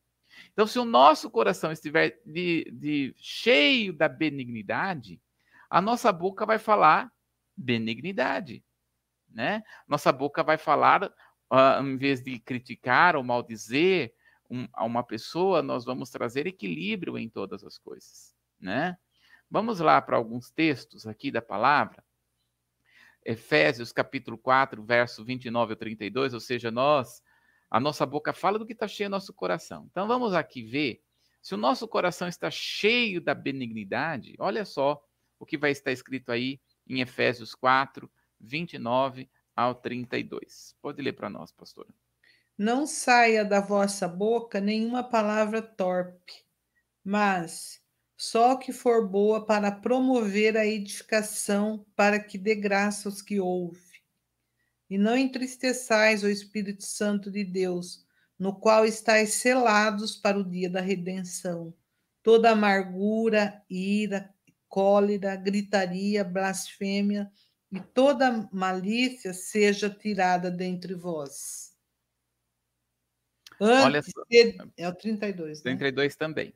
Então, 0.53 0.65
se 0.65 0.79
o 0.79 0.86
nosso 0.86 1.29
coração 1.29 1.71
estiver 1.71 2.19
de, 2.25 2.67
de 2.73 3.13
cheio 3.15 3.93
da 3.93 4.09
benignidade, 4.09 5.21
a 5.69 5.79
nossa 5.79 6.11
boca 6.11 6.47
vai 6.47 6.57
falar 6.57 7.11
benignidade, 7.55 8.65
né? 9.29 9.61
Nossa 9.88 10.11
boca 10.11 10.41
vai 10.41 10.57
falar, 10.57 11.03
uh, 11.03 11.83
em 11.83 11.95
vez 11.95 12.23
de 12.23 12.39
criticar 12.39 13.15
ou 13.15 13.23
maldizer 13.23 14.15
um, 14.50 14.68
a 14.74 14.84
uma 14.84 15.04
pessoa, 15.04 15.62
nós 15.62 15.86
vamos 15.86 16.10
trazer 16.10 16.48
equilíbrio 16.48 17.18
em 17.18 17.30
todas 17.30 17.64
as 17.64 17.78
coisas, 17.78 18.36
né? 18.60 18.98
Vamos 19.50 19.80
lá 19.80 20.02
para 20.02 20.18
alguns 20.18 20.52
textos 20.52 21.06
aqui 21.06 21.32
da 21.32 21.41
palavra. 21.41 22.04
Efésios 23.24 23.91
capítulo 23.91 24.38
4, 24.38 24.84
verso 24.84 25.24
29 25.24 25.74
ao 25.74 25.78
32, 25.78 26.34
ou 26.34 26.39
seja, 26.39 26.70
nós, 26.70 27.22
a 27.70 27.80
nossa 27.80 28.06
boca 28.06 28.34
fala 28.34 28.60
do 28.60 28.66
que 28.66 28.74
está 28.74 28.88
cheio 28.88 29.10
no 29.10 29.16
nosso 29.16 29.34
coração. 29.34 29.88
Então 29.89 30.08
vamos 30.08 30.34
aqui 30.34 30.62
ver 30.64 31.02
se 31.41 31.54
o 31.54 31.58
nosso 31.58 31.88
coração 31.88 32.28
está 32.28 32.50
cheio 32.50 33.22
da 33.22 33.34
benignidade, 33.34 34.36
olha 34.39 34.66
só 34.66 35.04
o 35.39 35.46
que 35.46 35.58
vai 35.58 35.72
estar 35.72 35.91
escrito 35.91 36.32
aí 36.32 36.60
em 36.88 37.02
Efésios 37.02 37.54
4, 37.54 38.10
29 38.39 39.30
ao 39.56 39.76
32. 39.76 40.76
Pode 40.82 41.02
ler 41.02 41.14
para 41.14 41.30
nós, 41.30 41.52
pastora. 41.52 41.89
Não 42.58 42.88
saia 42.88 43.43
da 43.43 43.60
vossa 43.60 44.08
boca 44.08 44.62
nenhuma 44.62 45.03
palavra 45.03 45.62
torpe, 45.62 46.45
mas 47.03 47.82
só 48.18 48.53
o 48.53 48.58
que 48.58 48.72
for 48.72 49.06
boa 49.06 49.45
para 49.45 49.70
promover 49.70 50.56
a 50.56 50.66
edificação, 50.66 51.86
para 51.97 52.18
que 52.18 52.38
dê 52.38 52.56
graça 52.56 53.10
aos 53.10 53.22
que 53.22 53.41
ouvem. 53.41 53.82
E 54.89 54.97
não 54.97 55.18
entristeçais 55.18 56.24
o 56.24 56.30
Espírito 56.30 56.86
Santo 56.86 57.30
de 57.30 57.43
Deus, 57.43 58.06
no 58.39 58.58
qual 58.58 58.86
estáis 58.86 59.34
selados 59.34 60.16
para 60.16 60.39
o 60.39 60.49
dia 60.49 60.70
da 60.70 60.80
redenção. 60.80 61.74
Toda 62.24 62.51
amargura, 62.51 63.62
ira, 63.70 64.34
cólera, 64.70 65.36
gritaria, 65.36 66.24
blasfêmia 66.24 67.30
e 67.70 67.82
toda 67.82 68.47
malícia 68.53 69.34
seja 69.34 69.89
tirada 69.89 70.49
dentre 70.49 70.93
vós. 70.93 71.64
Antes 73.60 74.14
Olha. 74.16 74.26
De... 74.30 74.58
É 74.78 74.88
o 74.88 74.93
32. 74.93 75.62
32 75.62 76.14
né? 76.14 76.18
também. 76.18 76.53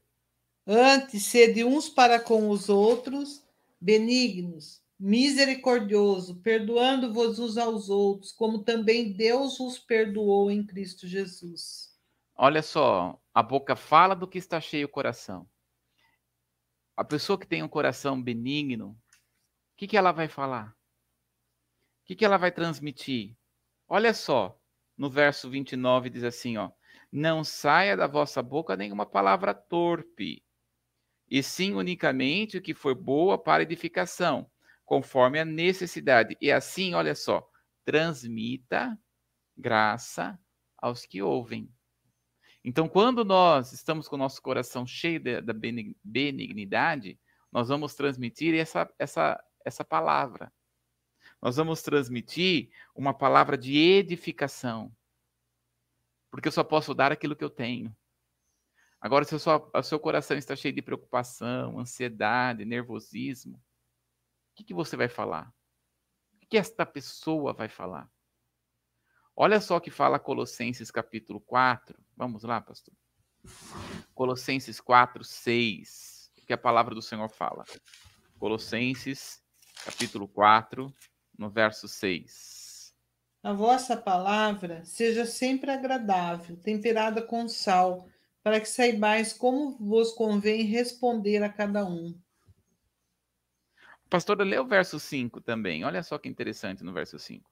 Antes, 0.66 1.26
sede 1.26 1.64
uns 1.64 1.90
para 1.90 2.20
com 2.20 2.50
os 2.50 2.70
outros, 2.70 3.44
benignos, 3.82 4.84
misericordioso, 5.00 6.36
perdoando-vos 6.42 7.40
uns 7.40 7.58
aos 7.58 7.90
outros, 7.90 8.32
como 8.32 8.64
também 8.64 9.14
Deus 9.14 9.60
os 9.60 9.80
perdoou 9.80 10.52
em 10.52 10.66
Cristo 10.66 11.08
Jesus. 11.08 11.98
Olha 12.36 12.62
só, 12.62 13.20
a 13.34 13.42
boca 13.42 13.76
fala 13.76 14.16
do 14.16 14.28
que 14.28 14.38
está 14.38 14.62
cheio 14.62 14.86
o 14.86 14.92
coração. 14.92 15.50
A 16.96 17.04
pessoa 17.04 17.40
que 17.40 17.48
tem 17.48 17.64
um 17.64 17.68
coração 17.68 18.22
benigno, 18.22 18.90
o 18.90 18.98
que, 19.78 19.88
que 19.88 19.98
ela 19.98 20.12
vai 20.12 20.28
falar? 20.28 20.76
O 22.02 22.06
que, 22.06 22.16
que 22.16 22.26
ela 22.26 22.38
vai 22.38 22.52
transmitir? 22.52 23.36
Olha 23.88 24.14
só, 24.14 24.60
no 24.98 25.10
verso 25.10 25.50
29 25.50 26.10
diz 26.10 26.24
assim, 26.24 26.58
ó: 26.58 26.72
Não 27.12 27.44
saia 27.44 27.98
da 27.98 28.08
vossa 28.08 28.42
boca 28.44 28.76
nenhuma 28.76 29.06
palavra 29.06 29.54
torpe, 29.54 30.44
e 31.30 31.44
sim 31.44 31.74
unicamente 31.74 32.58
o 32.58 32.62
que 32.62 32.74
for 32.74 32.96
boa 32.96 33.38
para 33.38 33.64
edificação, 33.64 34.50
conforme 34.84 35.40
a 35.40 35.46
necessidade. 35.46 36.36
E 36.42 36.52
assim, 36.52 36.94
olha 36.94 37.14
só, 37.14 37.48
transmita 37.86 38.98
graça 39.56 40.40
aos 40.78 41.06
que 41.06 41.22
ouvem. 41.22 41.72
Então, 42.64 42.90
quando 42.90 43.24
nós 43.24 43.72
estamos 43.72 44.08
com 44.08 44.16
o 44.16 44.20
nosso 44.20 44.42
coração 44.42 44.86
cheio 44.86 45.22
da 45.42 45.54
benignidade, 46.04 47.20
nós 47.52 47.70
vamos 47.70 47.96
transmitir 47.96 48.54
essa, 48.54 48.92
essa, 49.00 49.44
essa 49.64 49.86
palavra. 49.86 50.52
Nós 51.42 51.56
vamos 51.56 51.82
transmitir 51.82 52.70
uma 52.94 53.14
palavra 53.14 53.58
de 53.58 53.78
edificação. 53.78 54.94
Porque 56.30 56.48
eu 56.48 56.52
só 56.52 56.64
posso 56.64 56.94
dar 56.94 57.12
aquilo 57.12 57.36
que 57.36 57.44
eu 57.44 57.50
tenho. 57.50 57.96
Agora, 59.02 59.24
se 59.24 59.34
o 59.34 59.40
seu, 59.40 59.72
o 59.74 59.84
seu 59.84 60.00
coração 60.00 60.38
está 60.38 60.56
cheio 60.56 60.74
de 60.74 60.82
preocupação, 60.82 61.80
ansiedade, 61.80 62.66
nervosismo, 62.66 63.56
o 63.56 63.62
que, 64.56 64.64
que 64.64 64.74
você 64.74 64.98
vai 64.98 65.08
falar? 65.08 65.54
O 66.34 66.48
que 66.48 66.58
esta 66.58 66.86
pessoa 66.86 67.54
vai 67.54 67.70
falar? 67.70 68.10
Olha 69.36 69.62
só 69.62 69.78
o 69.78 69.82
que 69.82 69.90
fala 69.90 70.20
Colossenses 70.20 70.92
capítulo 70.92 71.40
4. 71.40 71.98
Vamos 72.18 72.44
lá, 72.44 72.60
pastor. 72.60 72.94
Colossenses 74.14 74.82
4, 74.82 75.24
6. 75.24 76.32
O 76.38 76.46
que 76.46 76.52
a 76.52 76.58
palavra 76.58 76.94
do 76.94 77.02
Senhor 77.02 77.30
fala? 77.30 77.64
Colossenses 78.38 79.42
capítulo 79.86 80.28
4, 80.28 80.94
no 81.38 81.50
verso 81.50 81.88
6. 81.88 82.59
A 83.42 83.54
vossa 83.54 83.96
palavra 83.96 84.84
seja 84.84 85.26
sempre 85.26 85.72
agradável, 85.72 86.58
temperada 86.58 87.22
com 87.22 87.48
sal, 87.48 88.08
para 88.44 88.60
que 88.60 88.68
saibais 88.68 89.32
como 89.32 89.78
vos 89.78 90.12
convém 90.12 90.64
responder 90.64 91.42
a 91.42 91.50
cada 91.50 91.86
um. 91.86 92.20
Pastora, 94.10 94.44
lê 94.44 94.58
o 94.58 94.66
verso 94.66 95.00
5 95.00 95.40
também. 95.40 95.86
Olha 95.86 96.04
só 96.04 96.18
que 96.18 96.28
interessante 96.28 96.84
no 96.84 96.92
verso 96.92 97.18
5. 97.20 97.50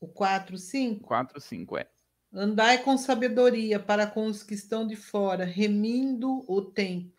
O 0.00 0.08
4, 0.08 0.56
5? 0.56 1.06
4, 1.06 1.40
5, 1.40 1.78
é. 1.78 1.88
Andai 2.32 2.82
com 2.82 2.96
sabedoria 2.96 3.78
para 3.78 4.06
com 4.06 4.26
os 4.26 4.42
que 4.42 4.54
estão 4.54 4.86
de 4.86 4.96
fora, 4.96 5.44
remindo 5.44 6.44
o 6.50 6.62
tempo. 6.62 7.12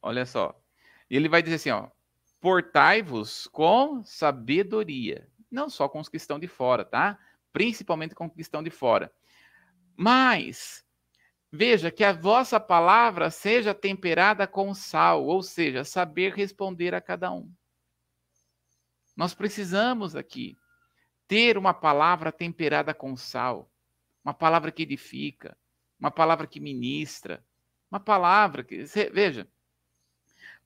Olha 0.00 0.26
só. 0.26 0.60
Ele 1.08 1.28
vai 1.28 1.42
dizer 1.42 1.56
assim, 1.56 1.70
ó. 1.70 1.88
Portai-vos 2.40 3.46
com 3.46 4.02
sabedoria. 4.04 5.28
Não 5.54 5.70
só 5.70 5.88
com 5.88 6.00
os 6.00 6.08
que 6.08 6.16
estão 6.16 6.38
de 6.38 6.48
fora, 6.48 6.84
tá? 6.84 7.16
Principalmente 7.52 8.14
com 8.14 8.26
os 8.26 8.34
que 8.34 8.40
estão 8.40 8.62
de 8.62 8.70
fora. 8.70 9.12
Mas, 9.96 10.84
veja 11.50 11.92
que 11.92 12.02
a 12.02 12.12
vossa 12.12 12.58
palavra 12.58 13.30
seja 13.30 13.72
temperada 13.72 14.48
com 14.48 14.74
sal, 14.74 15.24
ou 15.24 15.40
seja, 15.42 15.84
saber 15.84 16.34
responder 16.34 16.92
a 16.92 17.00
cada 17.00 17.30
um. 17.30 17.48
Nós 19.16 19.32
precisamos 19.32 20.16
aqui 20.16 20.58
ter 21.28 21.56
uma 21.56 21.72
palavra 21.72 22.32
temperada 22.32 22.92
com 22.92 23.16
sal, 23.16 23.70
uma 24.24 24.34
palavra 24.34 24.72
que 24.72 24.82
edifica, 24.82 25.56
uma 26.00 26.10
palavra 26.10 26.48
que 26.48 26.58
ministra, 26.58 27.46
uma 27.88 28.00
palavra 28.00 28.64
que. 28.64 28.84
Veja, 29.12 29.48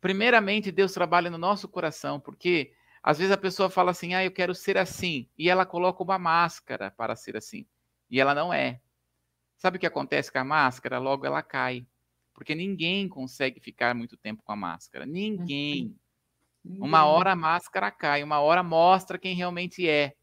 primeiramente 0.01 0.72
Deus 0.72 0.93
trabalha 0.95 1.28
no 1.28 1.36
nosso 1.36 1.68
coração, 1.68 2.18
porque 2.18 2.72
às 3.03 3.18
vezes 3.18 3.32
a 3.32 3.38
pessoa 3.38 3.70
fala 3.70 3.90
assim, 3.90 4.14
ah, 4.14 4.24
eu 4.24 4.30
quero 4.30 4.55
ser 4.55 4.76
assim, 4.76 5.28
e 5.36 5.49
ela 5.49 5.64
coloca 5.64 6.03
uma 6.03 6.18
máscara 6.18 6.90
para 6.90 7.16
ser 7.16 7.36
assim, 7.36 7.66
e 8.11 8.20
ela 8.20 8.34
não 8.34 8.53
é. 8.53 8.80
Sabe 9.57 9.76
o 9.76 9.80
que 9.80 9.86
acontece 9.86 10.30
com 10.30 10.38
a 10.38 10.44
máscara? 10.44 10.99
Logo 10.99 11.26
ela 11.26 11.42
cai, 11.42 11.86
porque 12.32 12.55
ninguém 12.55 13.09
consegue 13.09 13.61
ficar 13.61 13.94
muito 13.94 14.16
tempo 14.16 14.42
com 14.42 14.53
a 14.53 14.57
máscara, 14.57 15.05
ninguém. 15.05 15.96
Uma 16.64 17.05
hora 17.07 17.32
a 17.32 17.36
máscara 17.36 17.90
cai, 17.90 18.22
uma 18.22 18.40
hora 18.40 18.62
mostra 18.62 19.18
quem 19.18 19.34
realmente 19.34 19.88
é. 19.88 20.14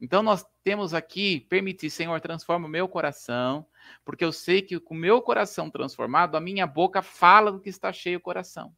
Então 0.00 0.22
nós 0.22 0.46
temos 0.64 0.94
aqui 0.94 1.40
permitir, 1.40 1.90
Senhor, 1.90 2.18
transforma 2.20 2.66
o 2.66 2.70
meu 2.70 2.88
coração, 2.88 3.66
porque 4.04 4.24
eu 4.24 4.32
sei 4.32 4.62
que 4.62 4.80
com 4.80 4.94
o 4.94 4.98
meu 4.98 5.20
coração 5.20 5.70
transformado, 5.70 6.36
a 6.36 6.40
minha 6.40 6.66
boca 6.66 7.02
fala 7.02 7.52
do 7.52 7.60
que 7.60 7.68
está 7.68 7.92
cheio 7.92 8.18
o 8.18 8.22
coração. 8.22 8.74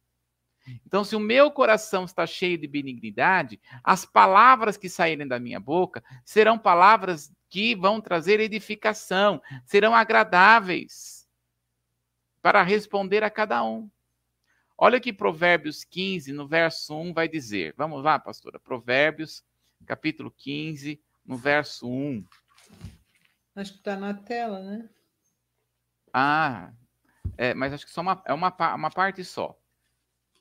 Então, 0.85 1.03
se 1.03 1.15
o 1.15 1.19
meu 1.19 1.51
coração 1.51 2.05
está 2.05 2.25
cheio 2.25 2.57
de 2.57 2.67
benignidade, 2.67 3.59
as 3.83 4.05
palavras 4.05 4.77
que 4.77 4.89
saírem 4.89 5.27
da 5.27 5.39
minha 5.39 5.59
boca 5.59 6.03
serão 6.23 6.57
palavras 6.57 7.31
que 7.49 7.75
vão 7.75 8.01
trazer 8.01 8.39
edificação, 8.39 9.41
serão 9.65 9.93
agradáveis 9.93 11.27
para 12.41 12.63
responder 12.63 13.23
a 13.23 13.29
cada 13.29 13.63
um. 13.63 13.89
Olha 14.77 14.99
que 14.99 15.13
Provérbios 15.13 15.83
15, 15.83 16.33
no 16.33 16.47
verso 16.47 16.97
1, 16.97 17.13
vai 17.13 17.27
dizer. 17.27 17.73
Vamos 17.77 18.03
lá, 18.03 18.17
pastora. 18.17 18.59
Provérbios, 18.59 19.43
capítulo 19.85 20.31
15, 20.31 20.99
no 21.25 21.37
verso 21.37 21.87
1. 21.87 22.25
Acho 23.55 23.71
que 23.73 23.77
está 23.77 23.95
na 23.95 24.13
tela, 24.13 24.59
né? 24.59 24.89
Ah, 26.11 26.73
é, 27.37 27.53
mas 27.53 27.73
acho 27.73 27.85
que 27.85 27.91
só 27.91 28.01
uma, 28.01 28.21
é 28.25 28.33
uma, 28.33 28.53
uma 28.75 28.89
parte 28.89 29.23
só. 29.23 29.57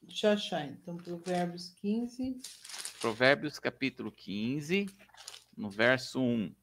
Deixa 0.03 0.29
eu 0.29 0.33
achar, 0.33 0.67
então, 0.67 0.97
Provérbios 0.97 1.71
15. 1.81 2.41
Provérbios 3.01 3.59
capítulo 3.59 4.13
15, 4.13 4.87
no 5.57 5.71
verso 5.71 6.21
1. 6.21 6.55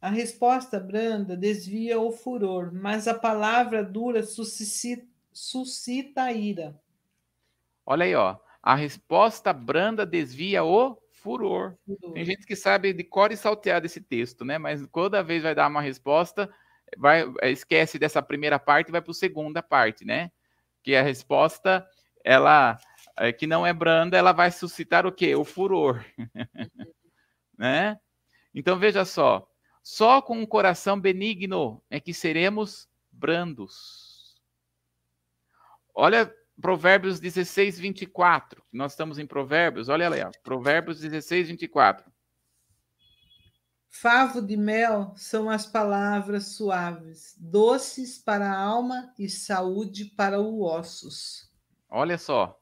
A 0.00 0.10
resposta 0.10 0.78
branda 0.78 1.36
desvia 1.36 1.98
o 1.98 2.12
furor, 2.12 2.72
mas 2.72 3.08
a 3.08 3.14
palavra 3.14 3.82
dura 3.82 4.22
suscita, 4.22 5.06
suscita 5.32 6.22
a 6.22 6.32
ira. 6.32 6.80
Olha 7.84 8.04
aí, 8.04 8.14
ó. 8.14 8.36
A 8.62 8.74
resposta 8.74 9.52
branda 9.52 10.06
desvia 10.06 10.62
o 10.62 10.96
furor. 11.10 11.76
furor. 11.84 12.12
Tem 12.12 12.24
gente 12.24 12.46
que 12.46 12.54
sabe 12.54 12.92
de 12.92 13.02
cor 13.02 13.32
e 13.32 13.36
salteado 13.36 13.86
esse 13.86 14.00
texto, 14.00 14.44
né? 14.44 14.58
Mas 14.58 14.86
toda 14.92 15.22
vez 15.22 15.42
vai 15.42 15.54
dar 15.54 15.68
uma 15.68 15.80
resposta, 15.80 16.48
vai 16.96 17.24
esquece 17.42 17.98
dessa 17.98 18.22
primeira 18.22 18.58
parte 18.58 18.88
e 18.88 18.92
vai 18.92 19.00
para 19.00 19.10
a 19.10 19.14
segunda 19.14 19.62
parte, 19.62 20.04
né? 20.04 20.30
Que 20.82 20.94
a 20.94 21.02
resposta 21.02 21.86
ela 22.24 22.78
é, 23.18 23.32
que 23.32 23.46
não 23.46 23.66
é 23.66 23.72
branda, 23.72 24.16
ela 24.16 24.32
vai 24.32 24.50
suscitar 24.50 25.06
o 25.06 25.12
quê? 25.12 25.34
O 25.34 25.44
furor. 25.44 26.04
né? 27.56 27.98
Então 28.54 28.78
veja 28.78 29.04
só, 29.04 29.46
só 29.82 30.22
com 30.22 30.38
um 30.38 30.46
coração 30.46 30.98
benigno 30.98 31.82
é 31.90 31.98
que 31.98 32.14
seremos 32.14 32.88
brandos. 33.10 34.40
Olha 35.94 36.32
Provérbios 36.60 37.20
16, 37.20 37.78
24. 37.78 38.62
Nós 38.72 38.92
estamos 38.92 39.18
em 39.18 39.26
Provérbios, 39.26 39.88
olha 39.88 40.08
lá, 40.08 40.30
Provérbios 40.42 41.00
16, 41.00 41.48
24. 41.48 42.10
Favo 43.90 44.42
de 44.42 44.56
mel 44.56 45.12
são 45.16 45.48
as 45.48 45.66
palavras 45.66 46.54
suaves, 46.54 47.34
doces 47.38 48.18
para 48.18 48.50
a 48.50 48.58
alma 48.58 49.12
e 49.18 49.28
saúde 49.28 50.04
para 50.04 50.38
os 50.38 50.60
ossos. 50.60 51.50
Olha 51.88 52.18
só. 52.18 52.56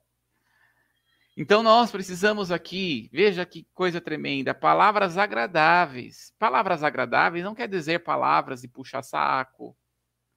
Então 1.37 1.63
nós 1.63 1.91
precisamos 1.91 2.51
aqui, 2.51 3.11
veja 3.13 3.45
que 3.45 3.67
coisa 3.75 4.01
tremenda, 4.01 4.55
palavras 4.55 5.19
agradáveis. 5.19 6.33
Palavras 6.39 6.83
agradáveis 6.83 7.45
não 7.45 7.55
quer 7.55 7.69
dizer 7.69 7.99
palavras 8.05 8.63
de 8.63 8.69
puxa-saco. 8.69 9.77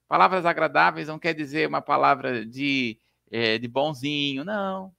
Palavras 0.07 0.45
agradáveis 0.45 1.07
não 1.07 1.19
quer 1.19 1.33
dizer 1.33 1.67
uma 1.69 1.81
palavra 1.81 2.45
de, 2.45 2.99
é, 3.31 3.57
de 3.57 3.67
bonzinho, 3.67 4.43
não. 4.43 4.93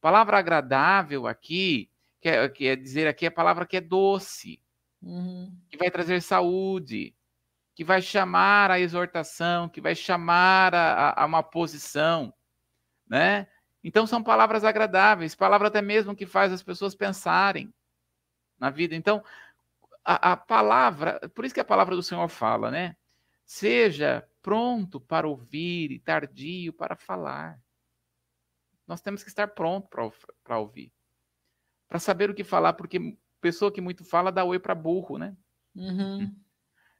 Palavra 0.00 0.38
agradável 0.38 1.26
aqui 1.26 1.90
quer, 2.20 2.52
quer 2.52 2.76
dizer 2.76 3.06
aqui 3.06 3.26
a 3.26 3.30
palavra 3.30 3.66
que 3.66 3.76
é 3.76 3.80
doce 3.80 4.60
uhum. 5.02 5.56
que 5.68 5.76
vai 5.76 5.90
trazer 5.90 6.20
saúde, 6.22 7.14
que 7.74 7.84
vai 7.84 8.00
chamar 8.00 8.70
a 8.70 8.80
exortação, 8.80 9.68
que 9.68 9.80
vai 9.80 9.94
chamar 9.94 10.74
a, 10.74 11.22
a, 11.22 11.26
uma 11.26 11.42
posição, 11.42 12.32
né? 13.06 13.46
Então 13.84 14.06
são 14.06 14.22
palavras 14.22 14.64
agradáveis, 14.64 15.34
palavra 15.34 15.68
até 15.68 15.82
mesmo 15.82 16.16
que 16.16 16.26
faz 16.26 16.52
as 16.52 16.62
pessoas 16.62 16.94
pensarem 16.94 17.72
na 18.58 18.70
vida. 18.70 18.94
Então 18.94 19.22
a, 20.04 20.32
a 20.32 20.36
palavra, 20.36 21.20
por 21.34 21.44
isso 21.44 21.54
que 21.54 21.60
a 21.60 21.64
palavra 21.64 21.94
do 21.94 22.02
Senhor 22.02 22.28
fala, 22.28 22.70
né? 22.70 22.96
Seja 23.44 24.26
pronto 24.40 25.00
para 25.00 25.28
ouvir 25.28 25.90
e 25.90 25.98
tardio 25.98 26.72
para 26.72 26.96
falar. 26.96 27.60
Nós 28.86 29.00
temos 29.00 29.22
que 29.22 29.28
estar 29.28 29.48
pronto 29.48 29.88
para 30.42 30.58
ouvir, 30.58 30.92
para 31.88 31.98
saber 31.98 32.30
o 32.30 32.34
que 32.34 32.44
falar, 32.44 32.72
porque 32.72 33.18
pessoa 33.46 33.70
que 33.70 33.80
muito 33.80 34.04
fala 34.04 34.32
dá 34.32 34.44
oi 34.44 34.58
para 34.58 34.74
burro, 34.74 35.18
né? 35.18 35.36
Uhum. 35.72 36.34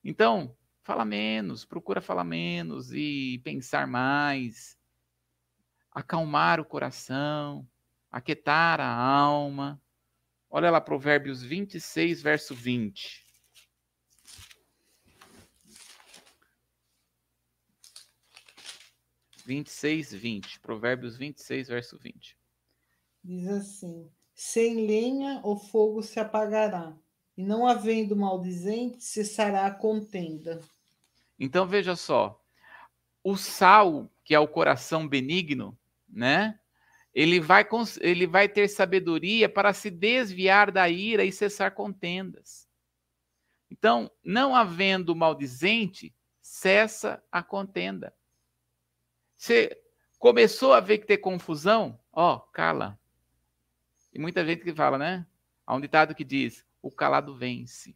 Então, 0.05 0.57
fala 0.85 1.05
menos, 1.05 1.65
procura 1.65 2.01
falar 2.01 2.23
menos 2.23 2.93
e 2.93 3.41
pensar 3.43 3.89
mais, 3.89 4.79
acalmar 5.91 6.61
o 6.61 6.65
coração, 6.65 7.69
aquietar 8.09 8.81
a 8.81 8.89
alma. 8.89 9.83
Olha 10.49 10.71
lá, 10.71 10.81
Provérbios 10.81 11.43
26, 11.43 12.23
verso 12.23 12.55
20. 12.55 13.27
Vinte 19.45 19.67
e 19.67 19.71
seis, 19.71 20.13
vinte. 20.13 20.61
Provérbios 20.61 21.17
vinte 21.17 21.39
e 21.39 21.43
seis, 21.43 21.67
verso 21.67 21.99
vinte. 21.99 22.39
Diz 23.25 23.49
assim: 23.49 24.09
sem 24.37 24.87
lenha 24.87 25.41
o 25.43 25.57
fogo 25.57 26.03
se 26.03 26.21
apagará, 26.21 26.95
e 27.35 27.43
não 27.43 27.67
havendo 27.67 28.15
maldizente, 28.15 29.03
cessará 29.03 29.65
a 29.65 29.71
contenda. 29.71 30.61
Então 31.41 31.67
veja 31.67 31.97
só, 31.97 32.39
o 33.25 33.35
sal, 33.35 34.11
que 34.23 34.35
é 34.35 34.39
o 34.39 34.47
coração 34.47 35.09
benigno, 35.09 35.77
né? 36.07 36.61
Ele 37.15 37.41
vai, 37.41 37.67
ele 38.01 38.27
vai 38.27 38.47
ter 38.47 38.69
sabedoria 38.69 39.49
para 39.49 39.73
se 39.73 39.91
desviar 39.91 40.71
da 40.71 40.87
ira 40.87 41.25
e 41.25 41.33
cessar 41.33 41.75
contendas. 41.75 42.69
Então, 43.71 44.11
não 44.23 44.55
havendo 44.55 45.17
maldizente, 45.17 46.15
cessa 46.43 47.25
a 47.33 47.43
contenda. 47.43 48.15
Você 49.35 49.81
começou 50.19 50.75
a 50.75 50.81
ver 50.81 50.99
que 50.99 51.07
ter 51.07 51.19
confusão? 51.19 51.99
Ó, 52.13 52.39
cala. 52.39 53.01
E 54.17 54.19
muita 54.19 54.43
gente 54.47 54.65
que 54.65 54.75
fala, 54.75 54.97
né? 54.97 55.27
Há 55.67 55.75
um 55.75 55.81
ditado 55.81 56.15
que 56.15 56.25
diz: 56.25 56.65
o 56.81 56.91
calado 56.91 57.37
vence. 57.37 57.95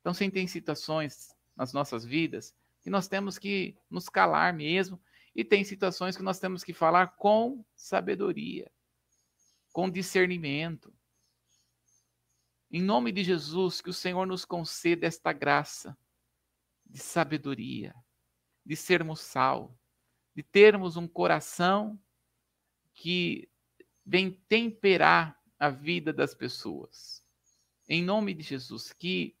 Então, 0.00 0.12
sem 0.12 0.28
tem 0.28 0.44
situações 0.48 1.32
nas 1.54 1.72
nossas 1.72 2.04
vidas 2.04 2.52
que 2.82 2.90
nós 2.90 3.06
temos 3.06 3.38
que 3.38 3.78
nos 3.88 4.08
calar 4.08 4.52
mesmo, 4.52 5.00
e 5.36 5.44
tem 5.44 5.62
situações 5.62 6.16
que 6.16 6.22
nós 6.24 6.40
temos 6.40 6.64
que 6.64 6.72
falar 6.72 7.14
com 7.16 7.64
sabedoria, 7.76 8.68
com 9.72 9.88
discernimento. 9.88 10.92
Em 12.68 12.82
nome 12.82 13.12
de 13.12 13.22
Jesus, 13.22 13.80
que 13.80 13.90
o 13.90 13.94
Senhor 13.94 14.26
nos 14.26 14.44
conceda 14.44 15.06
esta 15.06 15.32
graça 15.32 15.96
de 16.84 16.98
sabedoria, 16.98 17.94
de 18.64 18.74
sermos 18.74 19.20
sal, 19.20 19.78
de 20.34 20.42
termos 20.42 20.96
um 20.96 21.06
coração 21.06 21.96
que 22.92 23.48
vem 24.06 24.30
temperar 24.48 25.36
a 25.58 25.68
vida 25.68 26.12
das 26.12 26.32
pessoas. 26.32 27.24
Em 27.88 28.02
nome 28.02 28.32
de 28.32 28.42
Jesus, 28.42 28.92
que 28.92 29.36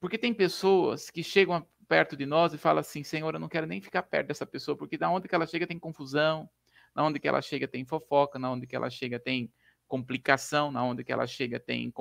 porque 0.00 0.18
tem 0.18 0.34
pessoas 0.34 1.10
que 1.10 1.22
chegam 1.22 1.64
perto 1.86 2.16
de 2.16 2.26
nós 2.26 2.52
e 2.52 2.58
falam 2.58 2.80
assim: 2.80 3.04
Senhor, 3.04 3.32
eu 3.32 3.38
não 3.38 3.48
quero 3.48 3.66
nem 3.66 3.80
ficar 3.80 4.02
perto 4.02 4.28
dessa 4.28 4.44
pessoa, 4.44 4.76
porque 4.76 4.98
da 4.98 5.08
onde 5.08 5.28
que 5.28 5.34
ela 5.34 5.46
chega 5.46 5.66
tem 5.66 5.78
confusão, 5.78 6.50
na 6.94 7.04
onde 7.04 7.20
que 7.20 7.28
ela 7.28 7.40
chega 7.40 7.68
tem 7.68 7.84
fofoca, 7.84 8.38
na 8.38 8.50
onde 8.50 8.66
que 8.66 8.74
ela 8.74 8.90
chega 8.90 9.20
tem 9.20 9.52
complicação, 9.86 10.72
na 10.72 10.82
onde 10.82 11.04
que 11.04 11.12
ela 11.12 11.26
chega 11.26 11.60
tem 11.60 11.92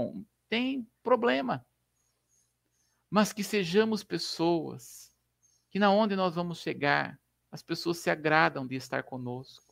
tem 0.50 0.88
problema. 1.04 1.66
Mas 3.10 3.32
que 3.32 3.44
sejamos 3.44 4.04
pessoas 4.04 5.12
que 5.70 5.78
na 5.78 5.92
onde 5.92 6.16
nós 6.16 6.36
vamos 6.36 6.60
chegar, 6.60 7.20
as 7.52 7.62
pessoas 7.62 7.98
se 7.98 8.10
agradam 8.10 8.66
de 8.66 8.76
estar 8.76 9.04
conosco 9.04 9.71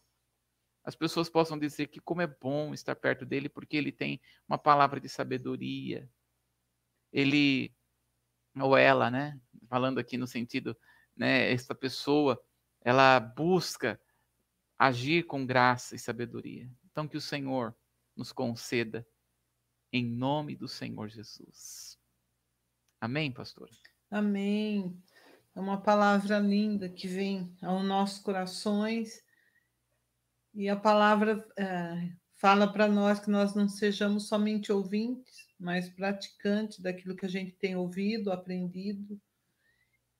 as 0.84 0.96
pessoas 0.96 1.30
possam 1.30 1.58
dizer 1.58 1.88
que 1.88 2.00
como 2.00 2.22
é 2.22 2.28
bom 2.28 2.74
estar 2.74 2.96
perto 2.96 3.26
dele, 3.26 3.50
porque 3.50 3.78
ele 3.78 3.92
tem 3.92 4.20
uma 4.48 4.58
palavra 4.58 5.00
de 5.00 5.10
sabedoria. 5.10 6.10
Ele, 7.12 7.74
ou 8.56 8.78
ela, 8.78 9.12
né? 9.12 9.40
Falando 9.68 10.00
aqui 10.00 10.18
no 10.18 10.28
sentido, 10.28 10.78
né? 11.16 11.52
Esta 11.52 11.76
pessoa, 11.76 12.42
ela 12.82 13.20
busca 13.20 14.00
agir 14.78 15.24
com 15.24 15.46
graça 15.46 15.96
e 15.96 16.00
sabedoria. 16.00 16.70
Então, 16.92 17.08
que 17.08 17.18
o 17.18 17.22
Senhor 17.22 17.76
nos 18.16 18.32
conceda, 18.32 19.06
em 19.92 20.06
nome 20.06 20.56
do 20.56 20.68
Senhor 20.68 21.10
Jesus. 21.10 22.00
Amém, 23.02 23.32
pastor? 23.32 23.70
Amém. 24.10 25.02
É 25.56 25.60
uma 25.60 25.82
palavra 25.82 26.40
linda 26.40 26.90
que 26.90 27.08
vem 27.08 27.56
aos 27.62 27.84
nossos 27.84 28.20
corações 28.20 29.24
e 30.54 30.68
a 30.68 30.76
palavra 30.76 31.45
é, 31.58 32.12
fala 32.36 32.72
para 32.72 32.88
nós 32.88 33.20
que 33.20 33.30
nós 33.30 33.54
não 33.54 33.68
sejamos 33.68 34.28
somente 34.28 34.72
ouvintes, 34.72 35.47
mais 35.60 35.89
praticante 35.89 36.82
daquilo 36.82 37.16
que 37.16 37.26
a 37.26 37.30
gente 37.30 37.52
tem 37.52 37.76
ouvido, 37.76 38.32
aprendido. 38.32 39.20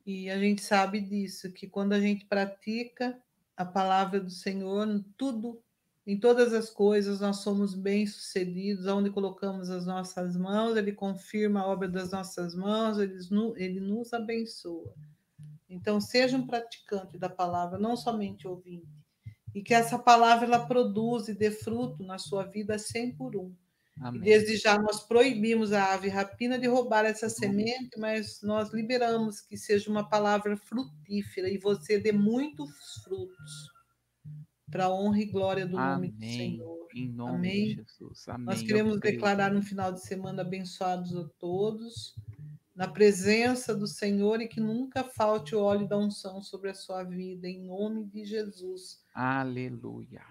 E 0.06 0.30
a 0.30 0.38
gente 0.38 0.62
sabe 0.62 1.00
disso, 1.00 1.52
que 1.52 1.68
quando 1.68 1.94
a 1.94 2.00
gente 2.00 2.26
pratica 2.26 3.18
a 3.56 3.64
palavra 3.64 4.20
do 4.20 4.30
Senhor, 4.30 5.04
tudo, 5.18 5.62
em 6.06 6.20
todas 6.20 6.54
as 6.54 6.70
coisas, 6.70 7.22
nós 7.22 7.38
somos 7.38 7.74
bem-sucedidos. 7.74 8.86
Onde 8.88 9.10
colocamos 9.10 9.70
as 9.70 9.86
nossas 9.86 10.36
mãos, 10.36 10.76
Ele 10.76 10.92
confirma 10.92 11.62
a 11.62 11.68
obra 11.68 11.88
das 11.88 12.12
nossas 12.12 12.54
mãos, 12.54 12.98
Ele, 12.98 13.18
ele 13.58 13.80
nos 13.80 14.14
abençoa. 14.14 14.94
Então, 15.70 16.02
seja 16.02 16.36
um 16.36 16.48
praticante 16.48 17.18
da 17.18 17.30
palavra, 17.30 17.78
não 17.78 17.96
somente 17.96 18.48
ouvinte. 18.48 18.99
E 19.54 19.62
que 19.62 19.74
essa 19.74 19.98
palavra 19.98 20.46
ela 20.46 20.66
produza 20.66 21.32
e 21.32 21.36
dê 21.36 21.52
fruto 21.52 22.04
na 22.04 22.18
sua 22.18 22.44
vida 22.44 22.78
100 22.78 23.16
por 23.16 23.36
um. 23.36 23.54
Amém. 24.02 24.22
E 24.22 24.24
desde 24.24 24.56
já 24.56 24.78
nós 24.78 25.02
proibimos 25.02 25.74
a 25.74 25.94
ave 25.94 26.08
rapina 26.08 26.58
de 26.58 26.68
roubar 26.68 27.06
essa 27.06 27.30
semente, 27.30 27.98
mas 27.98 28.42
nós 28.42 28.74
liberamos 28.74 29.42
que 29.42 29.58
seja 29.58 29.90
uma 29.90 30.08
palavra 30.08 30.56
frutífera 30.56 31.50
e 31.50 31.58
você 31.58 32.00
dê 32.00 32.12
muitos 32.12 32.70
frutos 33.04 33.70
para 34.70 34.86
a 34.86 34.94
honra 34.94 35.20
e 35.20 35.26
glória 35.26 35.66
do 35.66 35.78
Amém. 35.78 35.94
nome 35.94 36.12
do 36.12 36.26
Senhor. 36.26 36.88
Em 36.96 37.08
nome 37.08 37.36
Amém. 37.36 37.68
de 37.68 37.76
Jesus. 37.76 38.28
Amém. 38.28 38.46
Nós 38.46 38.62
queremos 38.62 39.00
declarar 39.00 39.54
um 39.56 39.62
final 39.62 39.92
de 39.92 40.02
semana 40.02 40.42
abençoados 40.42 41.16
a 41.16 41.28
todos, 41.40 42.16
na 42.80 42.88
presença 42.88 43.76
do 43.76 43.86
Senhor 43.86 44.40
e 44.40 44.48
que 44.48 44.62
nunca 44.62 45.04
falte 45.04 45.54
o 45.54 45.60
óleo 45.60 45.86
da 45.86 45.98
unção 45.98 46.42
sobre 46.42 46.70
a 46.70 46.74
sua 46.74 47.04
vida, 47.04 47.46
em 47.46 47.66
nome 47.66 48.06
de 48.06 48.24
Jesus. 48.24 49.04
Aleluia. 49.14 50.24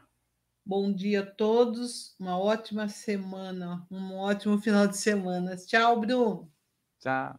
Bom 0.65 0.91
dia 0.91 1.21
a 1.21 1.27
todos, 1.27 2.17
uma 2.19 2.39
ótima 2.39 2.89
semana, 2.89 3.87
um 3.91 4.15
ótimo 4.15 4.59
final 4.63 4.87
de 4.87 4.97
semana. 4.97 5.59
Tchau, 5.59 6.01
Bruno. 6.01 6.51
Tchau. 6.99 7.39